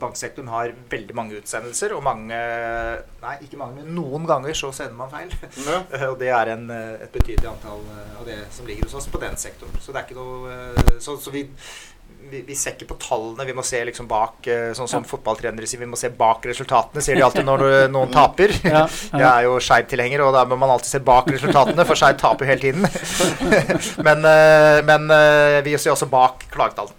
Banksektoren 0.00 0.48
har 0.48 0.70
veldig 0.88 1.12
mange 1.18 1.36
utsendelser, 1.36 1.92
og 1.92 2.00
mange 2.06 2.32
Nei, 3.20 3.34
ikke 3.44 3.58
mange, 3.60 3.82
men 3.82 3.90
noen 3.98 4.24
ganger 4.28 4.56
så 4.56 4.70
sender 4.72 4.96
man 4.96 5.10
feil. 5.12 5.28
ja. 5.66 5.82
Eh, 5.96 6.06
Og 6.08 6.16
det 6.22 6.30
er 6.32 6.52
en, 6.54 6.64
et 6.72 7.12
betydelig 7.12 7.50
antall 7.50 7.82
av 8.16 8.24
det 8.24 8.38
som 8.56 8.64
ligger 8.68 8.88
hos 8.88 8.94
oss 9.02 9.10
på 9.12 9.20
den 9.20 9.36
sektoren. 9.36 9.76
Så 9.84 9.92
det 9.92 10.00
er 10.00 10.08
ikke 10.08 10.16
noe 10.16 10.96
Så, 11.02 11.18
så 11.20 11.30
vi, 11.34 11.44
vi, 12.30 12.40
vi 12.46 12.54
ser 12.58 12.74
ikke 12.76 12.88
på 12.90 12.96
tallene. 13.02 13.46
Vi 13.48 13.54
må 13.56 13.62
se 13.66 13.80
liksom 13.88 14.08
bak 14.10 14.46
eh, 14.52 14.70
Sånn 14.76 14.88
som 14.90 15.04
fotballtrenere 15.06 15.66
sier, 15.68 15.80
vi 15.82 15.88
må 15.90 15.98
se 16.00 16.10
bak 16.14 16.44
resultatene, 16.50 17.02
sier 17.04 17.16
de 17.18 17.24
alltid 17.26 17.46
når 17.48 17.64
eh, 17.68 17.86
noen 17.92 18.12
taper. 18.18 18.54
Ja, 18.66 18.84
Jeg 19.12 19.26
er 19.30 19.46
jo 19.48 19.56
Skeid-tilhenger, 19.62 20.24
og 20.26 20.34
da 20.36 20.44
må 20.50 20.58
man 20.60 20.74
alltid 20.76 20.92
se 20.96 21.02
bak 21.06 21.30
resultatene, 21.34 21.86
for 21.88 21.98
Skeid 21.98 22.18
taper 22.22 22.50
hele 22.52 22.62
tiden. 22.62 22.86
men 24.06 24.26
eh, 24.32 24.80
men 24.86 25.10
vi 25.66 25.76
ser 25.78 25.94
også 25.94 26.08
bak 26.12 26.46
klagetall. 26.52 26.90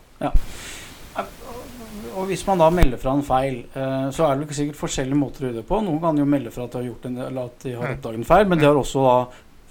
Og 2.18 2.26
hvis 2.32 2.42
man 2.48 2.58
da 2.58 2.68
melder 2.74 2.98
fra 2.98 3.12
en 3.14 3.22
feil, 3.26 3.60
så 3.76 4.26
er 4.26 4.32
det 4.34 4.42
jo 4.42 4.48
ikke 4.48 4.56
sikkert 4.58 4.80
forskjellige 4.80 5.18
måter 5.20 5.44
å 5.44 5.50
gjøre 5.52 5.60
det 5.60 5.66
på. 5.70 5.78
Noen 5.86 6.00
kan 6.02 6.18
jo 6.18 6.26
melde 6.26 6.50
fra 6.54 6.66
at 6.66 6.74
de 6.74 6.80
har, 6.80 6.88
gjort 6.88 7.06
en, 7.06 7.20
at 7.44 7.60
de 7.62 7.74
har 7.76 7.84
Mm. 7.86 7.92
oppdaget 8.00 8.18
en 8.24 8.26
feil, 8.32 8.48
men 8.50 8.58
de 8.58 8.66
har 8.66 8.80
også 8.80 9.04
da 9.06 9.18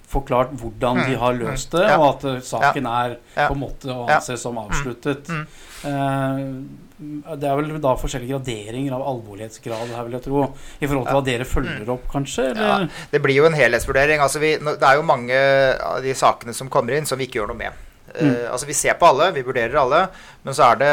forklart 0.06 0.52
hvordan 0.60 1.02
de 1.02 1.14
Mm, 1.14 1.20
har 1.20 1.32
mm, 1.34 1.40
løst 1.44 1.72
det, 1.74 1.86
og 1.98 2.08
at 2.08 2.24
eh, 2.30 2.42
saken 2.46 2.86
er 2.86 3.16
på 3.34 3.52
en 3.52 3.62
måte 3.62 3.90
å 3.90 4.06
anse 4.06 4.36
som 4.40 4.58
avsluttet. 4.62 5.28
Mm, 5.28 5.46
Eh, 5.86 6.38
det 7.36 7.44
er 7.44 7.58
vel 7.58 7.74
da 7.84 7.92
forskjellige 8.00 8.38
graderinger 8.38 8.94
av 8.96 9.02
alvorlighetsgrad 9.10 9.90
her, 9.92 10.06
vil 10.06 10.16
jeg 10.16 10.24
tro, 10.24 10.44
i 10.80 10.88
forhold 10.88 11.08
til 11.10 11.18
hva 11.18 11.24
dere 11.26 11.48
følger 11.48 11.90
opp, 11.92 12.06
kanskje? 12.12 12.46
Eller? 12.54 12.86
Ja, 12.86 13.08
det 13.12 13.20
blir 13.24 13.36
jo 13.36 13.48
en 13.50 13.58
helhetsvurdering. 13.58 14.22
Altså 14.24 14.40
vi, 14.40 14.54
det 14.56 14.80
er 14.80 14.96
jo 14.96 15.04
mange 15.06 15.36
av 15.36 16.00
de 16.04 16.14
sakene 16.16 16.56
som 16.56 16.72
kommer 16.72 16.96
inn, 16.96 17.08
som 17.08 17.20
vi 17.20 17.28
ikke 17.28 17.42
gjør 17.42 17.52
noe 17.52 17.60
med. 17.66 17.82
Mm. 18.16 18.30
Uh, 18.30 18.46
altså 18.54 18.68
Vi 18.70 18.78
ser 18.78 18.96
på 18.96 19.10
alle, 19.10 19.28
vi 19.34 19.44
vurderer 19.44 19.76
alle, 19.76 20.06
men 20.46 20.56
så 20.56 20.70
er 20.70 20.80
det 20.80 20.90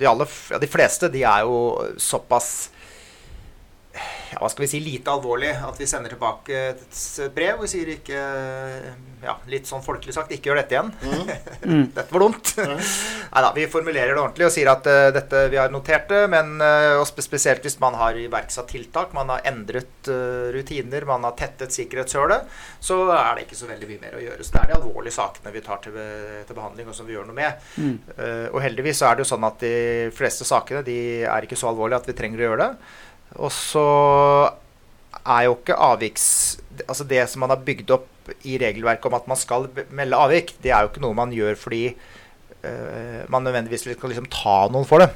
de, 0.00 0.08
aller, 0.10 0.36
ja, 0.50 0.58
de 0.58 0.70
fleste 0.72 1.10
de 1.12 1.22
er 1.22 1.46
jo 1.46 1.60
såpass 2.00 2.70
ja, 4.30 4.38
hva 4.38 4.50
skal 4.50 4.64
vi 4.64 4.70
si, 4.70 4.80
lite 4.84 5.10
alvorlig 5.10 5.50
at 5.50 5.78
vi 5.80 5.88
sender 5.90 6.12
tilbake 6.14 6.58
et 6.70 6.98
brev 7.34 7.64
og 7.64 7.70
sier 7.70 7.88
ikke 7.96 8.20
ja, 9.20 9.34
Litt 9.52 9.68
sånn 9.68 9.82
folkelig 9.84 10.14
sagt 10.16 10.30
ikke 10.32 10.48
gjør 10.48 10.60
dette 10.62 10.76
igjen. 10.76 10.90
Mm. 11.04 11.32
Mm. 11.60 11.82
Dette 11.96 12.14
var 12.14 12.22
dumt. 12.24 12.52
Mm. 12.56 12.78
Nei 12.78 13.42
da, 13.44 13.50
vi 13.56 13.66
formulerer 13.68 14.14
det 14.14 14.22
ordentlig 14.22 14.46
og 14.46 14.54
sier 14.54 14.70
at 14.72 14.86
uh, 14.88 15.10
dette, 15.12 15.42
vi 15.52 15.58
har 15.60 15.72
notert 15.72 16.06
det, 16.08 16.22
men 16.32 16.54
uh, 16.62 17.02
spesielt 17.20 17.66
hvis 17.66 17.76
man 17.82 17.98
har 18.00 18.16
iverksatt 18.16 18.70
tiltak, 18.72 19.12
man 19.16 19.28
har 19.34 19.44
endret 19.50 20.08
uh, 20.08 20.48
rutiner, 20.54 21.04
man 21.08 21.26
har 21.28 21.36
tettet 21.36 21.74
sikkerhetshullet, 21.76 22.48
så 22.80 23.02
er 23.12 23.36
det 23.36 23.44
ikke 23.44 23.60
så 23.60 23.68
veldig 23.68 23.90
mye 23.90 24.04
mer 24.06 24.16
å 24.16 24.24
gjøre. 24.24 24.46
Så 24.46 24.56
det 24.56 24.62
er 24.62 24.72
de 24.72 24.78
alvorlige 24.78 25.18
sakene 25.18 25.52
vi 25.52 25.64
tar 25.68 25.84
til, 25.84 26.00
til 26.48 26.56
behandling, 26.56 26.88
og 26.88 26.96
som 26.96 27.10
vi 27.10 27.18
gjør 27.18 27.28
noe 27.28 27.38
med. 27.42 27.68
Mm. 27.76 27.94
Uh, 28.16 28.48
og 28.54 28.60
heldigvis 28.64 29.02
så 29.02 29.10
er 29.10 29.20
det 29.20 29.26
jo 29.26 29.32
sånn 29.34 29.48
at 29.50 29.60
de 29.60 29.76
fleste 30.16 30.48
sakene 30.48 30.84
de 30.86 30.98
er 31.28 31.44
ikke 31.44 31.60
så 31.60 31.68
alvorlige 31.74 32.00
at 32.00 32.08
vi 32.08 32.16
trenger 32.16 32.40
å 32.40 32.48
gjøre 32.48 32.64
det. 32.64 32.90
Og 33.38 33.52
så 33.54 33.86
er 35.20 35.46
jo 35.46 35.56
ikke 35.58 35.78
avviks... 35.78 36.26
Altså 36.86 37.04
det 37.04 37.22
som 37.28 37.44
man 37.44 37.52
har 37.52 37.62
bygd 37.64 37.92
opp 37.94 38.30
i 38.46 38.56
regelverket 38.60 39.10
om 39.10 39.16
at 39.18 39.26
man 39.28 39.38
skal 39.38 39.68
melde 39.94 40.18
avvik, 40.18 40.54
det 40.62 40.72
er 40.72 40.84
jo 40.84 40.90
ikke 40.92 41.02
noe 41.02 41.16
man 41.18 41.32
gjør 41.34 41.58
fordi 41.58 41.82
uh, 41.90 43.26
man 43.32 43.44
nødvendigvis 43.44 43.84
skal 43.88 44.12
liksom 44.12 44.28
ta 44.32 44.62
noen 44.72 44.88
for 44.88 45.04
det. 45.04 45.10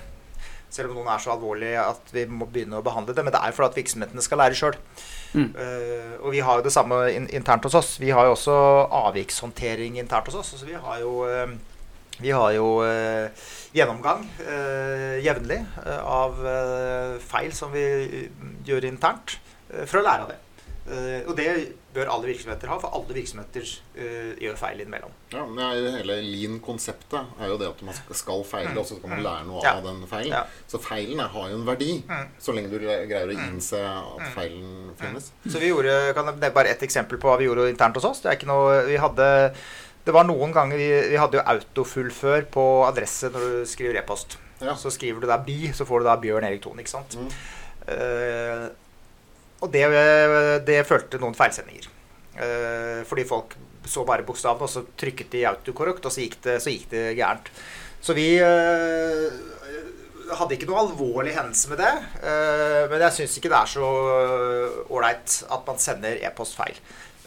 Selv 0.74 0.90
om 0.90 0.98
noen 0.98 1.12
er 1.14 1.22
så 1.22 1.32
alvorlige 1.34 1.82
at 1.82 2.10
vi 2.12 2.24
må 2.26 2.48
begynne 2.50 2.80
å 2.80 2.84
behandle 2.84 3.14
det. 3.14 3.24
Men 3.24 3.34
det 3.34 3.40
er 3.40 3.54
for 3.56 3.68
at 3.68 3.76
virksomhetene 3.78 4.24
skal 4.24 4.42
lære 4.42 4.58
sjøl. 4.58 4.80
Mm. 5.34 5.48
og 6.22 6.28
vi 6.30 6.38
har 6.46 6.60
jo 6.60 6.62
det 6.62 6.70
samme 6.70 6.94
in 7.10 7.24
internt 7.34 7.64
hos 7.66 7.74
oss. 7.74 7.96
Vi 7.98 8.12
har 8.14 8.28
jo 8.28 8.36
også 8.36 8.54
avvikshåndtering 9.02 9.96
internt 9.98 10.28
hos 10.30 10.36
oss. 10.38 10.52
Altså 10.54 10.68
vi 10.68 10.76
har 10.78 11.00
jo 11.02 11.24
uh, 11.26 11.54
vi 12.22 12.30
har 12.30 12.52
jo 12.54 12.66
eh, 12.86 13.30
gjennomgang 13.74 14.22
eh, 14.46 15.18
jevnlig 15.24 15.60
eh, 15.84 16.00
av 16.06 16.38
eh, 16.46 17.18
feil 17.24 17.52
som 17.56 17.72
vi 17.74 17.84
eh, 17.84 18.48
gjør 18.68 18.86
internt, 18.92 19.38
for 19.88 19.98
å 20.00 20.04
lære 20.06 20.26
av 20.26 20.30
det. 20.34 20.40
Eh, 20.84 21.22
og 21.24 21.32
det 21.38 21.48
bør 21.94 22.10
alle 22.12 22.28
virksomheter 22.28 22.68
ha, 22.68 22.76
for 22.82 22.92
alle 22.94 23.14
virksomheter 23.16 23.64
gjør 24.42 24.56
feil 24.58 24.80
innimellom. 24.82 25.12
Ja, 25.32 25.44
men 25.46 25.56
det 25.56 25.64
er 25.64 25.76
jo 25.78 25.92
hele 25.94 26.16
lean-konseptet 26.26 27.38
er 27.40 27.48
jo 27.52 27.58
det 27.60 27.68
at 27.70 27.82
man 27.86 27.94
skal- 27.94 28.42
feile, 28.44 28.74
og 28.78 28.84
så 28.86 28.98
skal 28.98 29.10
man 29.14 29.22
lære 29.22 29.46
noe 29.46 29.60
Mm. 29.60 29.64
Ja. 29.64 29.72
av 29.78 29.84
den 29.86 30.00
feilen. 30.10 30.32
Ja. 30.34 30.42
Så 30.68 30.80
feilen 30.82 31.20
har 31.22 31.48
jo 31.50 31.54
en 31.60 31.64
verdi, 31.66 32.02
Mm. 32.06 32.26
så 32.38 32.52
lenge 32.54 32.70
du 32.70 32.78
greier 32.80 33.26
å 33.30 33.32
innse 33.38 33.78
at 33.80 34.34
feilen 34.34 34.90
finnes. 34.98 35.30
Så 35.46 35.58
vi 35.62 35.70
gjorde, 35.70 36.12
kan 36.14 36.26
jeg 36.40 36.52
bare 36.54 36.68
ett 36.74 36.82
eksempel 36.82 37.16
på 37.18 37.28
hva 37.30 37.38
vi 37.38 37.46
gjorde 37.46 37.70
internt 37.70 37.94
hos 37.94 38.04
oss. 38.04 38.20
Det 38.20 38.30
er 38.32 38.36
ikke 38.36 38.50
noe, 38.52 38.84
vi 38.86 38.96
hadde 38.96 39.54
det 40.04 40.12
var 40.12 40.26
noen 40.28 40.52
ganger 40.52 40.76
vi, 40.76 40.88
vi 41.12 41.20
hadde 41.20 41.38
jo 41.38 41.44
autofullfør 41.54 42.48
på 42.52 42.64
adresse 42.84 43.30
når 43.32 43.44
du 43.44 43.68
skriver 43.68 44.02
e-post. 44.02 44.36
Ja. 44.60 44.76
Så 44.76 44.92
skriver 44.92 45.24
du 45.24 45.28
da 45.28 45.38
by, 45.42 45.58
så 45.76 45.86
får 45.88 46.02
du 46.02 46.08
da 46.08 46.16
Bjørn 46.20 46.46
Erik 46.46 46.62
Thon, 46.64 46.80
ikke 46.80 46.92
sant. 46.92 47.16
Mm. 47.18 47.30
Uh, 47.88 48.66
og 49.64 49.72
det, 49.72 49.84
det 50.68 50.82
følte 50.88 51.20
noen 51.22 51.36
feilsendinger. 51.36 51.88
Uh, 52.36 53.00
fordi 53.08 53.24
folk 53.28 53.56
så 53.88 54.04
bare 54.08 54.24
bokstavene, 54.26 54.64
og 54.64 54.72
så 54.72 54.84
trykket 55.00 55.32
de 55.32 55.44
autokorrekt, 55.48 56.04
og 56.04 56.12
så 56.12 56.24
gikk 56.24 56.38
det, 56.44 56.58
så 56.64 56.72
gikk 56.72 56.86
det 56.92 57.04
gærent. 57.18 57.50
Så 58.04 58.16
vi 58.16 58.28
uh, 58.44 59.28
hadde 60.36 60.56
ikke 60.56 60.68
noe 60.68 60.84
alvorlig 60.84 61.34
hendelse 61.36 61.72
med 61.72 61.80
det. 61.80 61.92
men 62.88 63.02
jeg 63.04 63.12
syns 63.12 63.34
ikke 63.36 63.50
det 63.52 63.58
er 63.58 63.68
så 63.68 63.88
ålreit 64.88 65.34
at 65.52 65.66
man 65.68 65.80
sender 65.82 66.22
e-post 66.24 66.56
feil. 66.56 66.78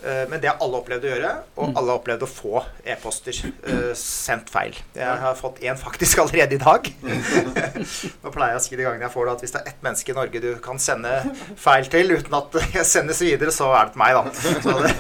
Eh, 0.04 0.30
Men 0.30 0.42
det 0.42 0.50
har 0.52 0.60
alle 0.62 0.78
opplevd 0.78 1.06
å 1.08 1.10
gjøre, 1.10 1.32
og 1.58 1.72
alle 1.72 1.90
har 1.90 2.00
opplevd 2.00 2.26
å 2.26 2.30
få 2.30 2.60
e-poster 2.86 3.38
uh, 3.66 3.94
sendt 3.98 4.52
feil. 4.54 4.76
Jeg 4.96 5.22
har 5.24 5.38
fått 5.40 5.62
én 5.66 5.80
faktisk 5.80 6.20
allerede 6.24 6.58
i 6.58 6.62
dag. 6.62 6.90
Nå 7.02 8.34
pleier 8.34 8.54
jeg 8.54 8.60
å 8.60 8.66
si 8.66 8.78
de 8.78 8.86
gangene 8.86 9.08
jeg 9.08 9.14
får 9.16 9.26
det, 9.26 9.34
at 9.34 9.46
hvis 9.46 9.56
det 9.56 9.62
er 9.62 9.72
ett 9.72 9.86
menneske 9.88 10.14
i 10.14 10.18
Norge 10.18 10.44
du 10.44 10.50
kan 10.64 10.82
sende 10.82 11.14
feil 11.58 11.90
til 11.94 12.14
uten 12.14 12.38
at 12.38 12.60
jeg 12.76 12.86
sendes 12.90 13.24
videre, 13.26 13.54
så 13.56 13.72
er 13.74 13.90
det 13.90 13.96
til 13.96 14.04
meg, 14.04 14.20
da. 14.20 14.24
Så 14.68 14.76
det, 14.84 14.94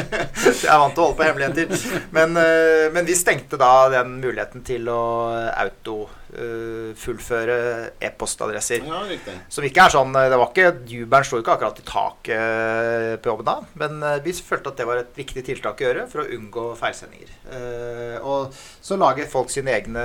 jeg 0.64 0.72
er 0.72 0.82
vant 0.82 0.96
til 0.96 1.04
å 1.04 1.06
holde 1.06 1.18
på 1.20 1.28
hemmeligheter. 1.28 1.86
Men, 2.16 2.34
uh, 2.40 2.88
men 2.96 3.06
vi 3.06 3.18
stengte 3.18 3.60
da 3.60 3.72
den 3.94 4.18
muligheten 4.24 4.66
til 4.66 4.90
å 4.90 5.02
auto 5.62 6.00
eh, 6.32 6.92
fullføre 6.98 7.56
e-postadresser. 8.02 8.84
Ja. 8.86 9.02
Som 9.52 9.66
ikke 9.66 9.86
er 9.86 9.94
sånn 9.94 10.14
Det 10.14 10.38
var 10.38 10.50
ikke 10.50 10.68
Jubelen 10.88 11.26
sto 11.26 11.40
ikke 11.40 11.56
akkurat 11.56 11.80
i 11.80 11.86
taket 11.86 12.34
eh, 12.36 13.16
på 13.22 13.32
jobben 13.32 13.48
da, 13.48 13.56
men 13.80 13.98
eh, 14.06 14.20
vi 14.24 14.34
følte 14.36 14.72
at 14.72 14.80
det 14.80 14.88
var 14.88 15.02
et 15.02 15.18
viktig 15.18 15.44
tiltak 15.46 15.80
å 15.80 15.86
gjøre 15.88 16.06
for 16.12 16.24
å 16.24 16.28
unngå 16.38 16.66
feilsendinger. 16.80 17.34
Eh, 17.52 18.16
og 18.22 18.54
så 18.54 18.98
lager 19.00 19.30
folk 19.30 19.50
sine 19.52 19.74
egne 19.74 20.02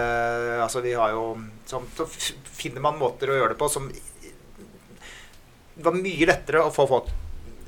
Altså 0.57 0.81
vi 0.83 0.93
har 0.97 1.13
jo 1.13 1.29
som, 1.69 1.85
Så 1.95 2.05
finner 2.07 2.83
man 2.83 2.97
måter 2.99 3.29
å 3.31 3.37
gjøre 3.37 3.53
det 3.53 3.59
på 3.59 3.69
som 3.71 3.87
Det 3.91 5.85
var 5.85 5.95
mye 5.95 6.27
lettere 6.29 6.63
å 6.65 6.73
få 6.73 6.87
folk 6.89 7.11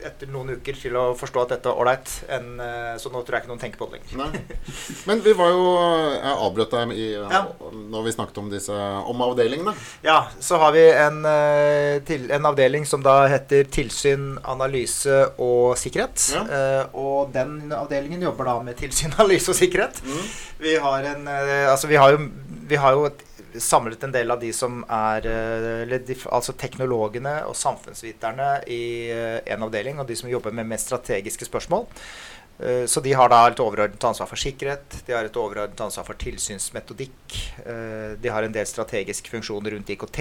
etter 0.06 0.28
noen 0.32 0.50
uker 0.56 0.78
til 0.80 0.96
å 1.00 1.04
forstå 1.18 1.42
at 1.44 1.50
dette 1.56 1.70
er 1.72 1.80
ålreit, 1.82 2.12
eh, 2.30 2.98
Så 3.02 3.10
nå 3.12 3.22
tror 3.26 3.36
jeg 3.38 3.44
ikke 3.44 3.52
noen 3.52 3.60
tenker 3.62 3.78
på 3.82 3.88
det 3.92 4.00
lenger. 4.00 4.18
Nei. 4.18 4.42
Men 5.08 5.22
vi 5.26 5.34
var 5.34 5.50
jo 5.52 5.66
Jeg 6.16 6.36
avbrøt 6.46 6.72
deg 6.72 6.94
i, 6.96 7.08
Ja. 7.14 7.42
når 7.92 8.04
vi 8.06 8.12
snakket 8.16 8.38
om 8.38 8.50
disse 8.50 8.72
Om 9.14 9.22
avdelingene. 9.28 9.74
Ja, 10.04 10.28
så 10.40 10.58
har 10.60 10.72
vi 10.72 10.86
en, 10.92 11.26
eh, 11.26 12.00
til, 12.08 12.30
en 12.32 12.46
avdeling 12.46 12.86
som 12.86 13.02
da 13.04 13.28
heter 13.28 13.64
tilsyn, 13.70 14.38
analyse 14.44 15.34
og 15.40 15.76
sikkerhet. 15.78 16.30
Ja. 16.34 16.44
Eh, 16.44 16.86
og 16.94 17.32
den 17.34 17.72
avdelingen 17.72 18.22
jobber 18.22 18.46
da 18.46 18.60
med 18.64 18.78
tilsyn, 18.78 19.14
analyse 19.20 19.50
og 19.50 19.56
sikkerhet. 19.56 20.02
Mm. 20.06 20.24
Vi 20.60 20.76
har 20.76 21.04
en 21.14 21.28
Altså, 21.30 21.88
vi 21.88 21.96
har 21.96 22.12
jo, 22.12 22.30
vi 22.70 22.76
har 22.76 22.94
jo 22.94 23.06
et, 23.06 23.22
samlet 23.60 24.04
en 24.04 24.14
del 24.14 24.32
av 24.32 24.40
de 24.42 24.50
som 24.56 24.82
er 24.86 25.28
eh, 25.30 26.16
Altså 26.30 26.56
teknologene 26.58 27.36
og 27.48 27.58
samfunnsviterne 27.58 28.50
i 28.72 28.84
eh, 29.14 29.38
en 29.54 29.66
avdeling, 29.68 30.00
og 30.00 30.08
de 30.10 30.18
som 30.18 30.30
jobber 30.32 30.56
med 30.56 30.70
mest 30.70 30.90
strategiske 30.90 31.48
spørsmål. 31.48 31.88
Eh, 32.60 32.86
Så 32.88 33.04
de 33.06 33.14
har 33.14 33.30
da 33.30 33.46
et 33.48 33.60
overordnet 33.60 34.04
ansvar 34.04 34.28
for 34.28 34.40
sikkerhet, 34.40 35.02
de 35.06 35.16
har 35.16 35.26
et 35.26 35.38
overordnet 35.38 35.82
ansvar 35.82 36.08
for 36.08 36.20
tilsynsmetodikk. 36.20 37.40
De 38.20 38.30
har 38.30 38.44
en 38.44 38.54
del 38.54 38.66
strategiske 38.68 39.30
funksjoner 39.30 39.76
rundt 39.76 39.90
IKT. 39.90 40.20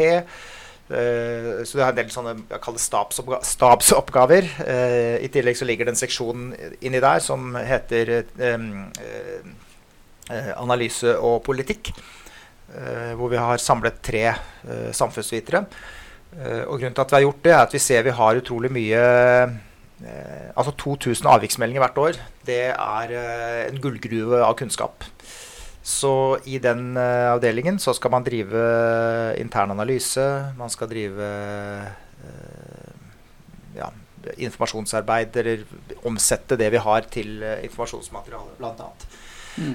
Så 0.88 1.76
det 1.76 1.82
har 1.84 1.90
en 1.92 1.98
del 1.98 2.08
sånne 2.08 2.32
jeg 2.48 2.60
kaller 2.64 2.80
stabsoppga 2.80 3.40
stabsoppgaver. 3.44 4.46
I 5.20 5.28
tillegg 5.28 5.58
så 5.58 5.66
ligger 5.68 5.84
det 5.84 5.92
en 5.92 6.00
seksjon 6.00 6.46
inni 6.80 7.02
der 7.04 7.20
som 7.20 7.52
heter 7.58 8.14
analyse 10.56 11.12
og 11.18 11.42
politikk. 11.44 11.92
Eh, 12.74 13.14
Hvor 13.18 13.30
vi 13.32 13.40
har 13.40 13.62
samlet 13.62 14.00
tre 14.04 14.24
eh, 14.28 14.90
samfunnsvitere. 14.92 15.64
Eh, 16.36 16.64
Og 16.66 16.78
grunnen 16.78 16.94
til 16.94 17.04
at 17.04 17.12
vi 17.12 17.18
har 17.18 17.26
gjort 17.26 17.44
det, 17.44 17.52
er 17.52 17.62
at 17.62 17.74
vi 17.74 17.82
ser 17.82 18.02
vi 18.06 18.16
har 18.20 18.42
utrolig 18.42 18.72
mye 18.72 19.02
Altså 19.98 20.70
2000 20.78 21.26
avviksmeldinger 21.26 21.82
hvert 21.82 21.96
år. 21.98 22.18
Det 22.46 22.70
er 22.70 23.14
en 23.66 23.80
gullgruve 23.82 24.38
av 24.46 24.54
kunnskap. 24.54 25.02
Så 25.82 26.38
i 26.46 26.60
den 26.62 26.94
avdelingen 26.94 27.80
så 27.82 27.90
skal 27.98 28.12
man 28.14 28.22
drive 28.22 28.62
intern 29.42 29.74
analyse. 29.74 30.22
Man 30.54 30.70
skal 30.70 30.86
drive 30.92 31.32
ja, 33.74 33.90
informasjonsarbeid, 34.36 35.34
eller 35.42 35.66
omsette 36.06 36.54
det 36.54 36.70
vi 36.76 36.84
har 36.86 37.10
til 37.10 37.42
informasjonsmateriale, 37.42 38.54
bl.a. 38.60 38.92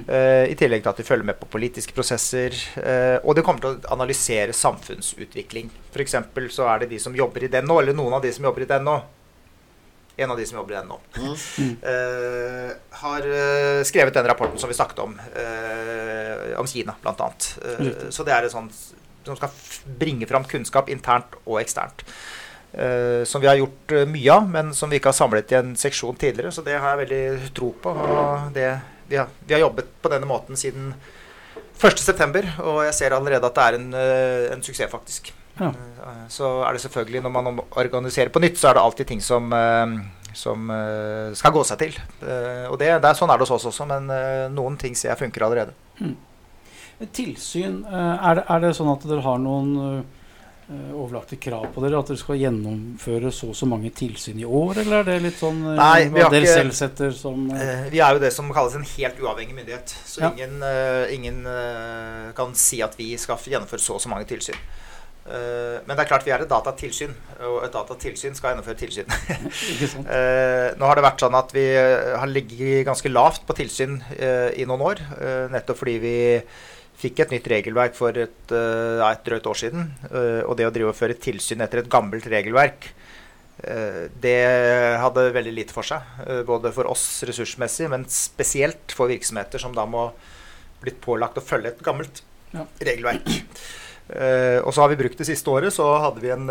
Uh, 0.07 0.45
I 0.49 0.55
tillegg 0.59 0.83
til 0.83 0.93
at 0.93 1.01
de 1.01 1.07
følger 1.07 1.27
med 1.27 1.39
på 1.39 1.49
politiske 1.51 1.95
prosesser. 1.95 2.55
Uh, 2.77 3.17
og 3.23 3.35
de 3.37 3.43
kommer 3.45 3.63
til 3.63 3.75
å 3.75 3.95
analysere 3.95 4.55
samfunnsutvikling. 4.55 5.71
F.eks. 5.93 6.17
så 6.55 6.69
er 6.71 6.83
det 6.83 6.93
de 6.93 7.01
som 7.01 7.15
jobber 7.17 7.45
i 7.47 7.51
den 7.51 7.67
nå, 7.69 7.81
eller 7.81 7.97
noen 7.97 8.17
av 8.17 8.23
de 8.25 8.31
som 8.35 8.47
jobber 8.47 8.65
i 8.65 8.71
den 8.71 8.87
nå. 8.87 9.01
En 10.15 10.31
av 10.31 10.37
de 10.37 10.45
som 10.45 10.59
jobber 10.59 10.75
i 10.75 10.77
den 10.77 10.91
nå. 10.91 10.99
eh, 11.89 12.73
har 13.01 13.23
eh, 13.25 13.79
skrevet 13.87 14.13
den 14.13 14.27
rapporten 14.29 14.61
som 14.61 14.69
vi 14.69 14.75
snakket 14.77 14.99
om, 15.01 15.15
eh, 15.17 16.53
om 16.61 16.69
Kina 16.69 16.93
bl.a. 17.01 17.29
Uh, 17.65 18.11
så 18.13 18.25
det 18.25 18.35
er 18.35 18.45
et 18.45 18.53
sånt 18.53 18.77
som 19.25 19.39
skal 19.39 19.49
bringe 19.97 20.27
fram 20.29 20.45
kunnskap 20.45 20.91
internt 20.93 21.33
og 21.47 21.57
eksternt. 21.63 22.05
Uh, 22.73 23.21
som 23.25 23.41
vi 23.41 23.49
har 23.49 23.57
gjort 23.57 23.93
uh, 23.93 24.05
mye 24.09 24.33
av, 24.33 24.45
men 24.49 24.71
som 24.73 24.89
vi 24.89 24.97
ikke 24.97 25.11
har 25.11 25.17
samlet 25.17 25.51
i 25.53 25.57
en 25.59 25.73
seksjon 25.77 26.17
tidligere. 26.19 26.53
Så 26.53 26.61
det 26.65 26.77
har 26.77 26.93
jeg 26.93 27.07
veldig 27.07 27.51
tro 27.57 27.71
på. 27.81 27.93
Og 27.93 28.53
det, 28.53 28.69
vi, 29.13 29.19
har, 29.21 29.29
vi 29.45 29.55
har 29.55 29.61
jobbet 29.67 29.93
på 30.01 30.11
denne 30.13 30.27
måten 30.29 30.57
siden 30.59 30.89
1.9., 31.83 32.43
og 32.63 32.81
jeg 32.87 32.97
ser 32.97 33.15
allerede 33.15 33.45
at 33.49 33.55
det 33.57 33.63
er 33.69 33.77
en, 33.77 33.87
eh, 33.99 34.49
en 34.55 34.65
suksess, 34.65 34.89
faktisk. 34.91 35.31
Ja. 35.59 35.69
Eh, 35.69 36.25
Så 36.33 36.49
er 36.65 36.73
det 36.73 36.81
selvfølgelig, 36.83 37.21
når 37.25 37.33
man 37.37 37.61
organiserer 37.77 38.33
på 38.33 38.41
nytt, 38.41 38.57
så 38.57 38.71
er 38.71 38.77
det 38.79 38.83
alltid 38.83 39.09
ting 39.13 39.21
som, 39.21 39.51
eh, 39.53 39.95
som 40.33 40.71
skal 41.37 41.53
gå 41.53 41.61
seg 41.69 41.77
til. 41.83 41.97
Og 42.71 42.77
det, 42.81 42.87
det 43.03 43.09
er 43.09 43.17
sånn 43.19 43.29
er 43.29 43.37
det 43.37 43.45
hos 43.45 43.53
oss 43.59 43.67
også, 43.69 43.85
men 43.85 44.07
noen 44.55 44.79
ting 44.81 44.95
ser 44.97 45.11
jeg 45.11 45.19
funker 45.27 45.45
allerede. 45.45 45.75
Tilsyn, 47.13 47.83
eh, 47.85 48.27
er 48.29 48.39
det, 48.39 48.43
er 48.49 48.63
det 48.63 48.73
sånn 48.77 48.91
at 48.93 49.05
dere 49.09 49.23
har 49.25 49.39
noen 49.41 50.03
overlagte 50.93 51.37
krav 51.41 51.67
på 51.73 51.81
dere? 51.83 51.99
At 51.99 52.07
dere 52.11 52.17
skal 52.21 52.39
gjennomføre 52.41 53.31
så 53.33 53.49
og 53.53 53.55
så 53.55 53.67
mange 53.69 53.91
tilsyn 53.95 54.39
i 54.39 54.45
år, 54.45 54.79
eller 54.83 54.99
er 54.99 55.03
det 55.11 55.17
litt 55.27 55.39
sånn 55.39 55.59
eh, 55.71 55.75
Nei, 55.79 56.03
vi 56.09 56.19
hva 56.21 56.29
dere 56.31 56.43
ikke- 56.47 56.53
selv 56.59 56.73
setter 56.73 57.11
som 57.11 57.49
eh, 57.51 57.61
Eh, 57.85 57.89
Vi 57.91 57.99
er 57.99 58.13
jo 58.13 58.19
det 58.19 58.33
som 58.33 58.51
kalles 58.53 58.75
en 58.75 58.83
helt 58.83 59.19
uavhengig 59.19 59.55
myndighet. 59.55 59.95
Så 60.05 60.21
Ja. 60.21 60.31
ingen, 60.31 60.61
eh, 60.63 61.13
ingen 61.13 61.45
eh, 61.45 62.31
kan 62.35 62.53
si 62.55 62.81
at 62.81 62.95
vi 62.97 63.15
skal 63.17 63.37
gjennomføre 63.37 63.79
så 63.79 63.95
og 63.95 64.01
så 64.01 64.09
mange 64.09 64.25
tilsyn. 64.25 64.55
Eh, 65.25 65.79
men 65.87 65.95
det 65.95 65.99
er 66.03 66.09
klart 66.09 66.25
vi 66.25 66.31
er 66.31 66.41
et 66.43 66.49
datatilsyn, 66.49 67.13
og 67.47 67.63
et 67.63 67.71
datatilsyn 67.71 68.35
skal 68.35 68.51
gjennomføre 68.55 68.75
tilsyn. 68.77 69.07
Eh, 70.03 70.73
nå 70.77 70.85
har 70.85 70.95
det 70.95 71.03
vært 71.05 71.19
sånn 71.23 71.35
at 71.37 71.51
vi 71.55 71.63
eh, 71.75 72.17
har 72.19 72.27
ligget 72.27 72.85
ganske 72.85 73.09
lavt 73.11 73.45
på 73.47 73.55
tilsyn 73.55 74.01
eh, 74.19 74.51
i 74.59 74.65
noen 74.65 74.81
år. 74.81 74.99
eh, 75.21 75.47
nettopp 75.53 75.77
fordi 75.79 75.99
vi 76.03 76.15
fikk 77.03 77.19
et 77.23 77.33
nytt 77.35 77.47
regelverk 77.51 77.95
for 77.97 78.15
et, 78.17 78.51
eh, 78.55 79.03
et 79.05 79.23
drøyt 79.27 79.49
år 79.51 79.59
siden. 79.59 79.89
eh, 80.09 80.41
og 80.47 80.55
det 80.59 80.67
å 80.67 80.73
drive 80.73 80.93
og 80.93 80.97
føre 80.99 81.17
tilsyn 81.19 81.61
etter 81.65 81.83
et 81.83 81.89
gammelt 81.91 82.25
regelverk, 82.31 82.89
eh, 83.63 84.07
det 84.23 84.37
hadde 85.03 85.27
veldig 85.35 85.53
lite 85.53 85.75
for 85.75 85.83
seg. 85.83 86.01
både 86.47 86.71
for 86.73 86.89
oss 86.89 87.23
ressursmessig, 87.27 87.89
men 87.89 88.05
spesielt 88.09 88.91
for 88.91 89.07
virksomheter 89.11 89.59
som 89.59 89.73
da 89.75 89.85
må 89.85 90.11
blitt 90.81 90.99
pålagt 91.01 91.37
å 91.39 91.43
følge 91.45 91.67
et 91.73 91.83
gammelt 91.83 92.21
Ja. 92.53 92.65
regelverk. 92.79 93.27
Eh, 94.13 94.59
og 94.61 94.73
så 94.73 94.81
har 94.83 94.89
vi 94.89 94.97
brukt 94.99 95.17
det 95.17 95.25
siste 95.27 95.47
året, 95.47 95.71
så 95.71 95.85
hadde 96.01 96.19
vi 96.21 96.29
en 96.29 96.49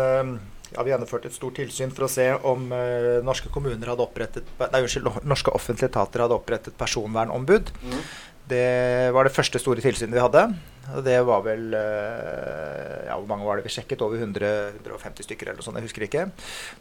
ja, 0.73 0.83
vi 0.83 0.89
gjennomførte 0.89 1.29
et 1.29 1.35
stort 1.35 1.55
tilsyn 1.59 1.91
for 1.93 2.07
å 2.07 2.11
se 2.11 2.25
om 2.49 2.71
eh, 2.73 3.21
norske 3.25 3.51
kommuner 3.53 3.91
hadde 3.91 4.05
opprettet 4.05 4.47
Nei, 4.59 4.81
unnskyld, 4.81 5.21
norske 5.29 5.53
offentlige 5.53 5.91
etater 5.91 6.23
hadde 6.25 6.37
opprettet 6.37 6.77
personvernombud. 6.79 7.69
Mm. 7.83 7.99
Det 8.49 9.11
var 9.15 9.27
det 9.27 9.33
første 9.35 9.59
store 9.61 9.83
tilsynet 9.83 10.15
vi 10.17 10.23
hadde. 10.23 10.47
Og 10.91 11.03
det 11.05 11.15
var 11.23 11.43
vel 11.45 11.71
eh, 11.79 13.05
Ja, 13.07 13.15
hvor 13.15 13.27
mange 13.29 13.45
var 13.47 13.59
det 13.59 13.63
vi 13.67 13.71
sjekket? 13.71 14.01
Over 14.03 14.19
100, 14.19 14.49
150 14.83 15.27
stykker 15.27 15.47
eller 15.47 15.61
noe 15.61 15.65
sånt. 15.65 15.79
Jeg 15.79 15.87
husker 15.87 16.05
ikke. 16.07 16.25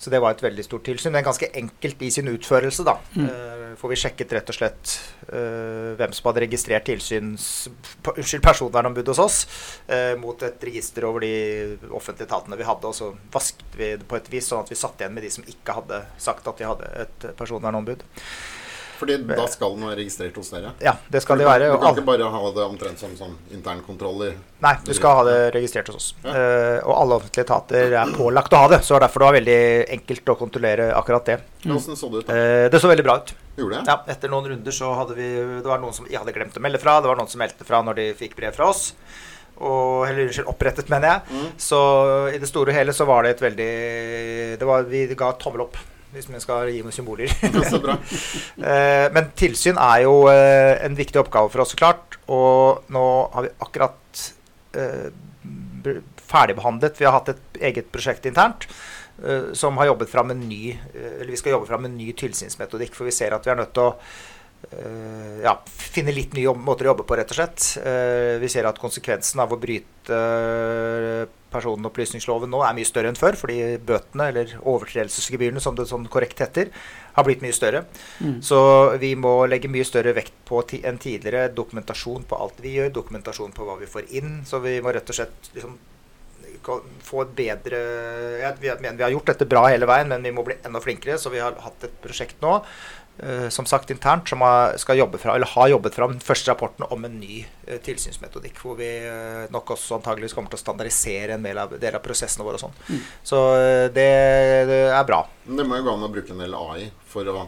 Så 0.01 0.11
det 0.11 0.18
var 0.22 0.35
et 0.35 0.42
veldig 0.42 0.64
stort 0.66 0.85
tilsyn. 0.88 1.14
Men 1.14 1.27
ganske 1.27 1.51
enkelt 1.55 2.03
i 2.03 2.11
sin 2.11 2.31
utførelse, 2.33 2.87
da. 2.88 2.96
Mm. 3.14 3.29
Eh, 3.29 3.62
for 3.79 3.92
vi 3.92 3.98
sjekket 4.01 4.35
rett 4.37 4.51
og 4.53 4.57
slett 4.57 4.94
uh, 5.31 5.94
hvem 5.96 6.12
som 6.12 6.27
hadde 6.29 6.42
registrert 6.44 6.85
tilsyns... 6.85 7.46
Unnskyld, 8.12 8.42
personvernombud 8.44 9.09
hos 9.09 9.20
oss 9.22 9.38
uh, 9.88 10.12
mot 10.20 10.42
et 10.44 10.66
register 10.66 11.07
over 11.09 11.25
de 11.25 11.33
offentlige 11.88 12.29
etatene 12.29 12.59
vi 12.61 12.66
hadde. 12.68 12.90
Og 12.90 12.96
så 12.98 13.12
vasket 13.33 13.79
vi 13.79 13.94
det 13.96 14.09
på 14.09 14.18
et 14.18 14.29
vis, 14.33 14.51
sånn 14.51 14.66
at 14.66 14.72
vi 14.72 14.79
satt 14.79 15.01
igjen 15.01 15.14
med 15.16 15.25
de 15.25 15.33
som 15.33 15.46
ikke 15.48 15.79
hadde 15.79 16.03
sagt 16.20 16.51
at 16.51 16.61
de 16.61 16.68
hadde 16.68 16.90
et 17.07 17.31
personvernombud. 17.38 18.05
Fordi 19.03 19.19
da 19.27 19.47
skal 19.51 19.75
den 19.75 19.87
være 19.88 19.99
registrert 19.99 20.37
hos 20.38 20.53
dere. 20.55 20.73
Ja, 20.83 20.95
det 21.11 21.23
skal 21.25 21.41
de 21.41 21.43
det 21.43 21.51
være. 21.51 21.71
Du 21.75 21.83
kan 21.83 21.97
ikke 21.97 22.07
bare 22.07 22.29
ha 22.31 22.43
det 22.55 22.65
omtrent 22.65 23.03
som 23.03 23.15
sånn 23.19 23.35
internkontroll 23.55 24.29
Nei, 24.62 24.75
du 24.87 24.93
skal 24.95 25.17
ha 25.19 25.25
det 25.27 25.38
registrert 25.57 25.89
hos 25.91 25.99
oss. 25.99 26.09
Ja. 26.22 26.33
Uh, 26.33 26.79
og 26.87 26.93
alle 26.95 27.16
offentlige 27.18 27.47
etater 27.49 27.97
er 27.99 28.12
pålagt 28.14 28.55
å 28.55 28.61
ha 28.62 28.68
det. 28.76 28.83
Så 28.87 29.01
derfor 29.03 29.24
det 29.24 29.31
var 29.31 29.39
veldig 29.41 29.62
enkelt 29.99 30.33
å 30.35 30.39
kontrollere 30.39 30.93
akkurat 30.95 31.33
det. 31.33 31.39
Hvordan 31.64 31.99
så 31.99 32.12
det 32.12 32.22
ut? 32.22 32.31
Eh, 32.31 32.68
det 32.70 32.83
så 32.83 32.91
veldig 32.91 33.07
bra 33.07 33.18
ut. 33.18 33.35
Gjorde 33.59 33.81
det? 33.81 33.91
Ja, 33.91 33.99
etter 34.14 34.33
noen 34.33 34.49
runder 34.53 34.74
så 34.74 34.95
hadde 34.97 35.18
vi 35.18 35.26
Det 35.35 35.68
var 35.68 35.83
noen 35.83 35.95
som 35.97 36.07
jeg 36.09 36.20
hadde 36.20 36.35
glemt 36.37 36.57
å 36.57 36.62
melde 36.62 36.81
fra. 36.83 37.01
Det 37.03 37.11
var 37.11 37.18
noen 37.18 37.31
som 37.31 37.43
meldte 37.43 37.66
fra 37.68 37.83
når 37.85 37.99
de 37.99 38.09
fikk 38.22 38.39
brev 38.39 38.55
fra 38.57 38.70
oss. 38.70 38.91
Og, 39.62 40.07
eller 40.09 40.26
unnskyld, 40.26 40.49
opprettet, 40.51 40.89
mener 40.91 41.11
jeg. 41.11 41.39
Mm. 41.39 41.49
Så 41.61 41.81
i 42.33 42.41
det 42.43 42.49
store 42.51 42.72
og 42.72 42.79
hele 42.79 42.95
så 42.97 43.07
var 43.09 43.26
det 43.26 43.37
et 43.37 43.45
veldig 43.45 43.72
det 44.59 44.68
var, 44.68 44.87
Vi 44.91 45.05
ga 45.18 45.35
tommel 45.43 45.66
opp, 45.66 45.79
hvis 46.13 46.29
vi 46.29 46.41
skal 46.43 46.71
gi 46.73 46.83
noen 46.85 46.95
symboler. 46.95 47.33
Eh, 48.73 49.07
Men 49.15 49.31
tilsyn 49.39 49.79
er 49.81 50.05
jo 50.05 50.27
eh, 50.31 50.77
en 50.85 50.97
viktig 50.97 51.19
oppgave 51.23 51.51
for 51.53 51.65
oss, 51.65 51.73
så 51.75 51.81
klart. 51.81 52.19
Og 52.33 52.85
nå 52.93 53.05
har 53.33 53.47
vi 53.47 53.53
akkurat 53.65 54.25
eh, 54.79 55.09
ferdigbehandlet. 56.33 57.01
Vi 57.01 57.09
har 57.09 57.17
hatt 57.17 57.33
et 57.33 57.63
eget 57.73 57.93
prosjekt 57.95 58.29
internt 58.31 58.69
som 59.55 59.77
har 59.79 59.87
jobbet 59.91 60.09
fram 60.11 60.31
en 60.33 60.41
ny 60.49 60.73
Eller 60.73 61.29
vi 61.31 61.37
skal 61.37 61.53
jobbe 61.53 61.69
fram 61.69 61.85
en 61.85 61.93
ny 61.95 62.09
tilsynsmetodikk, 62.17 62.95
for 62.97 63.07
vi 63.07 63.13
ser 63.15 63.35
at 63.37 63.45
vi 63.45 63.53
er 63.53 63.59
nødt 63.61 63.75
til 63.77 63.85
å 63.85 63.91
ja, 65.45 65.53
finne 65.69 66.15
litt 66.17 66.33
nye 66.35 66.55
måter 66.57 66.89
å 66.89 66.91
jobbe 66.91 67.05
på, 67.07 67.19
rett 67.21 67.31
og 67.31 67.37
slett. 67.37 67.67
Vi 68.43 68.51
ser 68.51 68.67
at 68.67 68.81
konsekvensen 68.83 69.45
av 69.45 69.53
å 69.53 69.61
bryte 69.63 70.19
personopplysningsloven 71.53 72.50
nå 72.53 72.62
er 72.66 72.74
mye 72.76 72.88
større 72.88 73.12
enn 73.12 73.18
før, 73.18 73.38
fordi 73.38 73.76
bøtene, 73.84 74.28
eller 74.32 74.57
overtredelsesgebyrene 74.59 75.62
som 75.62 75.76
det 75.78 75.88
sånn 75.90 76.09
korrekt 76.12 76.42
heter, 76.42 76.72
har 77.12 77.28
blitt 77.28 77.44
mye 77.44 77.57
større. 77.57 77.84
Mm. 78.24 78.40
Så 78.44 78.59
vi 79.03 79.14
må 79.20 79.34
legge 79.50 79.70
mye 79.72 79.86
større 79.86 80.14
vekt 80.16 80.34
på 80.48 80.64
ti 80.68 80.82
enn 80.88 81.00
tidligere 81.03 81.53
dokumentasjon 81.55 82.26
på 82.28 82.42
alt 82.44 82.61
vi 82.64 82.76
gjør, 82.78 82.92
dokumentasjon 82.98 83.55
på 83.57 83.68
hva 83.68 83.78
vi 83.80 83.90
får 83.90 84.12
inn. 84.18 84.38
Så 84.48 84.62
vi 84.64 84.78
må 84.84 84.94
rett 84.94 85.12
og 85.12 85.20
slett 85.20 85.53
liksom 85.55 85.78
få 87.03 87.24
et 87.24 87.32
bedre 87.34 87.78
jeg, 88.38 88.78
mener 88.82 88.98
vi 88.98 89.05
har 89.05 89.12
gjort 89.14 89.32
dette 89.32 89.48
bra 89.50 89.64
hele 89.66 89.88
veien, 89.88 90.11
men 90.11 90.22
vi 90.22 90.32
må 90.34 90.44
bli 90.46 90.59
enda 90.62 90.82
flinkere. 90.82 91.18
Så 91.18 91.32
vi 91.32 91.42
har 91.42 91.57
hatt 91.64 91.86
et 91.88 91.96
prosjekt 92.05 92.42
nå, 92.44 92.61
som 93.53 93.67
sagt 93.69 93.91
internt, 93.93 94.29
som 94.29 94.41
skal 94.81 94.99
jobbe 94.99 95.19
fra, 95.19 95.35
eller 95.37 95.47
har 95.47 95.69
jobbet 95.69 95.95
fram 95.95 96.15
den 96.15 96.21
første 96.21 96.51
rapporten 96.51 96.87
om 96.89 97.05
en 97.05 97.19
ny 97.21 97.43
eh, 97.67 97.79
tilsynsmetodikk. 97.85 98.59
Hvor 98.63 98.79
vi 98.79 98.89
eh, 99.07 99.45
nok 99.53 99.75
også 99.77 99.99
antageligvis 99.99 100.35
kommer 100.37 100.53
til 100.53 100.59
å 100.59 100.63
standardisere 100.65 101.37
en 101.37 101.47
del 101.47 101.61
av, 101.61 101.77
del 101.81 101.99
av 101.99 102.03
prosessene 102.05 102.47
våre 102.47 102.59
og 102.59 102.65
sånn. 102.65 103.03
Så 103.23 103.43
eh, 103.59 103.89
det, 103.95 104.09
det 104.71 104.81
er 104.91 105.09
bra. 105.09 105.23
Det 105.45 105.67
må 105.69 105.79
jo 105.79 105.87
gå 105.87 105.97
an 105.97 106.09
å 106.09 106.13
bruke 106.13 106.35
en 106.35 106.43
del 106.43 106.57
AI 106.59 106.89
for 107.13 107.29
å 107.29 107.45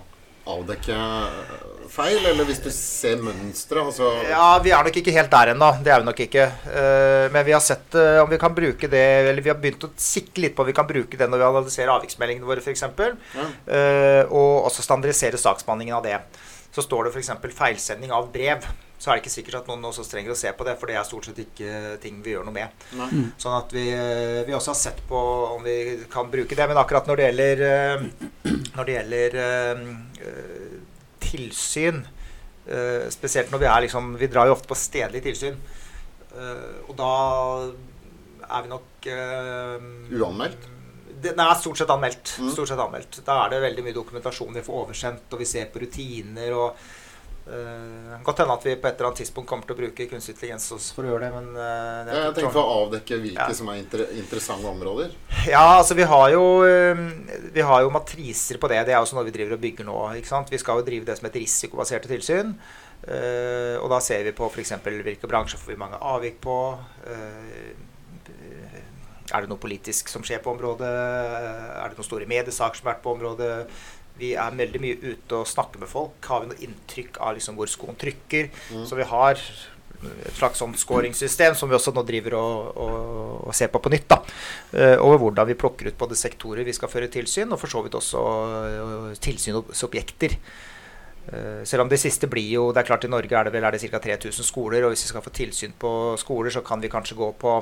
avdekke 0.51 0.95
eh, 0.95 1.64
feil, 1.92 2.18
eller 2.26 2.47
hvis 2.49 2.61
du 2.64 2.68
ser 2.74 3.20
mønstre. 3.24 3.84
Altså, 3.88 4.11
Ja, 4.28 4.47
vi 4.64 4.72
er 4.76 4.86
nok 4.86 4.99
ikke 5.01 5.14
helt 5.14 5.32
der 5.32 5.53
ennå. 5.55 5.70
Det 5.84 5.92
er 5.92 6.03
vi 6.03 6.09
nok 6.09 6.22
ikke. 6.26 6.47
Eh, 6.68 7.26
men 7.34 7.47
vi 7.47 7.55
har 7.57 7.62
sett 7.64 7.97
eh, 7.99 8.20
om 8.22 8.30
vi 8.30 8.40
kan 8.40 8.55
bruke 8.57 8.90
det 8.90 9.05
Eller 9.30 9.45
vi 9.45 9.53
har 9.53 9.61
begynt 9.61 9.86
å 9.86 9.92
sikte 10.01 10.42
litt 10.45 10.57
på 10.57 10.64
om 10.64 10.70
vi 10.70 10.76
kan 10.76 10.88
bruke 10.88 11.18
det 11.20 11.28
når 11.30 11.40
vi 11.40 11.49
analyserer 11.49 11.95
avviksmeldingene 11.97 12.49
våre, 12.49 12.64
f.eks. 12.64 12.84
Ja. 12.84 13.47
Uh, 13.68 14.22
og 14.28 14.68
også 14.68 14.84
standardisere 14.84 15.40
saksbehandlingen 15.40 15.97
av 15.97 16.05
det. 16.07 16.18
Så 16.74 16.84
står 16.84 17.09
det 17.09 17.14
f.eks. 17.14 17.32
feilsending 17.55 18.12
av 18.14 18.28
brev. 18.34 18.66
Så 18.99 19.11
er 19.11 19.18
det 19.18 19.24
ikke 19.24 19.32
sikkert 19.34 19.57
at 19.59 19.66
noen 19.68 19.84
også 19.84 20.05
trenger 20.09 20.32
å 20.32 20.38
se 20.38 20.49
på 20.57 20.64
det, 20.64 20.76
for 20.80 20.88
det 20.88 20.95
er 20.97 21.05
stort 21.05 21.26
sett 21.28 21.40
ikke 21.42 21.99
ting 22.01 22.20
vi 22.24 22.32
gjør 22.32 22.47
noe 22.47 22.55
med. 22.55 22.84
Mm. 22.95 23.24
Sånn 23.42 23.57
at 23.59 23.72
vi, 23.74 23.82
eh, 23.92 24.45
vi 24.47 24.55
også 24.57 24.70
har 24.72 24.78
sett 24.80 25.03
på 25.09 25.18
om 25.51 25.62
vi 25.66 25.74
kan 26.12 26.30
bruke 26.32 26.57
det. 26.57 26.68
Men 26.70 26.78
akkurat 26.80 27.11
når 27.11 27.20
det 27.20 27.26
gjelder, 27.26 27.64
eh, 27.68 28.53
når 28.78 28.88
det 28.88 28.95
gjelder 28.99 29.36
eh, 29.42 29.82
eh, 30.24 30.76
tilsyn, 31.20 32.05
spesielt 33.12 33.51
når 33.53 33.61
vi 33.61 33.66
er 33.68 33.82
liksom 33.84 34.14
Vi 34.16 34.26
drar 34.32 34.49
jo 34.49 34.55
ofte 34.55 34.70
på 34.70 34.76
stedlig 34.78 35.20
tilsyn. 35.26 35.59
eh, 36.32 36.78
og 36.88 36.95
da 36.97 37.11
er 38.49 38.62
vi 38.64 38.70
nok 38.72 39.09
Uanmeldt? 40.16 40.64
Det, 41.20 41.34
det 41.36 41.45
er 41.45 41.55
stort 41.61 41.76
sett 41.76 41.92
anmeldt. 41.92 42.36
Mm. 42.40 42.51
Stort 42.55 42.68
sett 42.70 42.80
anmeldt. 42.80 43.20
Da 43.26 43.42
er 43.45 43.53
det 43.53 43.61
veldig 43.66 43.84
mye 43.84 43.97
dokumentasjon 43.97 44.57
vi 44.57 44.64
får 44.64 44.80
oversendt, 44.86 45.28
og 45.32 45.40
vi 45.40 45.47
ser 45.49 45.68
på 45.72 45.80
rutiner. 45.84 46.53
og 46.57 46.76
eh, 47.47 48.14
Godt 48.24 48.40
hende 48.42 48.55
at 48.57 48.64
vi 48.64 48.74
på 48.80 48.88
et 48.88 48.95
eller 48.97 49.11
annet 49.11 49.20
tidspunkt 49.20 49.49
kommer 49.51 49.66
til 49.68 49.76
å 49.76 49.78
bruke 49.78 50.07
kunstig 50.11 50.34
intelligens 50.34 50.68
også 50.72 50.97
for 50.97 51.07
å 51.07 51.12
gjøre 51.12 51.26
det, 51.26 51.32
men 51.34 51.51
Uh, 51.55 52.05
det 52.07 52.14
ja, 52.14 52.22
Jeg 52.24 52.34
tenker 52.38 52.55
for 52.57 52.62
å 52.62 52.76
avdekke 52.84 53.18
hvilke 53.22 53.49
Ja. 53.49 53.57
som 53.59 53.68
er 53.72 53.80
inter 53.82 54.05
interessante 54.16 54.70
områder. 54.70 55.14
Ja, 55.49 55.64
altså 55.78 55.97
vi 55.99 56.07
har 56.09 56.30
jo 56.32 56.45
eh, 56.64 57.05
Vi 57.55 57.61
har 57.61 57.84
jo 57.84 57.92
matriser 57.95 58.59
på 58.59 58.70
det. 58.72 58.80
Det 58.88 58.95
er 58.95 59.01
jo 59.01 59.09
sånn 59.11 59.20
noe 59.20 59.28
vi 59.28 59.36
driver 59.36 59.57
og 59.59 59.64
bygger 59.64 59.88
nå. 59.88 59.99
ikke 60.18 60.32
sant? 60.32 60.51
Vi 60.51 60.59
skal 60.59 60.80
jo 60.80 60.86
drive 60.86 61.05
det 61.09 61.18
som 61.18 61.28
et 61.28 61.40
risikobaserte 61.42 62.11
tilsyn. 62.11 62.55
Uh, 63.05 63.76
og 63.82 63.90
da 63.92 63.99
ser 64.01 64.24
vi 64.24 64.32
på 64.32 64.49
f.eks. 64.49 64.72
hvilke 64.80 65.28
bransjer 65.28 65.61
får 65.61 65.74
vi 65.74 65.80
mange 65.80 66.01
avvik 66.01 66.40
på. 66.40 66.78
Uh, 67.05 67.92
er 69.32 69.40
det 69.40 69.49
noe 69.49 69.61
politisk 69.61 70.09
som 70.12 70.24
skjer 70.24 70.40
på 70.45 70.53
området? 70.53 70.88
Er 70.88 71.88
det 71.88 71.97
noen 71.97 72.07
store 72.07 72.28
mediesaker 72.28 72.76
som 72.76 72.88
har 72.88 72.97
vært 72.97 73.05
på 73.05 73.14
området? 73.14 73.53
Vi 74.19 74.33
er 74.39 74.59
veldig 74.59 74.81
mye 74.83 74.99
ute 75.03 75.41
og 75.41 75.49
snakker 75.51 75.83
med 75.83 75.91
folk. 75.91 76.19
Har 76.31 76.45
vi 76.45 76.53
noe 76.53 76.67
inntrykk 76.67 77.19
av 77.19 77.35
liksom 77.39 77.57
hvor 77.59 77.71
skoen 77.71 77.99
trykker? 77.99 78.51
Mm. 78.71 78.85
Så 78.87 78.99
vi 78.99 79.07
har 79.09 79.41
et 80.05 80.37
slags 80.37 80.61
sånn 80.61 80.75
scoringssystem 80.79 81.55
som 81.57 81.71
vi 81.71 81.77
også 81.77 81.95
nå 81.95 82.03
driver 82.07 82.37
og, 82.39 82.77
og, 82.81 82.95
og 83.49 83.57
ser 83.57 83.71
på 83.73 83.81
på 83.83 83.93
nytt. 83.93 84.07
da, 84.11 84.21
eh, 84.77 84.97
Over 85.01 85.23
hvordan 85.23 85.49
vi 85.49 85.59
plukker 85.59 85.91
ut 85.91 85.99
både 85.99 86.19
sektorer 86.19 86.67
vi 86.67 86.77
skal 86.77 86.93
føre 86.93 87.11
tilsyn, 87.12 87.53
og 87.53 87.61
for 87.61 87.73
så 87.73 87.83
vidt 87.85 87.97
også 87.99 88.23
eh, 88.71 89.11
tilsynsobjekter. 89.25 90.37
Eh, 91.33 91.62
Selv 91.65 91.87
om 91.87 91.89
det 91.89 92.01
siste 92.03 92.29
blir 92.29 92.51
jo 92.53 92.67
Det 92.73 92.83
er 92.83 92.91
klart 92.91 93.07
i 93.07 93.09
Norge 93.09 93.33
er 93.33 93.49
det 93.49 93.55
vel 93.55 93.65
er 93.65 93.73
det 93.73 93.81
ca. 93.81 93.99
3000 93.99 94.45
skoler, 94.45 94.85
og 94.85 94.93
hvis 94.93 95.07
vi 95.07 95.15
skal 95.15 95.25
få 95.25 95.33
tilsyn 95.33 95.73
på 95.79 96.19
skoler, 96.21 96.51
så 96.51 96.61
kan 96.61 96.83
vi 96.83 96.93
kanskje 96.93 97.17
gå 97.17 97.31
på 97.41 97.55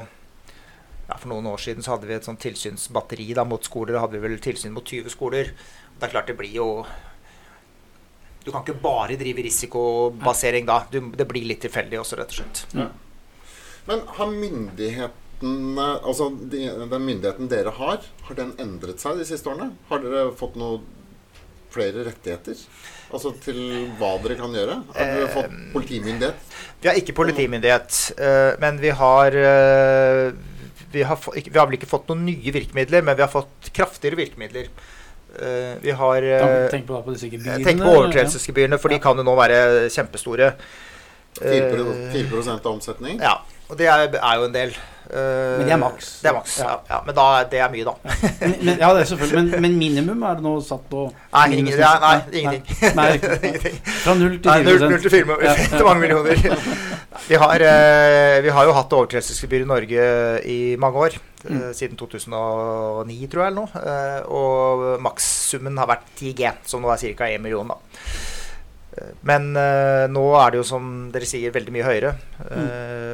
ja, 1.09 1.17
For 1.17 1.29
noen 1.29 1.47
år 1.47 1.61
siden 1.63 1.83
så 1.83 1.95
hadde 1.95 2.09
vi 2.09 2.15
et 2.15 2.27
sånt 2.27 2.41
tilsynsbatteri 2.43 3.33
da, 3.35 3.45
mot 3.45 3.63
skoler. 3.63 3.95
Da 3.95 4.05
hadde 4.05 4.19
vi 4.19 4.27
vel 4.27 4.39
tilsyn 4.43 4.75
mot 4.75 4.87
20 4.87 5.11
skoler. 5.11 5.53
Det 5.99 6.09
er 6.09 6.13
klart 6.15 6.31
det 6.31 6.37
blir 6.39 6.55
jo 6.57 6.69
Du 8.45 8.51
kan 8.51 8.65
ikke 8.65 8.75
bare 8.83 9.15
drive 9.21 9.45
risikobasering 9.47 10.67
da. 10.67 10.81
Du, 10.91 10.99
det 11.15 11.27
blir 11.31 11.45
litt 11.47 11.63
tilfeldig 11.63 12.01
også, 12.01 12.19
rett 12.19 12.33
og 12.35 12.41
slett. 12.41 12.65
Men 13.87 14.03
har 14.17 14.33
myndighetene 14.33 15.87
Altså 16.07 16.29
de, 16.51 16.65
den 16.91 17.03
myndigheten 17.07 17.49
dere 17.51 17.71
har, 17.75 18.03
har 18.29 18.37
den 18.39 18.53
endret 18.63 19.03
seg 19.03 19.19
de 19.19 19.27
siste 19.27 19.51
årene? 19.51 19.73
Har 19.89 20.03
dere 20.05 20.29
fått 20.39 20.55
noe 20.61 20.81
flere 21.73 22.05
rettigheter? 22.07 22.59
Altså 23.13 23.33
til 23.43 23.59
hva 23.99 24.13
dere 24.23 24.37
kan 24.39 24.55
gjøre? 24.55 24.77
Har 24.95 25.09
dere 25.09 25.27
Eh, 25.27 25.35
fått 25.35 25.57
politimyndighet? 25.75 26.55
Vi 26.83 26.89
har 26.91 26.99
ikke 27.01 27.15
politimyndighet, 27.17 27.99
eh, 28.19 28.53
men 28.63 28.79
vi 28.83 28.91
har 29.03 29.35
eh, 29.35 30.31
vi 30.93 31.03
har, 31.09 31.19
vi 31.35 31.59
har 31.59 31.67
vel 31.67 31.79
ikke 31.79 31.89
fått 31.91 32.09
noen 32.13 32.25
nye 32.29 32.53
virkemidler, 32.55 33.03
men 33.03 33.17
vi 33.17 33.25
har 33.25 33.33
fått 33.33 33.71
kraftigere 33.75 34.19
virkemidler. 34.21 34.69
Eh, 35.41 35.75
vi 35.81 35.91
har 35.97 36.23
eh, 36.23 36.45
Tenk, 36.45 36.71
tenk 36.71 36.87
på, 36.91 37.03
på 37.07 37.15
disse 37.15 37.31
gebyrene. 37.33 37.65
Tenk 37.65 37.81
på 37.81 37.93
overtredelsesgebyrene, 37.97 38.79
for 38.83 38.93
de 38.93 39.01
kan 39.03 39.17
jo 39.17 39.25
nå 39.27 39.37
være 39.39 39.89
kjempestore. 39.93 40.53
4, 41.41 41.69
Eh, 42.13 42.13
4 42.13 42.59
av 42.59 42.67
omsetning? 42.75 43.21
Ja, 43.23 43.39
og 43.71 43.79
det 43.79 43.87
er, 43.89 44.11
er 44.21 44.35
jo 44.37 44.45
en 44.51 44.53
del. 44.53 44.75
Eh, 45.13 45.59
Men 45.59 45.65
det 45.67 45.73
er 45.73 45.81
maks. 45.81 46.11
Det 46.23 46.29
er 46.29 46.35
maks, 46.37 46.59
ja. 46.61 46.75
Ja. 46.91 46.99
Men 47.07 47.17
da, 47.17 47.25
det 47.49 47.63
er 47.65 47.73
mye, 47.73 47.85
da. 47.89 47.95
Men, 48.43 48.55
men, 48.61 48.79
ja, 48.79 48.93
det 48.93 49.01
er 49.01 49.09
selvfølgelig. 49.11 49.41
Men, 49.55 49.63
men 49.65 49.79
minimum 49.81 50.23
er 50.29 50.37
det 50.39 50.45
nå 50.45 50.53
satt 50.65 50.85
på 50.93 51.07
Nei, 51.33 51.47
ingen, 51.57 51.73
nei, 51.81 51.95
nei 52.05 52.43
ingenting. 52.43 52.95
Nei, 52.97 53.09
nei. 53.17 53.33
Ingenting. 53.49 53.81
Fra 54.05 54.15
null 54.21 54.39
til 54.39 54.53
4 54.53 54.69
null, 54.69 54.87
null 54.93 55.03
til 55.07 55.17
4 55.17 55.39
Ja, 55.49 55.57
mange 55.89 56.05
millioner. 56.05 56.63
Vi 57.29 57.41
har, 57.41 57.67
eh, 57.73 58.39
vi 58.45 58.55
har 58.57 58.69
jo 58.69 58.77
hatt 58.77 58.97
overtredelsesgebyr 59.01 59.65
i 59.65 59.71
Norge 59.73 60.09
i 60.49 60.61
mange 60.81 61.07
år. 61.09 61.19
Eh, 61.45 61.53
Mm. 61.53 61.73
Siden 61.75 61.99
2009, 61.99 63.27
tror 63.31 63.43
jeg. 63.43 63.53
eller 63.53 63.63
noe. 63.63 63.83
Eh, 63.83 64.21
og 64.31 65.01
makssummen 65.03 65.79
har 65.79 65.91
vært 65.91 66.07
10 66.17 66.37
G, 66.39 66.53
som 66.65 66.83
nå 66.83 66.93
er 66.93 67.17
ca. 67.17 67.29
1 67.29 67.43
million. 67.43 67.69
da. 67.69 67.79
Men 69.25 69.57
eh, 69.57 70.07
nå 70.13 70.23
er 70.37 70.53
det 70.53 70.59
jo, 70.61 70.65
som 70.69 71.11
dere 71.13 71.29
sier, 71.29 71.53
veldig 71.55 71.73
mye 71.73 71.87
høyere. 71.87 72.13
Mm. 72.43 72.69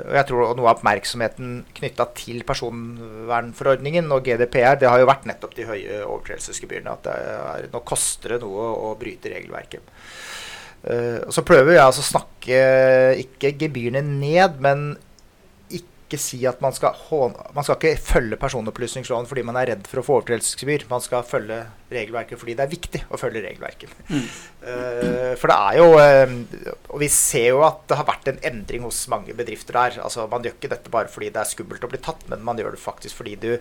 og 0.08 0.14
jeg 0.16 0.26
tror 0.26 0.56
noe 0.56 0.66
av 0.66 0.78
oppmerksomheten 0.78 1.52
knytta 1.76 2.08
til 2.18 2.42
personvernforordningen 2.48 4.10
og 4.14 4.24
GDPR, 4.26 4.78
det 4.80 4.88
har 4.90 4.98
jo 4.98 5.08
vært 5.10 5.28
nettopp 5.28 5.54
de 5.54 5.68
høye 5.68 6.00
overtredelsesgebyrene. 6.02 6.94
At 6.96 7.06
det 7.06 7.14
er, 7.14 7.68
nå 7.72 7.82
koster 7.86 8.34
det 8.34 8.42
noe 8.42 8.72
å 8.88 8.94
bryte 8.98 9.30
regelverket. 9.30 9.94
Uh, 10.78 11.26
og 11.26 11.32
så 11.34 11.42
prøver 11.42 11.74
jeg 11.74 11.82
altså 11.82 12.04
å 12.04 12.06
snakke 12.06 12.58
ikke 13.18 13.50
gebyrene 13.58 14.02
ned, 14.06 14.60
men 14.62 14.92
ikke 16.09 16.20
si 16.20 16.40
at 16.48 16.62
man 16.64 16.72
skal, 16.72 16.96
man 17.54 17.66
skal 17.66 17.76
ikke 17.76 18.00
følge 18.00 18.38
personopplysningsloven 18.40 19.28
fordi 19.28 19.44
man 19.46 19.59
er 19.61 19.74
redd 19.74 19.88
for 19.88 20.00
å 20.00 20.04
få 20.06 20.16
overtredelsesgebyr. 20.18 20.86
Man 20.90 21.04
skal 21.04 21.26
følge 21.28 21.61
regelverket 21.92 22.40
fordi 22.40 22.56
det 22.56 22.64
er 22.64 22.72
viktig 22.72 23.02
å 23.12 23.20
følge 23.20 23.44
regelverket. 23.44 23.92
Mm. 24.09 24.26
Uh, 24.64 25.32
for 25.38 25.52
det 25.52 25.56
er 25.56 25.76
jo 25.78 25.86
uh, 25.94 26.72
Og 26.90 26.98
vi 27.00 27.09
ser 27.12 27.52
jo 27.52 27.61
at 27.64 27.84
det 27.88 27.96
har 28.00 28.09
vært 28.09 28.32
en 28.32 28.40
endring 28.50 28.82
hos 28.88 29.04
mange 29.12 29.36
bedrifter 29.36 29.76
der. 29.76 30.00
Altså 30.04 30.26
Man 30.32 30.44
gjør 30.44 30.56
ikke 30.56 30.72
dette 30.74 30.92
bare 30.92 31.12
fordi 31.12 31.30
det 31.34 31.44
er 31.44 31.52
skummelt 31.52 31.84
å 31.84 31.92
bli 31.92 32.00
tatt, 32.02 32.24
men 32.32 32.44
man 32.44 32.59
gjør 32.59 32.74
det 32.74 32.82
faktisk 32.82 33.20
fordi 33.20 33.36
du 33.44 33.52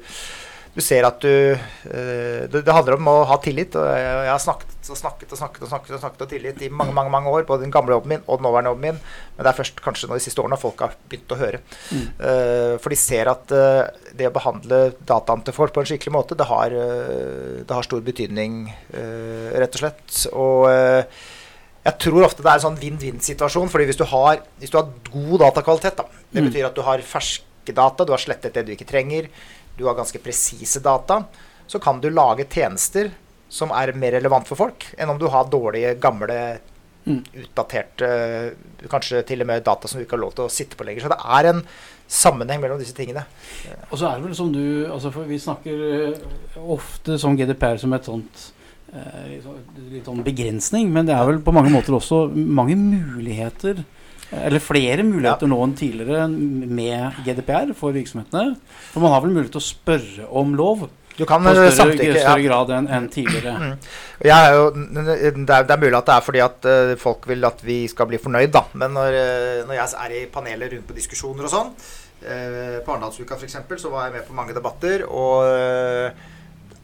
du 0.78 0.82
ser 0.86 1.08
at 1.08 1.18
du 1.24 1.32
eh, 1.58 2.44
det, 2.54 2.62
handler 2.70 3.00
om 3.00 3.08
å 3.10 3.16
ha 3.26 3.38
tillit. 3.42 3.74
og 3.80 3.88
Jeg, 3.98 4.28
har 4.30 4.42
snakket 4.44 4.92
og 4.94 5.00
snakket 5.00 5.32
og 5.34 5.40
snakket 5.40 5.64
og 5.66 5.72
snakket 5.72 5.96
og 5.98 6.02
snakket 6.04 6.22
og 6.22 6.30
tillit 6.30 6.62
i 6.62 6.70
mange 6.70 6.94
mange, 6.94 7.10
mange 7.14 7.32
år. 7.34 7.48
Både 7.50 7.66
den 7.66 7.74
gamle 7.74 7.96
jobben 7.96 8.14
min 8.14 8.26
og 8.28 8.38
den 8.38 8.46
nåværende 8.46 8.74
jobben 8.76 8.86
min. 8.86 9.00
Men 9.38 9.42
det 9.48 9.52
er 9.52 9.58
først 9.58 9.82
kanskje 9.82 10.12
de 10.12 10.20
siste 10.22 10.44
årene 10.44 10.60
folk 10.62 10.84
har 10.86 10.94
begynt 11.10 11.34
å 11.34 11.40
høre. 11.40 11.64
Mm. 11.90 12.04
Eh, 12.30 12.76
for 12.84 12.94
de 12.94 13.00
ser 13.02 13.32
at 13.34 13.56
eh, 13.58 14.12
det 14.20 14.30
å 14.30 14.36
behandle 14.38 14.84
dataene 15.02 15.48
til 15.50 15.58
folk 15.58 15.74
på 15.74 15.82
en 15.82 15.90
skikkelig 15.90 16.14
måte, 16.14 16.38
det 16.38 16.48
har, 16.52 16.78
det 16.78 17.74
har 17.74 17.86
stor 17.90 18.06
betydning, 18.06 18.62
rett 19.58 19.76
og 19.76 19.82
slett. 19.82 20.22
Og 20.38 20.70
jeg 21.88 21.96
tror 22.04 22.26
ofte 22.28 22.44
det 22.44 22.52
er 22.52 22.60
en 22.60 22.66
sånn 22.68 22.80
vinn-vinn-situasjon. 22.82 23.70
fordi 23.72 23.90
hvis 23.90 24.00
du 24.00 24.06
har, 24.14 24.42
hvis 24.60 24.74
du 24.74 24.78
har 24.80 24.90
god 25.10 25.38
datakvalitet, 25.46 25.98
da, 25.98 26.06
det 26.32 26.42
Mm. 26.42 26.50
betyr 26.50 26.66
at 26.70 26.76
du 26.76 26.82
har 26.86 27.00
ferske 27.00 27.74
data, 27.74 28.06
du 28.06 28.12
har 28.12 28.20
slettet 28.20 28.54
det 28.54 28.66
du 28.66 28.72
ikke 28.74 28.88
trenger, 28.88 29.30
du 29.78 29.86
har 29.86 29.98
ganske 29.98 30.22
presise 30.24 30.82
data, 30.84 31.22
så 31.68 31.80
kan 31.84 32.02
du 32.02 32.10
lage 32.10 32.48
tjenester 32.50 33.12
som 33.50 33.72
er 33.76 33.94
mer 33.96 34.18
relevant 34.18 34.48
for 34.48 34.60
folk, 34.60 34.90
enn 34.98 35.14
om 35.14 35.20
du 35.22 35.28
har 35.32 35.48
dårlige, 35.52 35.96
gamle 36.04 36.40
Mm. 37.08 37.22
Utdaterte, 37.40 38.08
kanskje 38.92 39.22
til 39.28 39.44
og 39.44 39.48
med 39.48 39.64
data 39.64 39.88
som 39.88 40.00
du 40.00 40.04
ikke 40.04 40.18
har 40.18 40.26
lov 40.26 40.34
til 40.36 40.48
å 40.48 40.52
sitte 40.52 40.76
på 40.76 40.84
lenger. 40.88 41.06
Så 41.06 41.12
det 41.14 41.20
er 41.38 41.50
en 41.54 41.62
sammenheng 42.08 42.60
mellom 42.64 42.82
disse 42.82 42.96
tingene. 42.98 43.24
Og 43.88 43.96
så 43.96 44.10
er 44.10 44.20
det 44.20 44.28
vel 44.28 44.36
som 44.36 44.52
du 44.52 44.64
altså 44.92 45.12
vi 45.28 45.40
snakker 45.40 45.86
eh, 45.88 46.28
ofte 46.76 47.18
som 47.22 47.38
GDPR 47.40 47.80
som 47.80 47.96
et 47.96 48.08
sånt 48.08 48.44
eh, 48.92 49.38
litt 49.94 50.08
sånn 50.08 50.24
begrensning, 50.26 50.92
men 50.92 51.08
det 51.08 51.16
er 51.16 51.28
vel 51.30 51.40
på 51.44 51.56
mange 51.56 51.72
måter 51.72 51.96
også 51.96 52.26
mange 52.36 52.76
muligheter 52.80 53.86
eller 54.36 54.60
flere 54.60 55.04
muligheter 55.08 55.48
nå 55.48 55.58
enn 55.64 55.74
tidligere 55.80 56.28
med 56.28 57.20
GDPR 57.26 57.74
for 57.78 57.96
virksomhetene. 57.96 58.58
For 58.92 59.04
man 59.04 59.14
har 59.14 59.24
vel 59.24 59.36
mulighet 59.36 59.54
til 59.56 59.64
å 59.64 59.68
spørre 59.68 60.28
om 60.42 60.56
lov 60.58 60.88
Du 61.18 61.24
kan 61.26 61.42
på 61.42 61.54
større, 61.56 61.72
samtykke. 61.74 62.10
ja. 62.12 62.26
større 62.26 62.44
grad 62.44 62.74
enn 62.76 62.90
en 62.94 63.08
tidligere. 63.10 63.72
Er 64.22 64.52
jo, 64.54 64.68
det, 64.76 65.06
er, 65.16 65.64
det 65.66 65.74
er 65.74 65.80
mulig 65.82 65.98
at 65.98 66.10
det 66.10 66.16
er 66.18 66.26
fordi 66.26 66.44
at 66.44 66.68
eh, 66.70 66.96
folk 67.02 67.26
vil 67.30 67.48
at 67.48 67.64
vi 67.66 67.80
skal 67.90 68.10
bli 68.12 68.20
fornøyd, 68.22 68.52
da. 68.54 68.66
Men 68.78 68.94
når, 68.98 69.18
eh, 69.18 69.64
når 69.66 69.80
jeg 69.80 69.98
er 70.04 70.18
i 70.20 70.26
paneler 70.34 70.76
rundt 70.76 70.88
på 70.92 70.98
diskusjoner 70.98 71.48
og 71.48 71.54
sånn 71.54 71.72
eh, 72.22 72.78
På 72.86 72.94
Arendalsuka 72.94 73.38
f.eks. 73.40 73.58
så 73.82 73.94
var 73.94 74.08
jeg 74.10 74.20
med 74.20 74.28
på 74.28 74.38
mange 74.38 74.54
debatter, 74.58 75.08
og 75.10 76.12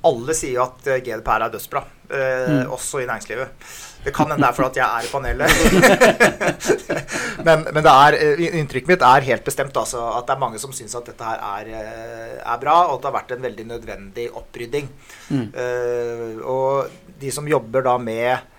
alle 0.04 0.36
sier 0.38 0.58
jo 0.58 0.64
at 0.66 0.88
eh, 0.92 1.02
GDPR 1.06 1.48
er 1.48 1.54
dødsbra. 1.54 1.84
eh, 2.10 2.50
Mm. 2.54 2.72
Også 2.76 3.00
i 3.02 3.06
næringslivet. 3.08 3.50
Det 4.04 4.12
kan 4.14 4.28
hende 4.28 4.44
det 4.44 4.50
er 4.50 4.58
fordi 4.58 4.80
jeg 4.80 4.90
er 4.90 5.04
i 5.04 5.12
panelet. 5.12 5.50
men, 7.48 7.68
men 7.72 7.84
det 7.84 7.94
er, 7.94 8.18
eh, 8.20 8.58
inntrykket 8.60 8.92
mitt 8.92 9.06
er 9.08 9.28
helt 9.30 9.46
bestemt 9.48 9.78
altså, 9.80 10.02
at 10.18 10.28
det 10.28 10.36
er 10.36 10.42
mange 10.44 10.60
som 10.60 10.74
syns 10.76 10.96
at 11.00 11.08
dette 11.08 11.24
her 11.24 11.40
er, 11.40 11.70
er 12.44 12.58
bra, 12.60 12.88
og 12.90 12.98
at 12.98 13.06
det 13.06 13.10
har 13.10 13.16
vært 13.16 13.36
en 13.38 13.46
veldig 13.48 13.68
nødvendig 13.72 14.28
opprydding. 14.36 14.90
Mm. 15.30 15.46
Eh, 15.56 16.42
og 16.44 16.92
de 17.22 17.32
som 17.32 17.48
jobber 17.48 17.86
da 17.88 17.96
med 17.98 18.52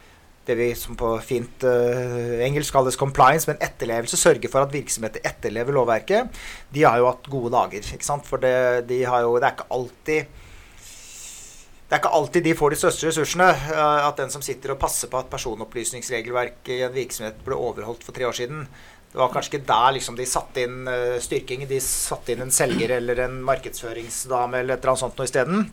det 0.44 0.56
vi 0.58 0.70
som 0.76 0.96
på 0.96 1.08
fint 1.24 1.64
uh, 1.64 2.34
engelsk 2.44 2.74
kalles 2.76 2.98
compliance, 3.00 3.48
men 3.48 3.60
etterlevelse, 3.64 4.18
sørger 4.20 4.50
for 4.52 4.60
at 4.60 4.74
virksomheter 4.74 5.24
etterlever 5.24 5.72
lovverket, 5.72 6.40
de 6.74 6.84
har 6.84 7.00
jo 7.00 7.08
hatt 7.08 7.30
gode 7.32 7.52
dager. 7.54 7.86
ikke 7.96 8.04
sant? 8.04 8.26
For 8.28 8.42
det, 8.42 8.84
de 8.90 9.02
har 9.08 9.24
jo, 9.24 9.38
det 9.38 9.48
er 9.48 9.56
ikke 9.56 9.70
alltid 9.72 10.42
det 11.84 11.92
er 11.92 12.00
ikke 12.00 12.14
alltid 12.16 12.44
de 12.46 12.56
får 12.56 12.74
de 12.74 12.80
største 12.80 13.06
ressursene. 13.10 13.50
eh, 13.52 14.08
At 14.08 14.16
den 14.16 14.30
som 14.32 14.42
sitter 14.42 14.72
og 14.72 14.80
passer 14.80 15.10
på 15.12 15.20
at 15.20 15.30
personopplysningsregelverket 15.30 16.74
i 16.78 16.82
en 16.86 16.94
virksomhet 16.94 17.44
ble 17.44 17.54
overholdt 17.54 18.04
for 18.06 18.16
tre 18.16 18.26
år 18.26 18.36
siden, 18.36 18.66
det 19.12 19.20
var 19.20 19.30
kanskje 19.30 19.52
ikke 19.52 19.66
der 19.68 19.92
liksom 19.94 20.16
de 20.18 20.26
satte 20.26 20.64
inn 20.64 20.88
styrkingen. 21.22 21.68
De 21.70 21.78
satte 21.78 22.32
inn 22.34 22.40
en 22.42 22.50
selger 22.50 22.96
eller 22.96 23.20
en 23.28 23.36
markedsføringsdame 23.46 24.58
eller 24.58 24.74
et 24.74 24.80
eller 24.80 24.90
annet 24.90 25.04
sånt 25.04 25.20
noe 25.20 25.28
isteden. 25.28 25.68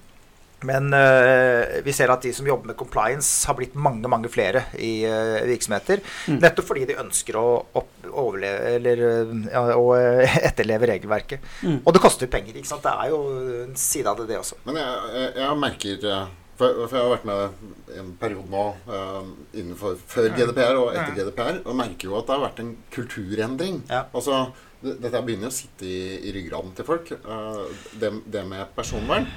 Men 0.67 0.93
eh, 0.93 1.79
vi 1.85 1.93
ser 1.95 2.11
at 2.13 2.25
de 2.25 2.33
som 2.35 2.47
jobber 2.47 2.71
med 2.71 2.77
compliance, 2.79 3.47
har 3.49 3.57
blitt 3.57 3.77
mange 3.77 4.09
mange 4.11 4.29
flere 4.31 4.65
i 4.77 4.91
eh, 5.07 5.39
virksomheter. 5.49 6.03
Mm. 6.27 6.41
Nettopp 6.43 6.69
fordi 6.69 6.87
de 6.91 6.99
ønsker 7.01 7.39
å 7.39 7.45
opp, 7.81 7.95
overleve, 8.11 8.75
eller, 8.77 9.05
eh, 9.07 9.33
ja, 9.53 9.63
å 9.77 9.87
etterleve 10.51 10.91
regelverket. 10.93 11.49
Mm. 11.65 11.81
Og 11.81 11.95
det 11.95 12.03
koster 12.03 12.31
penger. 12.31 12.59
ikke 12.59 12.73
sant? 12.73 12.85
Det 12.85 12.93
er 12.93 13.13
jo 13.13 13.23
en 13.65 13.79
side 13.79 14.11
av 14.11 14.21
det, 14.21 14.29
det 14.31 14.41
også. 14.41 14.61
Men 14.67 14.81
jeg, 14.83 15.01
jeg, 15.17 15.33
jeg 15.41 15.59
merker 15.65 16.07
for, 16.61 16.83
for 16.85 16.97
jeg 16.97 17.05
har 17.05 17.13
vært 17.15 17.29
med 17.29 17.99
en 18.01 18.09
periode 18.21 18.51
nå 18.51 18.65
eh, 18.93 19.29
innenfor 19.61 19.95
før 20.11 20.29
GDPR 20.37 20.77
og 20.79 20.91
etter 20.93 21.15
GDPR, 21.17 21.61
og 21.65 21.77
merker 21.79 22.11
jo 22.11 22.19
at 22.19 22.27
det 22.27 22.35
har 22.35 22.43
vært 22.45 22.61
en 22.63 22.75
kulturendring. 22.93 23.81
Ja. 23.89 24.03
Altså, 24.13 24.43
dette 24.81 25.21
begynner 25.25 25.47
jo 25.47 25.51
å 25.53 25.55
sitte 25.55 25.85
i, 25.85 26.01
i 26.27 26.33
ryggraden 26.35 26.73
til 26.77 26.87
folk. 26.87 27.11
eh, 27.13 27.61
det, 28.01 28.11
det 28.33 28.43
med 28.49 28.71
personvern. 28.75 29.27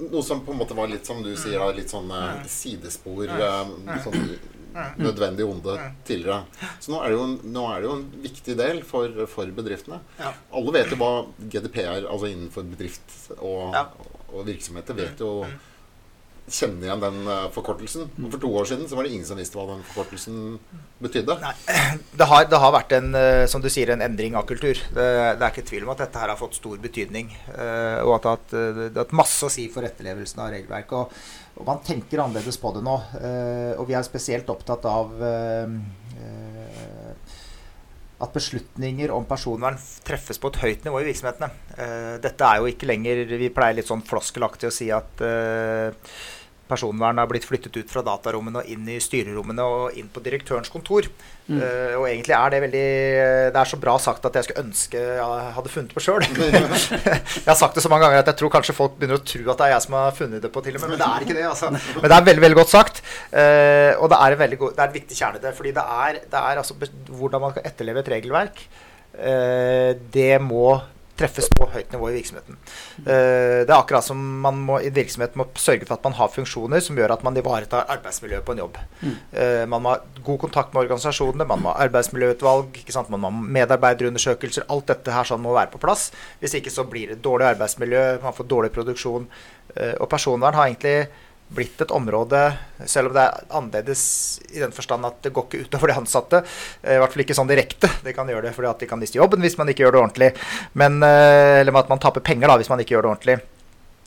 Noe 0.00 0.22
som 0.24 0.40
på 0.46 0.52
en 0.54 0.60
måte 0.62 0.76
var 0.78 0.88
litt 0.88 1.06
som 1.06 1.22
du 1.24 1.32
sier, 1.36 1.60
litt 1.76 1.92
sånn 1.92 2.10
eh, 2.10 2.44
sidespor. 2.50 3.26
eh, 3.28 4.00
sånn 4.04 4.28
nødvendig 4.98 5.44
onde 5.46 5.76
tidligere. 6.04 6.44
Så 6.82 6.90
nå 6.90 6.98
er 7.04 7.12
det 7.12 7.18
jo 7.18 7.26
en, 7.28 7.36
er 7.70 7.84
det 7.84 7.86
jo 7.86 7.92
en 8.00 8.08
viktig 8.24 8.56
del 8.58 8.80
for, 8.82 9.20
for 9.30 9.46
bedriftene. 9.54 10.00
Alle 10.50 10.72
vet 10.74 10.90
jo 10.90 10.98
hva 10.98 11.12
GDPR, 11.38 12.08
altså 12.10 12.26
innenfor 12.32 12.66
bedrift 12.72 13.14
og, 13.38 13.76
og 14.32 14.42
virksomheter, 14.48 14.96
vet 14.98 15.22
jo 15.22 15.44
Kjenner 16.44 16.90
igjen 16.90 17.00
den 17.00 17.28
eh, 17.32 17.44
forkortelsen. 17.54 18.10
For 18.28 18.40
to 18.42 18.50
år 18.60 18.66
siden 18.68 18.88
så 18.88 18.98
var 18.98 19.06
det 19.06 19.14
ingen 19.14 19.24
som 19.24 19.38
visste 19.40 19.56
hva 19.56 19.64
den 19.70 19.84
forkortelsen 19.88 20.58
betydde. 21.00 21.38
Det 22.20 22.26
har, 22.30 22.44
det 22.46 22.58
har 22.60 22.72
vært 22.74 22.92
en, 22.98 23.08
eh, 23.16 23.44
som 23.50 23.62
du 23.64 23.70
sier, 23.72 23.90
en 23.94 24.04
endring 24.04 24.36
av 24.36 24.44
kultur. 24.48 24.76
Det, 24.76 25.06
det 25.38 25.40
er 25.40 25.48
ikke 25.48 25.64
tvil 25.70 25.86
om 25.86 25.94
at 25.94 26.04
dette 26.04 26.20
her 26.20 26.30
har 26.30 26.38
fått 26.38 26.58
stor 26.60 26.76
betydning. 26.82 27.32
eh, 27.54 27.98
og 28.04 28.18
at 28.18 28.52
det 28.52 28.60
har 28.60 29.00
hatt, 29.00 29.16
masse 29.16 29.48
å 29.48 29.52
si 29.52 29.66
for 29.72 29.88
etterlevelsen 29.88 30.44
av 30.44 30.52
regelverket. 30.52 30.94
Og, 31.00 31.58
og 31.62 31.68
man 31.70 31.82
tenker 31.86 32.20
annerledes 32.22 32.60
på 32.60 32.74
det 32.76 32.82
nå. 32.84 32.94
og 33.78 33.84
vi 33.86 33.94
er 33.94 34.02
spesielt 34.06 34.48
opptatt 34.50 34.84
av 34.90 35.12
at 38.22 38.34
beslutninger 38.34 39.10
om 39.14 39.26
personvern 39.26 39.78
treffes 40.06 40.38
på 40.38 40.52
et 40.52 40.60
høyt 40.62 40.86
nivå 40.86 41.00
i 41.02 41.08
virksomhetene. 41.08 41.50
Eh, 41.74 42.14
dette 42.22 42.46
er 42.46 42.60
jo 42.62 42.70
ikke 42.70 42.88
lenger 42.88 43.24
Vi 43.34 43.50
pleier 43.54 43.80
litt 43.80 43.90
sånn 43.90 44.04
floskelaktig 44.06 44.70
å 44.70 44.74
si 44.74 44.90
at 44.94 45.24
eh, 46.74 46.84
personvern 46.84 47.20
har 47.22 47.30
blitt 47.30 47.46
flyttet 47.46 47.76
ut 47.76 47.90
fra 47.90 48.02
datarommene 48.04 48.62
og 48.62 48.70
inn 48.70 48.88
i 48.90 48.98
styrerommene 49.02 49.64
og 49.64 49.98
inn 49.98 50.10
på 50.12 50.22
direktørens 50.24 50.72
kontor. 50.72 51.08
Mm. 51.44 51.58
Uh, 51.60 51.94
og 51.98 52.06
egentlig 52.08 52.32
er 52.32 52.52
det 52.54 52.58
veldig 52.62 52.84
Det 53.52 53.58
er 53.60 53.68
så 53.68 53.76
bra 53.76 53.98
sagt 54.00 54.24
at 54.24 54.38
jeg 54.38 54.46
skulle 54.46 54.62
ønske 54.64 54.96
jeg 54.96 55.50
hadde 55.58 55.72
funnet 55.72 55.92
på 55.92 56.00
sjøl. 56.00 56.24
jeg 56.32 57.50
har 57.50 57.58
sagt 57.58 57.76
det 57.76 57.84
så 57.84 57.90
mange 57.92 58.06
ganger 58.06 58.22
at 58.22 58.30
jeg 58.32 58.38
tror 58.40 58.52
kanskje 58.54 58.76
folk 58.76 58.96
begynner 58.96 59.20
å 59.20 59.26
tro 59.28 59.42
at 59.52 59.60
det 59.60 59.66
er 59.66 59.74
jeg 59.74 59.84
som 59.84 59.98
har 59.98 60.16
funnet 60.16 60.44
det 60.44 60.52
på, 60.54 60.62
til 60.64 60.78
og 60.78 60.84
med. 60.84 60.94
Men 60.94 61.02
det 61.02 61.10
er 61.10 61.26
ikke 61.26 61.36
det. 61.36 61.44
altså. 61.50 61.70
Men 61.74 62.08
det 62.08 62.16
er 62.16 62.26
veldig 62.30 62.46
veldig 62.46 62.60
godt 62.62 62.72
sagt. 62.72 63.04
Uh, 63.28 63.92
og 64.00 64.08
det 64.12 64.20
er, 64.20 64.38
en 64.38 64.56
god, 64.64 64.72
det 64.72 64.82
er 64.82 64.88
et 64.88 64.98
viktig 65.00 65.20
kjerne 65.20 65.44
der, 65.44 65.54
fordi 65.56 65.74
det 65.76 65.86
er, 66.08 66.24
det 66.32 66.40
er 66.40 66.64
altså 66.64 66.78
hvordan 67.12 67.44
man 67.44 67.54
skal 67.54 67.70
etterleve 67.70 68.04
et 68.04 68.12
regelverk. 68.16 68.66
Uh, 69.14 69.92
det 70.14 70.32
må 70.42 70.78
treffes 71.18 71.48
på 71.54 71.68
høyt 71.70 71.92
nivå 71.94 72.10
i 72.10 72.16
virksomheten. 72.16 72.58
Eh, 73.04 73.62
det 73.62 73.70
er 73.70 73.76
akkurat 73.76 74.06
som 74.06 74.20
man 74.44 74.58
må 74.66 74.80
i 74.82 74.90
virksomhet 74.94 75.36
må 75.38 75.46
sørge 75.60 75.86
for 75.86 75.96
at 75.96 76.06
man 76.06 76.16
har 76.18 76.32
funksjoner 76.32 76.82
som 76.84 76.98
gjør 76.98 77.14
at 77.14 77.24
man 77.26 77.38
ivaretar 77.38 77.86
arbeidsmiljøet 77.94 78.46
på 78.46 78.54
en 78.54 78.62
jobb. 78.64 78.80
Mm. 79.02 79.16
Eh, 79.42 79.64
man 79.70 79.84
må 79.84 79.94
ha 79.94 80.22
god 80.26 80.40
kontakt 80.46 80.74
med 80.74 80.84
organisasjonene, 80.84 81.46
man 81.50 81.62
må 81.62 81.72
ha 81.72 81.86
arbeidsmiljøutvalg, 81.86 82.80
man 83.14 83.22
må 83.22 83.30
ha 83.30 83.44
medarbeiderundersøkelser. 83.58 84.66
Alt 84.74 84.90
dette 84.90 85.14
her 85.14 85.28
sånn 85.28 85.44
må 85.44 85.54
være 85.54 85.74
på 85.74 85.82
plass. 85.82 86.08
Hvis 86.42 86.58
ikke 86.58 86.72
så 86.74 86.86
blir 86.88 87.14
det 87.14 87.22
dårlig 87.24 87.52
arbeidsmiljø, 87.52 88.04
man 88.24 88.34
får 88.34 88.50
dårlig 88.50 88.74
produksjon. 88.74 89.28
Eh, 89.76 89.94
og 90.00 90.10
personvern 90.10 90.58
har 90.58 90.70
egentlig 90.70 90.98
blitt 91.54 91.80
et 91.84 91.90
område, 91.92 92.40
selv 92.88 93.10
om 93.10 93.14
det 93.14 93.22
er 93.22 93.42
annerledes 93.54 94.04
i 94.48 94.62
den 94.62 94.72
forstand 94.74 95.04
at 95.06 95.18
det 95.22 95.32
går 95.36 95.44
ikke 95.46 95.66
utover 95.66 95.90
de 95.92 95.96
ansatte. 96.00 96.40
eh, 96.82 96.96
I 96.96 97.00
hvert 97.02 97.12
fall 97.12 97.22
ikke 97.24 97.36
sånn 97.36 97.50
direkte. 97.50 97.90
Det 98.02 98.14
kan 98.16 98.28
gjøre 98.28 98.48
det 98.48 98.54
fordi 98.56 98.70
at 98.70 98.80
de 98.80 98.88
kan 98.90 98.98
miste 98.98 99.18
jobben 99.20 99.44
hvis 99.44 99.58
man 99.60 99.68
ikke 99.68 99.84
gjør 99.84 99.92
det 99.92 100.00
ordentlig. 100.00 100.30
Men, 100.72 101.02
eh, 101.02 101.60
eller 101.60 101.76
at 101.78 101.88
man 101.92 102.00
taper 102.02 102.24
penger 102.24 102.48
da, 102.48 102.56
hvis 102.56 102.70
man 102.72 102.80
ikke 102.80 102.96
gjør 102.96 103.02
det 103.06 103.10
ordentlig. 103.12 103.36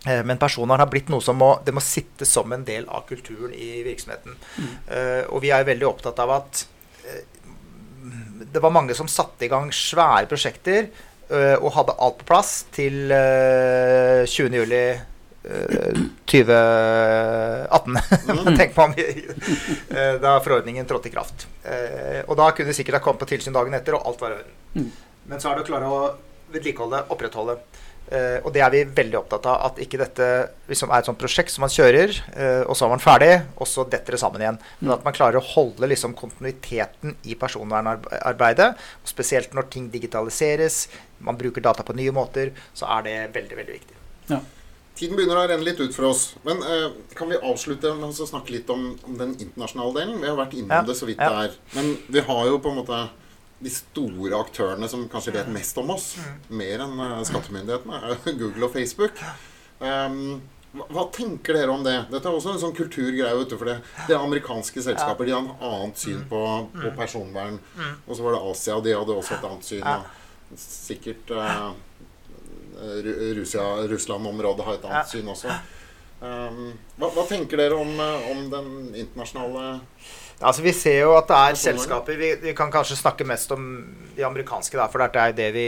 Eh, 0.08 0.24
Men 0.24 0.38
personvern 0.42 0.80
har 0.80 0.90
blitt 0.90 1.10
noe 1.14 1.22
som 1.22 1.38
må, 1.38 1.64
det 1.64 1.74
må 1.74 1.84
sitte 1.84 2.26
som 2.26 2.52
en 2.52 2.66
del 2.66 2.88
av 2.90 3.06
kulturen 3.08 3.54
i 3.54 3.84
virksomheten. 3.86 4.36
Mm. 4.58 4.74
og 5.30 5.42
vi 5.42 5.50
er 5.52 5.64
veldig 5.64 5.88
opptatt 5.88 6.20
av 6.20 6.32
at 6.32 6.66
det 8.54 8.62
var 8.62 8.72
mange 8.72 8.96
som 8.96 9.08
satte 9.08 9.46
i 9.46 9.50
gang 9.52 9.70
svære 9.72 10.28
prosjekter 10.30 10.88
og 11.60 11.74
hadde 11.76 11.96
alt 12.00 12.18
på 12.22 12.28
plass 12.30 12.66
til 12.72 13.12
eh, 13.12 14.24
20. 14.26 14.54
juli 14.62 14.82
2018. 15.48 17.98
Tenk 18.58 18.76
på 18.76 18.84
om 18.84 18.94
eh, 18.98 20.22
da 20.22 20.40
forordningen 20.44 20.86
trådte 20.86 21.08
i 21.08 21.12
kraft. 21.14 21.48
Eh, 21.64 22.22
og 22.28 22.38
da 22.40 22.52
kunne 22.52 22.70
de 22.72 22.78
sikkert 22.78 22.96
ha 23.00 23.04
kommet 23.04 23.22
på 23.24 23.30
tilsyn 23.32 23.56
dagen 23.56 23.74
etter, 23.78 23.94
og 23.98 24.04
alt 24.10 24.22
var 24.22 24.30
i 24.34 24.36
orden. 24.42 24.56
Mm. 24.76 24.92
Men 25.32 25.40
så 25.42 25.46
er 25.52 25.56
det 25.58 25.64
å 25.66 25.70
klare 25.70 25.88
å 25.92 26.00
vedlikeholde, 26.54 27.00
opprettholde. 27.14 27.56
Eh, 28.08 28.38
og 28.40 28.50
det 28.56 28.62
er 28.64 28.72
vi 28.74 28.82
veldig 28.98 29.18
opptatt 29.22 29.46
av. 29.52 29.58
At 29.70 29.76
ikke 29.84 30.02
dette 30.02 30.26
liksom 30.72 30.90
er 30.92 31.00
et 31.00 31.08
sånt 31.10 31.22
prosjekt 31.22 31.52
som 31.54 31.62
man 31.64 31.74
kjører, 31.74 32.10
og 32.68 32.76
så 32.76 32.82
er 32.88 32.94
man 32.96 33.04
ferdig, 33.04 33.34
og 33.56 33.68
så 33.70 33.82
detter 33.88 34.12
det 34.16 34.22
sammen 34.24 34.42
igjen. 34.44 34.62
Men 34.82 34.96
at 34.98 35.06
man 35.08 35.16
klarer 35.16 35.38
å 35.40 35.50
holde 35.54 35.92
liksom 35.94 36.12
kontinuiteten 36.18 37.10
i 37.28 37.34
personvernarbeidet. 37.40 38.70
Spesielt 39.08 39.52
når 39.56 39.64
ting 39.72 39.86
digitaliseres, 39.94 40.76
man 41.24 41.40
bruker 41.40 41.62
data 41.64 41.82
på 41.88 41.96
nye 41.98 42.14
måter, 42.16 42.48
så 42.76 42.84
er 42.98 43.00
det 43.08 43.18
veldig, 43.40 43.56
veldig 43.64 43.80
viktig. 43.80 43.96
Tiden 44.98 45.14
begynner 45.18 45.38
å 45.38 45.46
renne 45.46 45.66
litt 45.66 45.80
ut 45.80 45.94
for 45.94 46.10
oss. 46.10 46.24
Men 46.48 46.62
eh, 46.66 46.88
kan 47.18 47.30
vi 47.30 47.38
avslutte 47.38 47.92
med 48.00 48.10
å 48.10 48.28
snakke 48.30 48.56
litt 48.56 48.70
om, 48.74 48.90
om 49.06 49.18
den 49.20 49.36
internasjonale 49.38 49.94
delen? 50.00 50.18
Vi 50.24 50.32
har 50.32 50.40
vært 50.40 50.58
innom 50.58 50.74
Ja, 50.74 50.82
det 50.88 50.98
så 50.98 51.06
vidt 51.10 51.22
ja. 51.22 51.30
det 51.30 51.46
er. 51.52 51.58
Men 51.78 51.92
vi 52.18 52.24
har 52.32 52.44
jo 52.50 52.58
på 52.64 52.74
en 52.74 52.80
måte 52.82 53.02
de 53.60 53.72
store 53.74 54.38
aktørene 54.38 54.90
som 54.90 55.08
kanskje 55.10 55.34
vet 55.34 55.48
mest 55.54 55.78
om 55.82 55.90
oss, 55.94 56.12
mer 56.50 56.84
enn 56.86 57.00
eh, 57.08 57.16
skattemyndighetene, 57.30 58.18
Google 58.42 58.68
og 58.70 58.74
Facebook. 58.74 59.22
Um, 59.80 60.40
hva, 60.78 60.86
hva 60.94 61.04
tenker 61.14 61.58
dere 61.58 61.74
om 61.74 61.86
det? 61.86 61.96
Dette 62.12 62.30
er 62.30 62.38
også 62.38 62.56
en 62.56 62.62
sånn 62.62 62.76
kulturgreie. 62.78 63.34
vet 63.40 63.54
du, 63.54 63.58
for 63.58 63.70
det, 63.70 63.78
det 64.10 64.14
er 64.18 64.22
amerikanske 64.22 64.84
selskaper. 64.90 65.30
De 65.30 65.34
har 65.38 65.46
et 65.46 65.66
annet 65.70 66.02
syn 66.02 66.24
på, 66.30 66.42
på 66.74 66.94
personvern. 66.98 67.58
Og 68.06 68.18
så 68.18 68.26
var 68.26 68.38
det 68.38 68.46
Asia, 68.52 68.78
og 68.78 68.86
de 68.86 68.98
hadde 68.98 69.16
også 69.22 69.38
et 69.38 69.46
annet 69.50 69.70
syn. 69.70 69.86
Og 69.86 70.62
sikkert 70.62 71.34
eh, 71.34 71.54
Rusia- 71.54 71.87
Russland-området 73.92 74.66
har 74.66 74.74
et 74.78 74.86
annet 74.86 75.04
Ja. 75.04 75.10
syn 75.12 75.28
også. 75.34 75.58
Um, 76.20 76.72
hva, 76.98 77.12
hva 77.14 77.24
tenker 77.30 77.58
dere 77.62 77.76
om, 77.78 77.92
eh, 78.00 78.32
om 78.32 78.48
den 78.50 78.70
internasjonale 78.98 79.80
Altså, 80.42 80.62
vi 80.62 80.72
ser 80.74 81.00
jo 81.02 81.12
at 81.18 81.28
det 81.28 81.36
er 81.38 81.56
selskaper 81.58 82.18
vi, 82.18 82.28
vi 82.42 82.54
kan 82.54 82.70
kanskje 82.74 82.96
snakke 82.98 83.26
mest 83.26 83.52
om 83.52 83.64
de 84.16 84.22
amerikanske, 84.26 84.78
da, 84.78 84.86
for 84.88 85.02
det 85.02 85.16
er 85.18 85.32
det 85.34 85.48
vi 85.54 85.64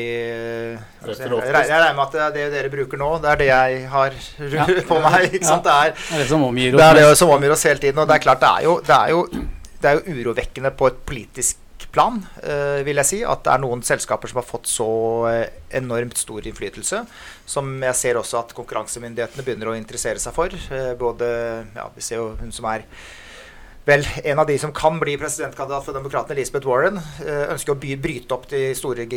Jeg 1.10 1.30
regner 1.30 1.96
med 1.98 2.04
at 2.06 2.12
det 2.14 2.22
er 2.22 2.32
det 2.36 2.52
dere 2.54 2.70
bruker 2.70 2.98
nå. 3.02 3.08
Det 3.22 3.30
er 3.32 3.36
det 3.42 3.48
jeg 3.50 3.88
har 3.90 4.12
Ja. 4.40 4.66
på 4.92 5.00
meg. 5.02 5.34
ikke 5.34 5.46
sant? 5.46 5.64
Det 5.66 5.74
er, 5.74 5.94
Det 5.98 6.14
er 6.18 6.22
det 6.24 6.28
som 6.30 6.44
omgir 6.46 6.72
det 6.72 6.82
oss. 6.82 6.86
er 6.86 6.94
det 7.10 7.18
som 7.18 7.30
omgir 7.34 7.52
oss 7.52 7.64
hele 7.64 7.80
tiden. 7.80 7.98
Og 7.98 8.08
det 8.08 8.16
er 8.20 8.26
klart, 8.28 8.40
det 8.42 8.50
er 8.50 8.64
jo, 8.64 8.80
det 8.86 8.96
er 9.00 9.10
jo, 9.10 9.26
det 9.82 9.90
er 9.90 9.98
jo 9.98 10.18
urovekkende 10.22 10.72
på 10.78 10.88
et 10.88 11.02
politisk 11.06 11.58
plan, 11.94 12.20
eh, 12.44 12.82
vil 12.88 13.00
jeg 13.02 13.10
si, 13.10 13.20
at 13.26 13.44
det 13.46 13.54
er 13.54 13.64
noen 13.64 13.82
selskaper 13.86 14.32
som 14.32 14.42
har 14.42 14.48
fått 14.48 14.70
så 14.70 14.90
eh, 15.30 15.46
enormt 15.80 16.18
stor 16.20 16.46
innflytelse. 16.46 17.04
Som 17.50 17.78
jeg 17.84 17.98
ser 17.98 18.20
også 18.20 18.42
at 18.44 18.54
konkurransemyndighetene 18.58 19.46
begynner 19.48 19.72
å 19.72 19.78
interessere 19.80 20.22
seg 20.22 20.36
for. 20.36 20.54
Eh, 20.54 20.94
både 21.00 21.32
Ja, 21.76 21.90
vi 21.96 22.02
ser 22.06 22.22
jo 22.22 22.36
hun 22.42 22.54
som 22.56 22.70
er 22.72 22.86
Vel, 23.88 24.04
en 24.28 24.38
av 24.38 24.46
de 24.46 24.54
som 24.62 24.70
kan 24.76 25.00
bli 25.02 25.16
presidentkandidat 25.18 25.86
for 25.88 25.96
Demokratene, 25.96 26.36
Elizabeth 26.36 26.68
Warren, 26.68 27.00
ønsker 27.24 27.74
å 27.74 27.80
bryte 27.80 28.36
opp 28.36 28.44
de 28.52 28.76
store 28.78 29.08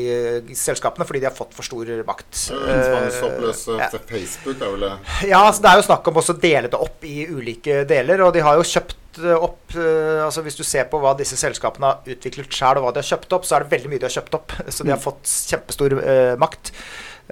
selskapene 0.56 1.04
fordi 1.04 1.20
de 1.20 1.28
har 1.28 1.34
fått 1.36 1.52
for 1.52 1.66
stor 1.66 1.90
makt. 2.08 2.30
Tvangsoppløse 2.48 3.74
Eh, 3.74 3.82
ja. 3.82 3.90
Facebook 4.08 4.62
er 4.62 4.72
vel 4.72 4.86
det 4.86 5.28
ja, 5.28 5.42
altså 5.42 5.66
det 5.66 5.72
er 5.74 5.82
jo 5.82 5.86
snakk 5.90 6.08
om 6.08 6.22
også 6.22 6.38
å 6.38 6.40
dele 6.40 6.70
det 6.72 6.80
opp 6.86 7.04
i 7.04 7.26
ulike 7.28 7.82
deler. 7.90 8.24
Og 8.24 8.32
de 8.32 8.46
har 8.46 8.56
jo 8.56 8.64
kjøpt 8.70 8.96
eh, 9.20 9.36
opp 9.36 9.74
eh, 9.76 10.20
altså 10.24 10.44
Hvis 10.46 10.58
du 10.58 10.64
ser 10.66 10.88
på 10.90 11.00
hva 11.02 11.14
disse 11.18 11.36
selskapene 11.40 11.90
har 11.90 12.14
utviklet 12.14 12.52
sjøl, 12.52 12.80
og 12.80 12.86
hva 12.86 12.94
de 12.94 13.02
har 13.02 13.10
kjøpt 13.12 13.36
opp, 13.36 13.48
så 13.48 13.56
er 13.56 13.64
det 13.64 13.74
veldig 13.74 13.92
mye 13.92 14.02
de 14.02 14.08
har 14.08 14.16
kjøpt 14.16 14.38
opp. 14.38 14.54
Så 14.74 14.86
de 14.86 14.94
har 14.94 15.02
fått 15.02 15.34
kjempestor 15.52 15.98
eh, 16.00 16.34
makt. 16.40 16.72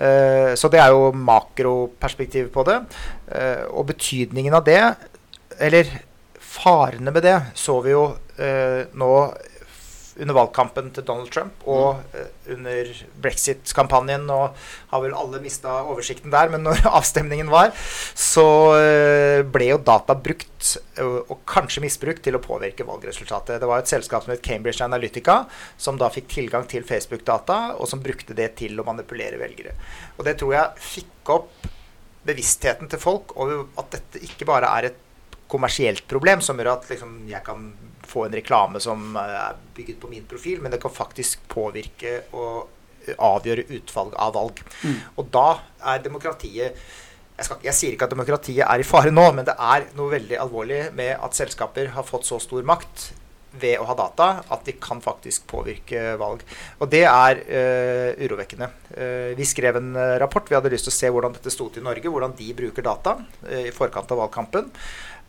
Eh, 0.01 0.53
så 0.57 0.70
det 0.72 0.81
er 0.81 0.95
jo 0.95 1.11
makroperspektivet 1.12 2.53
på 2.55 2.64
det. 2.68 2.78
Eh, 3.35 3.64
og 3.68 3.89
betydningen 3.91 4.55
av 4.57 4.64
det, 4.68 4.81
eller 5.61 5.91
farene 6.41 7.12
med 7.12 7.24
det, 7.26 7.37
så 7.59 7.78
vi 7.85 7.93
jo 7.93 8.07
eh, 8.41 8.87
nå 8.99 9.12
under 10.21 10.37
valgkampen 10.37 10.91
til 10.95 11.07
Donald 11.09 11.31
Trump 11.33 11.64
og 11.71 12.03
uh, 12.14 12.27
under 12.53 12.91
brexit-kampanjen. 13.23 14.27
Og 14.33 14.57
har 14.93 15.03
vel 15.05 15.16
alle 15.16 15.41
mista 15.43 15.81
oversikten 15.83 16.33
der, 16.35 16.53
men 16.53 16.64
når 16.66 16.85
avstemningen 16.99 17.51
var, 17.53 17.73
så 18.18 18.47
uh, 18.77 19.41
ble 19.49 19.73
jo 19.73 19.81
data 19.87 20.16
brukt, 20.18 20.75
uh, 21.01 21.21
og 21.27 21.41
kanskje 21.49 21.85
misbrukt, 21.85 22.23
til 22.25 22.37
å 22.37 22.43
påvirke 22.45 22.87
valgresultatet. 22.89 23.61
Det 23.62 23.71
var 23.71 23.83
et 23.83 23.91
selskap 23.91 24.27
som 24.27 24.35
het 24.35 24.45
Cambridge 24.45 24.85
Analytica, 24.85 25.43
som 25.81 25.99
da 26.01 26.11
fikk 26.12 26.31
tilgang 26.33 26.68
til 26.71 26.87
Facebook-data, 26.87 27.77
og 27.79 27.89
som 27.91 28.03
brukte 28.05 28.37
det 28.37 28.53
til 28.61 28.79
å 28.81 28.87
manipulere 28.87 29.41
velgere. 29.41 29.77
Og 30.18 30.27
det 30.29 30.37
tror 30.41 30.57
jeg 30.57 30.91
fikk 30.91 31.37
opp 31.37 31.68
bevisstheten 32.27 32.91
til 32.93 33.01
folk 33.01 33.33
over 33.41 33.64
at 33.81 33.95
dette 33.95 34.21
ikke 34.27 34.49
bare 34.49 34.68
er 34.77 34.91
et 34.91 35.07
kommersielt 35.51 36.05
problem 36.11 36.43
som 36.45 36.59
gjør 36.61 36.75
at 36.77 36.91
liksom, 36.93 37.14
jeg 37.31 37.43
kan 37.47 37.71
få 38.11 38.27
en 38.27 38.37
reklame 38.37 38.83
som 38.83 39.15
eh, 39.17 39.37
er 39.47 39.61
bygget 39.77 40.01
på 40.03 40.11
min 40.11 40.27
profil, 40.31 40.61
men 40.63 40.75
det 40.75 40.81
kan 40.83 40.95
faktisk 40.95 41.47
påvirke 41.51 42.21
og 42.33 42.67
eh, 43.07 43.15
avgjøre 43.15 43.69
utvalg 43.79 44.19
av 44.19 44.35
valg. 44.37 44.65
Og 45.17 45.31
da 45.33 45.49
er 45.95 46.05
demokratiet 46.05 46.77
jeg, 47.41 47.47
skal, 47.47 47.63
jeg 47.65 47.73
sier 47.73 47.95
ikke 47.97 48.05
at 48.05 48.13
demokratiet 48.13 48.67
er 48.67 48.83
i 48.83 48.85
fare 48.85 49.09
nå, 49.15 49.23
men 49.33 49.47
det 49.49 49.55
er 49.57 49.87
noe 49.97 50.13
veldig 50.13 50.37
alvorlig 50.43 50.83
med 50.93 51.15
at 51.17 51.39
selskaper 51.39 51.95
har 51.95 52.05
fått 52.05 52.29
så 52.29 52.37
stor 52.43 52.67
makt 52.69 53.07
ved 53.59 53.81
å 53.81 53.87
ha 53.89 53.97
data 53.99 54.29
at 54.53 54.67
de 54.67 54.75
kan 54.79 55.01
faktisk 55.03 55.47
påvirke 55.51 56.15
valg. 56.21 56.45
Og 56.79 56.91
det 56.93 57.03
er 57.09 57.41
uh, 57.41 58.21
urovekkende. 58.21 58.69
Uh, 58.93 59.33
vi 59.39 59.47
skrev 59.49 59.81
en 59.81 59.95
rapport. 60.23 60.47
Vi 60.47 60.55
hadde 60.55 60.71
lyst 60.71 60.87
til 60.87 60.95
å 60.95 60.99
se 60.99 61.11
hvordan 61.11 61.35
dette 61.35 61.51
sto 61.51 61.67
til 61.73 61.83
i 61.83 61.89
Norge, 61.89 62.13
hvordan 62.13 62.37
de 62.39 62.51
bruker 62.61 62.87
data 62.87 63.17
uh, 63.19 63.63
i 63.65 63.73
forkant 63.75 64.13
av 64.13 64.23
valgkampen. 64.23 64.71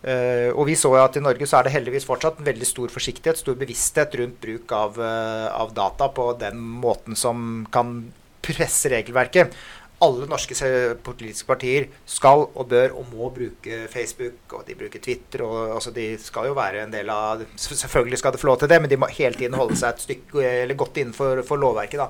Eh, 0.01 0.49
og 0.55 0.65
vi 0.65 0.75
så 0.79 0.89
jo 0.95 1.03
at 1.03 1.17
i 1.17 1.21
Norge 1.21 1.45
så 1.45 1.59
er 1.59 1.67
det 1.67 1.75
heldigvis 1.75 2.07
fortsatt 2.07 2.39
en 2.41 2.47
veldig 2.47 2.67
stor 2.67 2.93
forsiktighet, 2.93 3.37
stor 3.37 3.57
bevissthet 3.59 4.17
rundt 4.17 4.39
bruk 4.41 4.73
av, 4.73 4.97
uh, 4.97 5.47
av 5.53 5.75
data 5.77 6.09
på 6.09 6.31
den 6.41 6.57
måten 6.57 7.17
som 7.17 7.67
kan 7.73 7.99
presse 8.41 8.89
regelverket. 8.89 9.53
Alle 10.01 10.25
norske 10.29 10.55
politiske 11.05 11.47
partier 11.49 11.89
skal 12.09 12.47
og 12.47 12.69
bør 12.71 12.95
og 12.97 13.11
må 13.11 13.29
bruke 13.35 13.83
Facebook, 13.91 14.55
og 14.57 14.63
de 14.67 14.77
bruker 14.79 15.03
Twitter. 15.03 15.43
og 15.45 15.75
altså 15.75 15.93
De 15.93 16.07
skal 16.17 16.49
jo 16.49 16.57
være 16.57 16.85
en 16.85 16.93
del 16.93 17.09
av 17.13 17.43
Selvfølgelig 17.55 18.17
skal 18.17 18.33
det 18.33 18.41
få 18.41 18.49
lov 18.49 18.57
til 18.59 18.71
det, 18.71 18.81
men 18.81 18.89
de 18.89 18.97
må 18.97 19.11
hele 19.13 19.37
tiden 19.37 19.59
holde 19.59 19.77
seg 19.77 19.93
et 19.93 20.07
stykke 20.07 20.47
eller 20.63 20.79
godt 20.79 20.97
innenfor 20.97 21.43
for 21.45 21.61
lovverket. 21.61 22.01
da. 22.01 22.09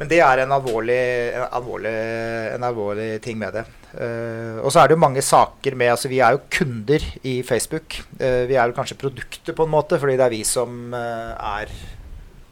Men 0.00 0.08
det 0.08 0.22
er 0.24 0.40
en 0.40 0.54
alvorlig, 0.56 0.96
en 1.36 1.46
alvorlig, 1.58 1.92
en 2.54 2.64
alvorlig 2.64 3.08
ting 3.20 3.36
med 3.36 3.52
det. 3.58 3.66
Uh, 3.90 4.62
og 4.62 4.70
så 4.72 4.80
er 4.80 4.88
det 4.88 4.94
jo 4.94 5.02
mange 5.02 5.22
saker 5.24 5.74
med 5.74 5.90
altså 5.90 6.08
Vi 6.08 6.20
er 6.22 6.36
jo 6.36 6.44
kunder 6.56 7.04
i 7.26 7.40
Facebook. 7.42 7.98
Uh, 8.16 8.46
vi 8.48 8.56
er 8.56 8.70
jo 8.70 8.76
kanskje 8.76 8.96
produkter 9.00 9.56
på 9.56 9.66
en 9.66 9.74
måte, 9.74 9.98
fordi 10.00 10.16
det 10.16 10.24
er 10.24 10.32
vi 10.32 10.44
som 10.46 10.94
uh, 10.94 11.58
er 11.58 11.74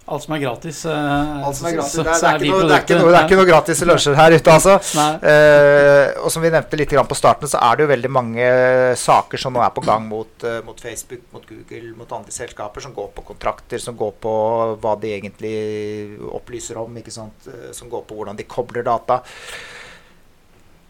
Alt 0.09 0.23
som 0.25 0.33
er 0.35 0.41
gratis. 0.41 0.79
eh, 0.89 1.45
Alt 1.45 1.57
som 1.59 1.67
er 1.69 1.75
gratis. 1.77 1.93
så- 1.93 2.03
Det 2.03 2.11
er, 2.11 2.15
så 2.15 2.21
det 2.21 2.29
er, 2.29 2.51
noe, 2.51 2.63
det, 2.69 2.91
er 2.91 2.99
noe, 2.99 3.11
det 3.13 3.19
er 3.19 3.27
ikke 3.29 3.37
noe 3.37 3.45
gratis 3.51 3.83
lunsjer 3.85 4.15
her 4.17 4.33
ute, 4.33 4.51
altså. 4.55 4.77
Eh, 5.23 6.21
og 6.25 6.31
som 6.33 6.43
vi 6.43 6.49
nevnte 6.55 6.79
litt 6.81 6.89
grann 6.95 7.07
på 7.07 7.15
starten, 7.19 7.47
så 7.49 7.61
er 7.61 7.77
det 7.77 7.85
jo 7.85 7.91
veldig 7.93 8.11
mange 8.11 8.49
saker 8.97 9.37
som 9.39 9.53
nå 9.53 9.61
er 9.67 9.71
på 9.77 9.85
gang 9.85 10.09
mot, 10.09 10.45
eh, 10.45 10.63
mot 10.65 10.81
Facebook, 10.81 11.21
mot 11.33 11.45
Google, 11.47 11.93
mot 11.99 12.11
andre 12.13 12.31
selskaper, 12.33 12.81
som 12.81 12.95
går 12.95 13.11
på 13.15 13.25
kontrakter, 13.35 13.79
som 13.79 13.97
går 13.97 14.13
på 14.21 14.33
hva 14.81 14.99
de 15.01 15.09
egentlig 15.21 16.19
opplyser 16.33 16.79
om? 16.81 16.97
Eh, 16.97 17.73
som 17.73 17.91
går 17.91 18.05
på 18.09 18.17
hvordan 18.17 18.37
de 18.37 18.45
kobler 18.45 18.83
data. 18.83 19.21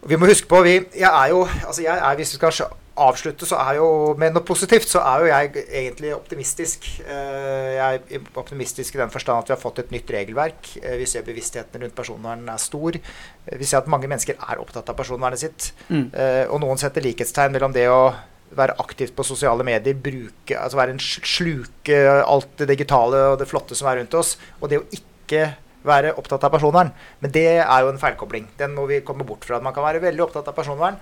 Vi 0.07 0.17
må 0.17 0.27
huske 0.31 0.47
på, 0.47 0.63
vi, 0.63 0.79
jeg 0.95 1.11
er 1.11 1.29
jo, 1.35 1.45
altså 1.67 1.83
jeg 1.83 1.99
er, 1.99 2.15
Hvis 2.17 2.33
vi 2.33 2.39
skal 2.39 2.71
avslutte 3.05 3.47
så 3.49 3.59
er 3.63 3.79
jo 3.79 3.89
med 4.19 4.35
noe 4.35 4.45
positivt, 4.47 4.89
så 4.91 5.01
er 5.07 5.23
jo 5.23 5.29
jeg 5.31 5.65
egentlig 5.67 6.15
optimistisk. 6.17 6.89
Eh, 7.05 7.75
Jeg 7.79 8.01
er 8.19 8.31
optimistisk 8.41 8.95
i 8.97 9.01
den 9.03 9.13
forstand 9.13 9.43
at 9.43 9.51
vi 9.51 9.55
har 9.55 9.61
fått 9.63 9.79
et 9.85 9.93
nytt 9.95 10.11
regelverk. 10.11 10.73
Eh, 10.83 10.97
Vi 10.99 11.07
ser 11.07 11.23
bevisstheten 11.27 11.83
rundt 11.83 11.95
personvern 11.95 12.49
er 12.49 12.59
stor. 12.59 12.97
Eh, 12.97 13.59
Vi 13.59 13.65
ser 13.65 13.79
at 13.79 13.87
mange 13.89 14.09
mennesker 14.09 14.35
er 14.35 14.59
opptatt 14.59 14.89
av 14.89 14.97
personvernet 14.97 15.39
sitt. 15.39 15.73
Mm. 15.89 16.11
Og 16.51 16.61
noen 16.61 16.79
setter 16.79 17.03
likhetstegn 17.05 17.53
mellom 17.53 17.73
det 17.73 17.87
å 17.89 18.15
være 18.57 18.77
aktivt 18.81 19.15
på 19.17 19.25
sosiale 19.27 19.65
medier, 19.65 19.95
bruke, 19.95 20.57
altså 20.57 20.79
være 20.81 20.95
en 20.97 20.99
sluke 21.03 21.99
alt 22.25 22.49
det 22.57 22.69
digitale 22.69 23.33
og 23.33 23.39
det 23.39 23.49
flotte 23.51 23.77
som 23.77 23.89
er 23.91 24.01
rundt 24.01 24.15
oss, 24.15 24.37
og 24.61 24.71
det 24.71 24.81
å 24.81 24.87
ikke 24.91 25.51
være 25.89 26.15
opptatt 26.19 26.45
av 26.45 26.53
personvern. 26.53 26.91
Men 27.23 27.33
det 27.35 27.47
er 27.61 27.85
jo 27.85 27.93
en 27.93 28.01
feilkobling. 28.01 28.49
Den 28.59 28.75
må 28.77 28.87
vi 28.91 29.01
komme 29.07 29.27
bort 29.27 29.45
fra. 29.47 29.61
Man 29.65 29.75
kan 29.77 29.85
være 29.87 30.03
veldig 30.03 30.25
opptatt 30.25 30.49
av 30.51 30.57
personvern, 30.57 30.99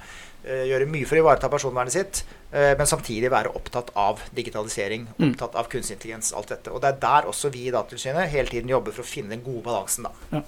gjøre 0.47 0.87
mye 0.89 1.07
for 1.07 1.17
å 1.17 1.23
ivareta 1.25 1.49
personvernet 1.51 1.93
sitt, 1.93 2.25
eh, 2.53 2.75
men 2.79 2.87
samtidig 2.87 3.31
være 3.31 3.55
opptatt 3.55 3.91
av 3.97 4.21
digitalisering, 4.35 5.07
Mm. 5.19 5.33
opptatt 5.33 5.55
av 5.57 5.69
kunstig 5.69 5.97
intelligens, 5.99 6.33
alt 6.37 6.49
dette. 6.49 6.71
Og 6.73 6.81
det 6.81 6.89
er 6.95 7.01
der 7.01 7.29
også 7.29 7.51
vi 7.53 7.67
i 7.67 7.71
Datatilsynet 7.71 8.29
hele 8.29 8.49
tiden 8.49 8.69
jobber 8.69 8.93
for 8.93 9.03
å 9.03 9.07
finne 9.07 9.31
den 9.31 9.43
gode 9.43 9.63
balansen, 9.65 10.05
da. 10.31 10.43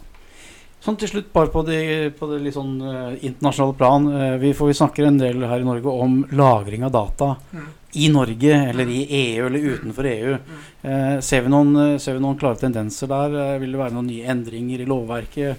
Sånn 0.81 0.97
til 0.97 1.09
slutt, 1.09 1.33
bare 1.33 1.49
på 1.51 1.65
det, 1.67 2.17
på 2.21 2.29
det 2.31 2.41
litt 2.45 2.55
sånn 2.55 2.79
eh, 2.81 3.19
internasjonale 3.27 3.77
plan. 3.77 4.07
eh, 4.15 4.39
vi, 4.39 4.53
får, 4.53 4.69
vi 4.69 4.75
snakker 4.79 5.07
en 5.07 5.19
del 5.19 5.43
her 5.43 5.59
i 5.59 5.65
Norge 5.65 5.87
om 5.87 6.25
lagring 6.31 6.85
av 6.85 6.93
data 6.93 7.37
i 7.95 8.09
Norge, 8.09 8.69
eller 8.71 8.87
i 8.87 9.01
EU, 9.11 9.47
eller 9.47 9.59
utenfor 9.59 10.05
EU. 10.07 10.39
Eh, 10.85 11.19
ser, 11.21 11.41
vi 11.43 11.49
noen, 11.49 11.95
eh, 11.95 11.99
ser 11.99 12.15
vi 12.15 12.21
noen 12.21 12.39
klare 12.39 12.61
tendenser 12.61 13.09
der? 13.09 13.55
Eh, 13.55 13.59
vil 13.59 13.73
det 13.73 13.81
være 13.81 13.93
noen 13.93 14.07
nye 14.07 14.25
endringer 14.31 14.81
i 14.81 14.87
lovverket? 14.87 15.57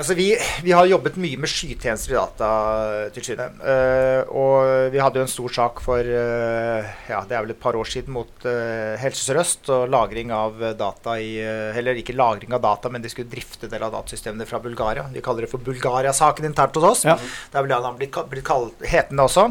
Eh, 0.00 0.06
vi, 0.08 0.10
Altså 0.10 0.14
vi, 0.14 0.36
vi 0.64 0.72
har 0.72 0.86
jobbet 0.86 1.16
mye 1.20 1.38
med 1.40 1.50
skytjenester 1.50 2.14
i 2.14 2.18
Datatilsynet. 2.18 3.60
Uh, 3.60 4.22
og 4.32 4.92
vi 4.92 5.00
hadde 5.00 5.20
jo 5.20 5.26
en 5.26 5.30
stor 5.30 5.52
sak 5.52 5.80
for 5.84 6.00
uh, 6.00 6.88
ja, 7.08 7.20
det 7.28 7.36
er 7.36 7.44
vel 7.44 7.54
et 7.54 7.60
par 7.60 7.76
år 7.76 7.88
siden 7.88 8.14
mot 8.14 8.46
uh, 8.46 8.96
Helse 9.00 9.24
Sør-Øst 9.26 9.70
og 9.74 9.90
lagring 9.92 10.32
av 10.34 10.60
eh, 10.62 10.74
data 10.78 11.16
i 11.20 11.34
eh, 11.42 11.76
Eller 11.76 11.98
ikke 12.00 12.14
lagring 12.16 12.52
av 12.56 12.62
data, 12.62 12.90
men 12.92 13.02
de 13.02 13.10
skulle 13.12 13.30
drifte 13.30 13.68
del 13.70 13.82
av 13.82 13.92
datasystemene 13.94 14.46
fra 14.48 14.60
Bulgaria. 14.62 15.06
De 15.12 15.22
kaller 15.24 15.46
det 15.46 15.52
for 15.52 15.62
Bulgaria-saken 15.64 16.48
internt 16.48 16.76
hos 16.78 16.88
oss. 16.88 17.04
Ja. 17.08 17.16
Det 17.16 17.58
er 17.58 17.64
vel 17.64 17.72
det 17.72 17.78
han 17.78 17.88
har 17.88 17.98
blitt, 17.98 18.18
blitt 18.30 18.46
kalt, 18.46 18.84
hetende 18.90 19.26
også. 19.26 19.48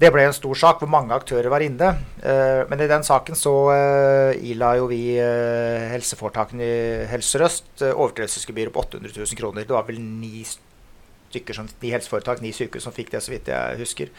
Det 0.00 0.10
ble 0.10 0.24
en 0.26 0.34
stor 0.34 0.58
sak 0.58 0.80
hvor 0.82 0.90
mange 0.90 1.14
aktører 1.14 1.50
var 1.52 1.62
inne. 1.64 1.92
Eh, 2.24 2.62
men 2.70 2.80
i 2.80 2.88
den 2.90 3.04
saken 3.06 3.38
så 3.38 3.54
eh, 3.74 4.40
ila 4.52 4.74
jo 4.80 4.88
vi 4.90 5.02
eh, 5.20 5.90
helseforetakene 5.92 6.64
i 6.64 7.04
Helse 7.10 7.36
Sør-Øst 7.36 7.84
overtredelsesgebyr 7.90 8.72
på 8.72 8.86
800 8.86 9.12
000 9.14 9.38
kroner. 9.38 9.68
Det 9.68 9.76
var 9.76 9.86
vel 9.88 10.00
ni 10.00 10.42
som, 10.48 11.68
ni 11.82 11.92
helseforetak, 11.92 12.42
ni 12.44 12.52
sykehus 12.56 12.88
som 12.88 12.96
fikk 12.96 13.14
det, 13.14 13.22
så 13.24 13.32
vidt 13.32 13.52
jeg 13.52 13.78
husker. 13.80 14.10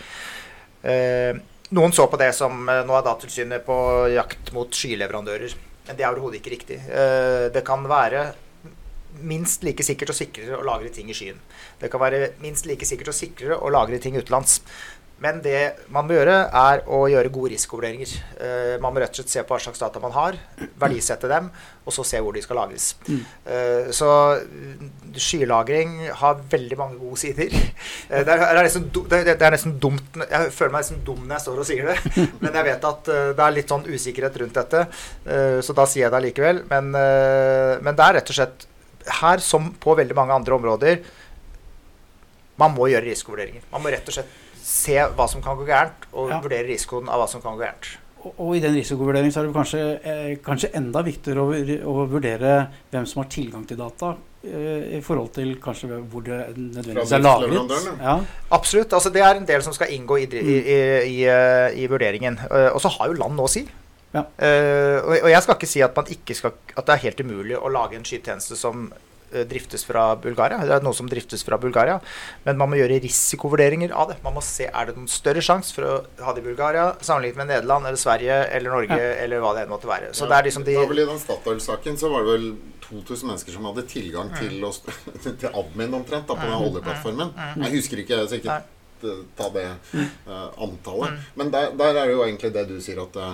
Noen 1.74 1.94
så 1.96 2.08
på 2.10 2.18
det 2.20 2.32
som 2.36 2.66
Nå 2.66 2.96
er 2.98 3.04
Datatilsynet 3.06 3.62
på 3.68 3.76
jakt 4.12 4.50
mot 4.56 4.74
skyleverandører. 4.74 5.54
Men 5.88 6.00
det 6.00 6.04
er 6.04 6.10
overhodet 6.10 6.40
ikke 6.40 6.56
riktig. 6.56 6.80
Det 7.54 7.62
kan 7.68 7.86
være 7.88 8.32
minst 9.22 9.64
like 9.64 9.86
sikkert 9.86 10.14
og 10.14 10.18
sikrere 10.18 10.58
å 10.58 10.66
lagre 10.66 10.90
ting 10.94 11.10
i 11.12 11.16
skyen. 11.18 11.38
Det 11.80 11.92
kan 11.94 12.02
være 12.02 12.34
minst 12.42 12.68
like 12.70 12.88
sikkert 12.88 13.12
og 13.14 13.18
sikrere 13.18 13.60
å 13.60 13.72
lagre 13.74 14.00
ting 14.02 14.18
utenlands. 14.18 14.62
Men 15.24 15.40
det 15.44 15.60
man 15.94 16.04
må 16.08 16.18
gjøre, 16.18 16.36
er 16.52 16.82
å 16.92 17.06
gjøre 17.08 17.32
gode 17.32 17.54
risikovurderinger. 17.54 18.12
Uh, 18.36 18.74
man 18.84 18.92
må 18.92 19.00
rett 19.00 19.14
og 19.14 19.22
slett 19.22 19.32
se 19.32 19.44
på 19.48 19.56
hva 19.56 19.62
slags 19.64 19.80
data 19.80 20.02
man 20.04 20.12
har, 20.16 20.36
verdisette 20.82 21.30
dem, 21.32 21.48
og 21.84 21.96
så 21.96 22.04
se 22.08 22.20
hvor 22.24 22.36
de 22.36 22.42
skal 22.44 22.60
lagres. 22.60 22.90
Eh, 23.08 23.90
så 23.96 24.08
mm, 24.40 24.92
skylagring 25.20 25.96
har 26.20 26.38
veldig 26.52 26.78
mange 26.80 27.00
gode 27.00 27.20
sider. 27.20 27.56
Uh, 28.12 28.20
det, 28.28 28.36
er, 28.36 28.44
det, 28.44 28.52
er 28.52 28.62
nesten, 28.68 28.90
det, 28.92 29.22
er- 29.22 29.40
det 29.40 29.52
nesten 29.56 29.76
dumt 29.84 30.20
Jeg 30.24 30.52
føler 30.56 30.76
meg 30.76 30.86
nesten 30.86 31.02
dum 31.08 31.24
når 31.24 31.36
jeg 31.36 31.46
står 31.46 31.64
og 31.64 31.68
sier 31.68 31.92
det, 31.92 31.98
men 32.44 32.60
jeg 32.60 32.68
vet 32.70 32.88
at 32.92 33.12
det 33.40 33.48
er 33.48 33.58
litt 33.58 33.74
sånn 33.74 33.88
usikkerhet 33.88 34.40
rundt 34.44 34.60
dette, 34.60 34.86
så 35.64 35.76
da 35.76 35.88
sier 35.90 36.06
jeg 36.06 36.14
det 36.14 36.20
allikevel. 36.20 36.64
Men, 36.72 36.92
men 36.94 37.98
det 38.00 38.06
er 38.06 38.18
rett 38.20 38.32
og 38.32 38.38
slett 38.38 38.68
her, 39.22 39.44
som 39.44 39.72
på 39.84 39.96
veldig 40.00 40.16
mange 40.18 40.36
andre 40.36 40.56
områder, 40.58 41.04
man 42.60 42.76
må 42.76 42.88
gjøre 42.92 43.08
risikovurderinger. 43.10 43.68
Man 43.72 43.84
må 43.84 43.92
rett 43.94 44.08
og 44.08 44.16
slett 44.16 44.43
se 44.64 44.96
hva 45.18 45.28
som 45.30 45.44
kan 45.44 45.58
gå 45.60 45.66
gærent, 45.68 46.08
og 46.14 46.30
Ja. 46.32 46.40
vurdere 46.44 46.68
risikoen 46.70 47.10
av 47.12 47.20
hva 47.22 47.28
som 47.30 47.42
kan 47.44 47.58
gå 47.58 47.66
gærent. 47.66 47.98
Og, 48.24 48.34
og 48.40 48.54
i 48.56 48.62
den 48.64 48.76
risikovurderingen 48.78 49.34
så 49.36 49.42
er 49.42 49.48
det 49.50 49.56
kanskje, 49.58 49.80
eh, 50.08 50.36
kanskje 50.46 50.70
enda 50.80 51.02
viktigere 51.04 51.44
å, 51.44 51.50
å 51.92 52.06
vurdere 52.08 52.70
hvem 52.94 53.06
som 53.06 53.22
har 53.24 53.30
tilgang 53.30 53.66
til 53.68 53.76
data, 53.82 54.14
eh, 54.48 54.98
i 54.98 55.02
forhold 55.04 55.34
til 55.36 55.58
kanskje 55.60 56.00
hvor 56.08 56.24
det 56.24 56.40
nødvendigvis 56.56 57.12
er 57.12 57.20
lagret. 57.20 58.00
Ja. 58.00 58.16
Absolutt. 58.56 58.94
altså 58.94 59.12
Det 59.12 59.22
er 59.22 59.36
en 59.36 59.46
del 59.46 59.62
som 59.62 59.74
skal 59.76 59.92
inngå 59.92 60.22
i, 60.24 60.28
i, 60.40 60.56
i, 60.56 60.80
i, 61.12 61.24
eh, 61.28 61.84
i 61.84 61.88
vurderingen. 61.92 62.40
Eh, 62.50 62.70
Og 62.74 62.80
så 62.80 62.88
har 62.96 63.08
jo 63.12 63.20
land 63.20 63.36
noe 63.36 63.52
å 63.52 63.52
si. 63.52 63.68
Ja. 64.14 64.22
Uh, 64.38 65.00
og, 65.10 65.14
og 65.24 65.30
jeg 65.32 65.42
skal 65.42 65.56
ikke 65.58 65.68
si 65.68 65.82
at, 65.82 65.96
man 65.98 66.06
ikke 66.14 66.36
skal, 66.38 66.52
at 66.78 66.86
det 66.86 66.94
er 66.94 67.02
helt 67.10 67.22
umulig 67.26 67.56
å 67.58 67.68
lage 67.74 67.96
en 67.98 68.04
skytjeneste 68.06 68.56
som 68.56 68.92
driftes 69.50 69.86
fra 69.88 70.06
Bulgaria. 70.20 70.60
Det 70.64 70.76
er 70.78 70.86
noe 70.86 70.98
som 70.98 71.10
driftes 71.10 71.46
fra 71.46 71.60
Bulgaria. 71.62 72.00
Men 72.48 72.60
man 72.60 72.72
må 72.72 72.80
gjøre 72.80 73.02
risikovurderinger 73.04 73.96
av 73.96 74.12
det. 74.14 74.20
Man 74.26 74.38
må 74.38 74.44
se 74.46 74.70
er 74.70 74.90
det 74.90 74.98
noen 74.98 75.12
større 75.12 75.44
sjanse 75.46 75.76
for 75.76 75.88
å 75.88 75.96
ha 76.26 76.36
det 76.36 76.44
i 76.44 76.48
Bulgaria 76.48 76.92
sammenlignet 77.02 77.42
med 77.42 77.52
Nederland 77.54 77.90
eller 77.90 78.02
Sverige 78.02 78.40
eller 78.50 78.78
Norge 78.78 79.00
eller 79.24 79.44
hva 79.44 79.56
det 79.58 79.66
enn 79.66 79.74
måtte 79.74 79.90
være. 79.90 80.14
Så 80.18 80.30
det 80.30 80.38
er 80.38 80.50
liksom 80.50 80.68
de 80.68 80.78
Da 80.78 80.86
vel 80.90 81.04
I 81.04 81.10
den 81.10 81.24
Statoil-saken 81.24 82.00
så 82.00 82.12
var 82.14 82.26
det 82.26 82.36
vel 82.36 82.48
2000 82.84 83.32
mennesker 83.32 83.56
som 83.56 83.66
hadde 83.70 83.86
tilgang 83.90 84.30
til, 84.38 84.60
oss, 84.68 84.84
til 85.24 85.50
admin 85.50 85.98
omtrent 85.98 86.30
da, 86.30 86.38
på 86.38 86.46
den 86.46 86.60
oljeplattformen. 86.60 87.34
Jeg 87.64 87.76
husker 87.78 88.04
ikke, 88.04 88.22
jeg 88.22 88.32
sikkert 88.38 88.70
ta 89.38 89.50
det 89.54 89.66
uh, 89.68 90.64
antallet. 90.64 91.18
Men 91.36 91.52
der, 91.52 91.74
der 91.80 91.98
er 91.98 92.08
det 92.08 92.14
jo 92.16 92.24
egentlig 92.24 92.54
det 92.56 92.68
du 92.70 92.78
sier 92.84 93.04
at 93.04 93.20
uh, 93.20 93.34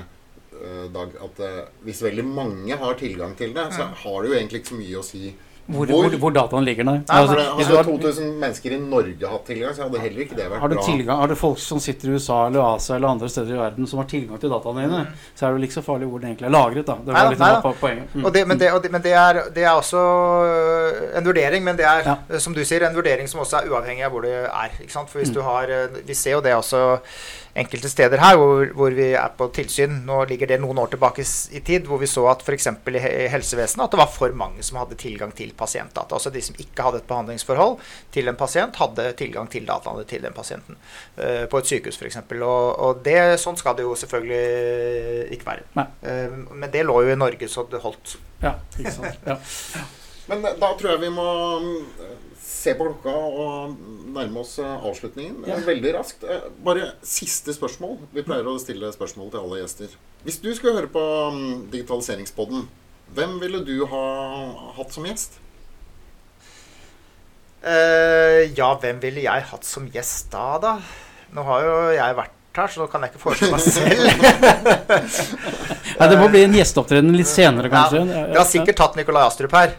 Dag, 0.91 1.13
at 1.23 1.37
uh, 1.45 1.59
hvis 1.85 2.01
veldig 2.03 2.25
mange 2.25 2.75
har 2.75 2.97
tilgang 2.99 3.35
til 3.37 3.53
det, 3.55 3.69
så 3.75 3.85
har 4.01 4.17
det 4.21 4.31
jo 4.31 4.35
egentlig 4.35 4.59
ikke 4.59 4.73
så 4.73 4.79
mye 4.79 4.97
å 4.99 5.05
si 5.05 5.29
Hvor, 5.69 5.85
hvor, 5.85 6.15
hvor 6.17 6.31
dataen 6.33 6.65
ligger 6.65 6.83
der. 6.87 6.91
Nei, 6.99 7.17
Altså, 7.19 7.35
hadde 7.37 7.75
har, 7.77 7.83
2000 7.83 8.29
mennesker 8.41 8.71
i 8.73 8.79
Norge 8.81 9.27
hatt 9.33 9.45
tilgang, 9.45 9.75
så 9.77 9.83
hadde 9.85 9.99
heller 10.01 10.21
ikke 10.25 10.35
det 10.39 10.47
vært 10.49 10.59
har, 10.63 10.67
du 10.71 10.75
bra. 10.79 10.85
tilgang, 10.85 11.19
har 11.21 11.27
du 11.27 11.35
folk 11.35 11.59
som 11.61 11.79
sitter 11.79 12.09
i 12.09 12.15
USA 12.17 12.39
eller 12.47 12.63
Asia 12.75 12.95
eller 12.95 13.07
andre 13.13 13.29
steder 13.29 13.53
i 13.53 13.59
verden 13.59 13.87
som 13.87 13.99
har 14.01 14.07
tilgang 14.09 14.39
til 14.41 14.49
dataene 14.49 14.87
dine, 14.87 15.03
så 15.35 15.45
er 15.45 15.53
det 15.53 15.59
jo 15.61 15.69
ikke 15.69 15.77
så 15.77 15.85
farlig 15.85 16.07
hvor 16.09 16.19
den 16.23 16.31
egentlig 16.31 16.47
er 16.49 16.55
lagret. 16.57 16.85
da. 16.87 16.95
Det 17.05 17.13
var 17.13 17.19
var 17.23 17.29
litt 17.35 17.39
neida. 17.39 17.61
av 17.63 17.75
poenget. 17.83 18.15
Mm. 18.15 18.25
Og 18.25 18.33
det, 18.33 18.47
men 18.47 18.59
det, 18.59 18.71
det, 18.83 18.91
men 18.91 19.01
det, 19.05 19.13
er, 19.13 19.41
det 19.55 19.63
er 19.63 19.71
også 19.77 20.01
øh, 20.49 21.17
en 21.19 21.25
vurdering, 21.25 21.63
men 21.63 21.77
det 21.77 21.85
er, 21.85 22.01
Ja. 22.09 22.15
øh, 22.29 22.39
som 22.39 22.53
du 22.53 22.63
sier, 22.65 22.87
en 22.89 22.95
vurdering 22.95 23.29
som 23.29 23.39
også 23.45 23.57
er 23.61 23.69
uavhengig 23.69 24.03
av 24.05 24.11
hvor 24.11 24.21
det 24.25 24.33
er. 24.45 24.69
Ikke 24.81 24.93
sant? 24.93 25.09
For 25.09 25.19
hvis 25.19 25.29
Mm. 25.29 25.35
du 25.35 25.41
har 25.41 25.63
øh, 25.69 26.07
Vi 26.07 26.13
ser 26.13 26.31
jo 26.31 26.41
det 26.41 26.53
også 26.55 26.97
enkelte 27.59 27.89
steder 27.91 28.21
her 28.21 28.37
hvor, 28.39 28.69
hvor 28.77 28.95
vi 28.95 29.09
er 29.17 29.33
på 29.37 29.49
tilsyn. 29.55 29.99
Nå 30.07 30.21
ligger 30.29 30.49
det 30.51 30.59
noen 30.61 30.79
år 30.83 30.93
tilbake 30.93 31.25
i 31.25 31.61
tid, 31.65 31.87
hvor 31.89 32.01
vi 32.01 32.09
så 32.09 32.25
at 32.31 32.43
f.eks. 32.45 32.69
i 32.69 33.27
helsevesenet 33.33 33.85
at 33.85 33.95
det 33.95 34.01
var 34.01 34.11
for 34.13 34.35
mange 34.37 34.65
som 34.65 34.79
hadde 34.81 34.97
tilgang 34.99 35.33
til 35.35 35.53
pasientdata. 35.57 36.17
Altså 36.17 36.33
de 36.33 36.43
som 36.45 36.57
ikke 36.59 36.85
hadde 36.85 37.03
et 37.03 37.09
behandlingsforhold 37.09 37.77
til 38.15 38.31
en 38.31 38.39
pasient, 38.39 38.79
hadde 38.79 39.11
tilgang 39.19 39.51
til 39.51 39.67
dataene 39.69 40.07
til 40.09 40.25
den 40.25 40.35
pasienten. 40.35 40.79
øh, 41.17 41.45
på 41.49 41.57
et 41.57 41.69
sykehus 41.73 41.99
f.eks. 41.99 42.17
Og, 42.39 42.79
og 42.79 43.03
det, 43.05 43.19
sånn 43.41 43.57
skal 43.59 43.77
det 43.77 43.87
jo 43.87 43.95
selvfølgelig 43.99 45.31
ikke 45.35 45.51
være. 45.53 45.87
Eh, 46.03 46.41
men 46.53 46.69
det 46.71 46.85
lå 46.87 47.01
jo 47.03 47.13
i 47.13 47.19
Norge, 47.19 47.47
så 47.51 47.67
det 47.71 47.83
holdt. 47.83 48.17
Ja, 48.43 48.55
ikke 48.79 48.95
sant. 48.95 49.25
Ja. 49.27 49.39
Men 50.29 50.45
eh, 50.45 50.55
da 50.61 50.71
tror 50.77 50.93
jeg 50.93 51.01
vi 51.03 51.11
må 51.13 51.27
mm, 51.63 51.75
se 52.43 52.73
på 52.77 52.87
klokka 52.87 53.13
og 53.13 53.75
nærme 54.15 54.43
oss 54.43 54.55
eh, 54.61 54.85
avslutningen 54.89 55.43
Ja. 55.49 55.59
veldig 55.65 55.93
raskt. 55.97 56.23
Eh, 56.23 56.47
Bare 56.65 56.93
siste 57.05 57.53
spørsmål. 57.55 57.97
Vi 58.15 58.23
pleier 58.27 58.47
å 58.49 58.57
stille 58.61 58.91
spørsmål 58.95 59.31
til 59.33 59.43
alle 59.43 59.61
gjester. 59.63 59.93
Hvis 60.25 60.41
du 60.43 60.49
skulle 60.55 60.75
høre 60.79 60.91
på 60.91 61.03
mm, 61.33 61.69
Digitaliseringspodden, 61.73 62.65
hvem 63.15 63.37
ville 63.41 63.63
du 63.65 63.77
ha 63.89 64.03
hatt 64.77 64.93
som 64.93 65.07
gjest? 65.09 65.39
Uh, 67.59 68.45
ja, 68.55 68.69
hvem 68.79 69.01
ville 69.03 69.25
jeg 69.25 69.47
hatt 69.49 69.65
som 69.67 69.87
gjest 69.91 70.29
da, 70.31 70.43
da? 70.63 70.69
Nå 71.35 71.43
har 71.43 71.65
jo 71.65 71.73
jeg 71.91 72.15
vært 72.15 72.37
her, 72.55 72.71
så 72.71 72.79
nå 72.81 72.85
kan 72.91 73.03
jeg 73.03 73.11
ikke 73.11 73.21
foreslå 73.23 73.49
meg 73.51 73.65
selv. 73.65 74.07
Nei, 75.99 76.07
det 76.07 76.19
må 76.21 76.29
bli 76.31 76.45
en 76.45 76.55
gjesteopptreden 76.55 77.11
litt 77.17 77.27
senere, 77.27 77.67
kanskje. 77.73 78.05
Ja, 78.07 78.23
vi 78.31 78.39
har 78.39 78.47
sikkert 78.47 78.79
tatt 78.79 78.95
Nikolai 78.99 79.25
Astrup 79.27 79.55
her. 79.57 79.75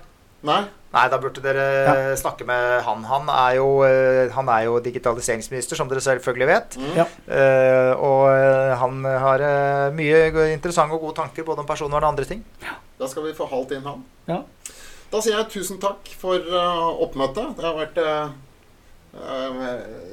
Nei? 0.46 0.60
Nei, 0.90 1.04
da 1.12 1.18
burde 1.22 1.42
dere 1.44 1.64
Ja. 1.86 2.16
snakke 2.18 2.44
med 2.46 2.82
han. 2.82 3.04
Han 3.06 3.28
er, 3.28 3.56
jo, 3.60 3.82
eh, 3.86 4.30
han 4.34 4.48
er 4.48 4.64
jo 4.66 4.80
digitaliseringsminister, 4.82 5.76
som 5.76 5.88
dere 5.88 6.00
selvfølgelig 6.02 6.48
vet. 6.50 6.78
Ja. 6.96 7.06
Uh, 7.28 7.92
og 7.94 8.24
eh, 8.34 8.74
han 8.80 9.04
har 9.04 9.44
mye 9.94 10.24
interessante 10.50 10.96
og 10.96 11.00
gode 11.04 11.20
tanker 11.20 11.46
både 11.46 11.62
om 11.62 11.66
personvern 11.68 12.02
og 12.02 12.14
andre 12.14 12.24
ting. 12.24 12.42
Da 12.98 13.06
skal 13.06 13.28
vi 13.28 13.36
få 13.36 13.46
halt 13.48 13.70
inn 13.72 13.86
han. 13.86 14.02
Ja. 14.26 14.42
Da 15.10 15.18
sier 15.18 15.40
jeg 15.40 15.50
tusen 15.50 15.80
takk 15.82 16.06
for 16.20 16.38
uh, 16.38 16.90
oppmøtet. 17.02 17.56
Det 17.58 17.64
har 17.66 17.74
vært 17.78 17.96
eh, 17.98 18.34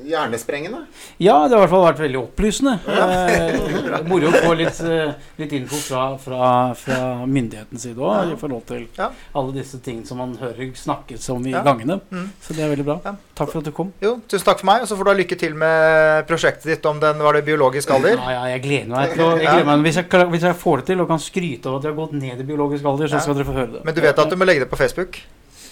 hjernesprengende. 0.07 0.79
Ja, 1.21 1.35
det 1.47 1.53
har 1.55 1.59
i 1.59 1.63
hvert 1.65 1.71
fall 1.73 1.83
vært 1.85 1.99
veldig 2.01 2.19
opplysende. 2.21 2.73
Eh, 2.87 4.01
moro 4.09 4.29
å 4.31 4.41
få 4.41 4.53
litt, 4.57 4.79
eh, 4.87 5.11
litt 5.41 5.53
info 5.57 5.79
fra, 5.83 6.03
fra, 6.21 6.49
fra 6.77 6.99
myndighetens 7.29 7.85
side 7.87 8.01
òg, 8.01 8.33
i 8.33 8.39
forhold 8.39 8.65
til 8.69 8.87
Ja. 8.97 9.09
alle 9.37 9.53
disse 9.59 9.79
tingene 9.85 10.07
som 10.07 10.17
man 10.21 10.35
hører 10.41 10.71
snakkes 10.73 11.29
om 11.33 11.45
i 11.47 11.51
Ja. 11.53 11.61
gangene. 11.63 11.99
Mm. 12.11 12.29
Så 12.41 12.55
det 12.57 12.63
er 12.65 12.73
veldig 12.73 12.85
bra. 12.87 12.99
Ja. 13.05 13.15
Takk 13.37 13.51
for 13.53 13.59
at 13.61 13.65
du 13.65 13.71
kom. 13.71 13.93
Jo, 14.01 14.15
tusen 14.27 14.45
takk 14.45 14.59
for 14.63 14.65
meg, 14.71 14.81
og 14.81 14.87
så 14.89 14.97
får 14.97 15.03
du 15.05 15.11
ha 15.13 15.17
lykke 15.21 15.37
til 15.39 15.53
med 15.53 16.27
prosjektet 16.27 16.63
ditt 16.73 16.85
om 16.89 16.99
den 16.99 17.19
var 17.21 17.33
det 17.37 17.45
biologisk 17.45 17.91
alder. 17.91 18.17
Ja, 18.17 18.31
ja, 18.39 18.43
jeg 18.55 18.63
gleder 18.63 18.87
meg 18.95 19.13
til 19.13 19.25
jeg 19.37 19.45
gleder 19.45 19.65
meg. 19.65 19.83
Hvis, 19.85 19.95
jeg, 20.01 20.29
hvis 20.33 20.41
jeg 20.49 20.55
får 20.55 20.77
det 20.81 20.85
til 20.91 21.01
og 21.01 21.07
kan 21.07 21.19
skryte 21.21 21.69
av 21.69 21.75
at 21.77 21.83
jeg 21.83 21.93
har 21.93 21.99
gått 22.07 22.13
ned 22.17 22.39
i 22.39 22.43
biologisk 22.47 22.85
alder, 22.85 23.07
så 23.07 23.17
Ja. 23.17 23.19
skal 23.19 23.35
dere 23.35 23.45
få 23.45 23.53
høre 23.53 23.71
det. 23.77 23.85
Men 23.85 23.93
du 23.93 24.01
vet 24.01 24.17
at 24.19 24.29
du 24.29 24.35
må 24.35 24.45
legge 24.45 24.59
det 24.65 24.69
på 24.71 24.77
Facebook? 24.77 25.19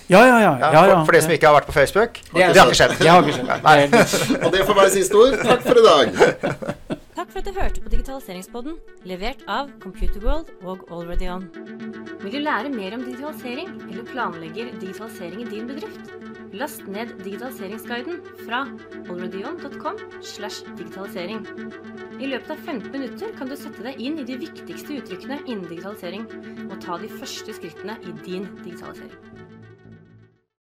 Ja, 0.10 0.22
ja, 0.28 0.38
ja. 0.39 0.51
Ja, 0.62 0.70
ja. 0.72 0.82
For, 0.99 1.06
for 1.10 1.18
de 1.18 1.22
som 1.26 1.32
ikke 1.34 1.47
har 1.49 1.56
vært 1.58 1.70
på 1.70 1.74
Facebook? 1.74 2.20
Det 2.34 2.34
Det 2.53 2.60
har 2.62 2.70
ikke 2.70 2.78
skjedd. 2.82 2.97
Det 2.99 3.10
har 3.10 3.24
ikke 3.24 3.38
skjedd. 3.39 3.49
Er- 3.66 4.45
Og 4.45 4.51
det 4.53 4.66
får 4.68 4.76
være 4.82 4.91
siste 4.93 5.16
ord. 5.18 5.38
Takk 5.41 5.64
for 5.66 5.82
i 5.82 5.86
dag. 5.86 6.06
Takk 7.16 7.32
for 7.32 7.39
at 7.39 7.45
du 7.47 7.53
hørte 7.56 7.82
på 7.82 7.89
Digitaliseringspodden, 7.89 8.76
levert 9.08 9.41
av 9.47 9.70
Computerworld 9.82 10.51
og 10.68 10.84
Already 10.91 11.30
Vil 12.22 12.32
du 12.36 12.39
lære 12.43 12.70
mer 12.70 12.93
om 12.97 13.06
digitalisering, 13.08 13.72
eller 13.89 14.03
planlegger 14.12 14.74
digitalisering 14.82 15.41
i 15.41 15.49
din 15.49 15.68
bedrift? 15.68 16.12
Last 16.53 16.86
ned 16.88 17.16
digitaliseringsguiden 17.24 18.20
fra 18.45 18.62
alreadyon.com 19.10 19.97
slash 20.22 20.62
digitalisering. 20.78 21.41
I 22.22 22.30
løpet 22.32 22.51
av 22.53 22.58
15 22.66 22.91
minutter 22.93 23.34
kan 23.39 23.49
du 23.49 23.56
sette 23.60 23.82
deg 23.84 23.97
inn 23.99 24.20
i 24.22 24.28
de 24.28 24.38
viktigste 24.39 24.99
uttrykkene 25.01 25.39
innen 25.47 25.66
digitalisering, 25.72 26.28
og 26.70 26.78
ta 26.84 26.99
de 27.01 27.10
første 27.12 27.56
skrittene 27.58 27.97
i 28.06 28.14
din 28.28 28.45
digitalisering. 28.64 29.12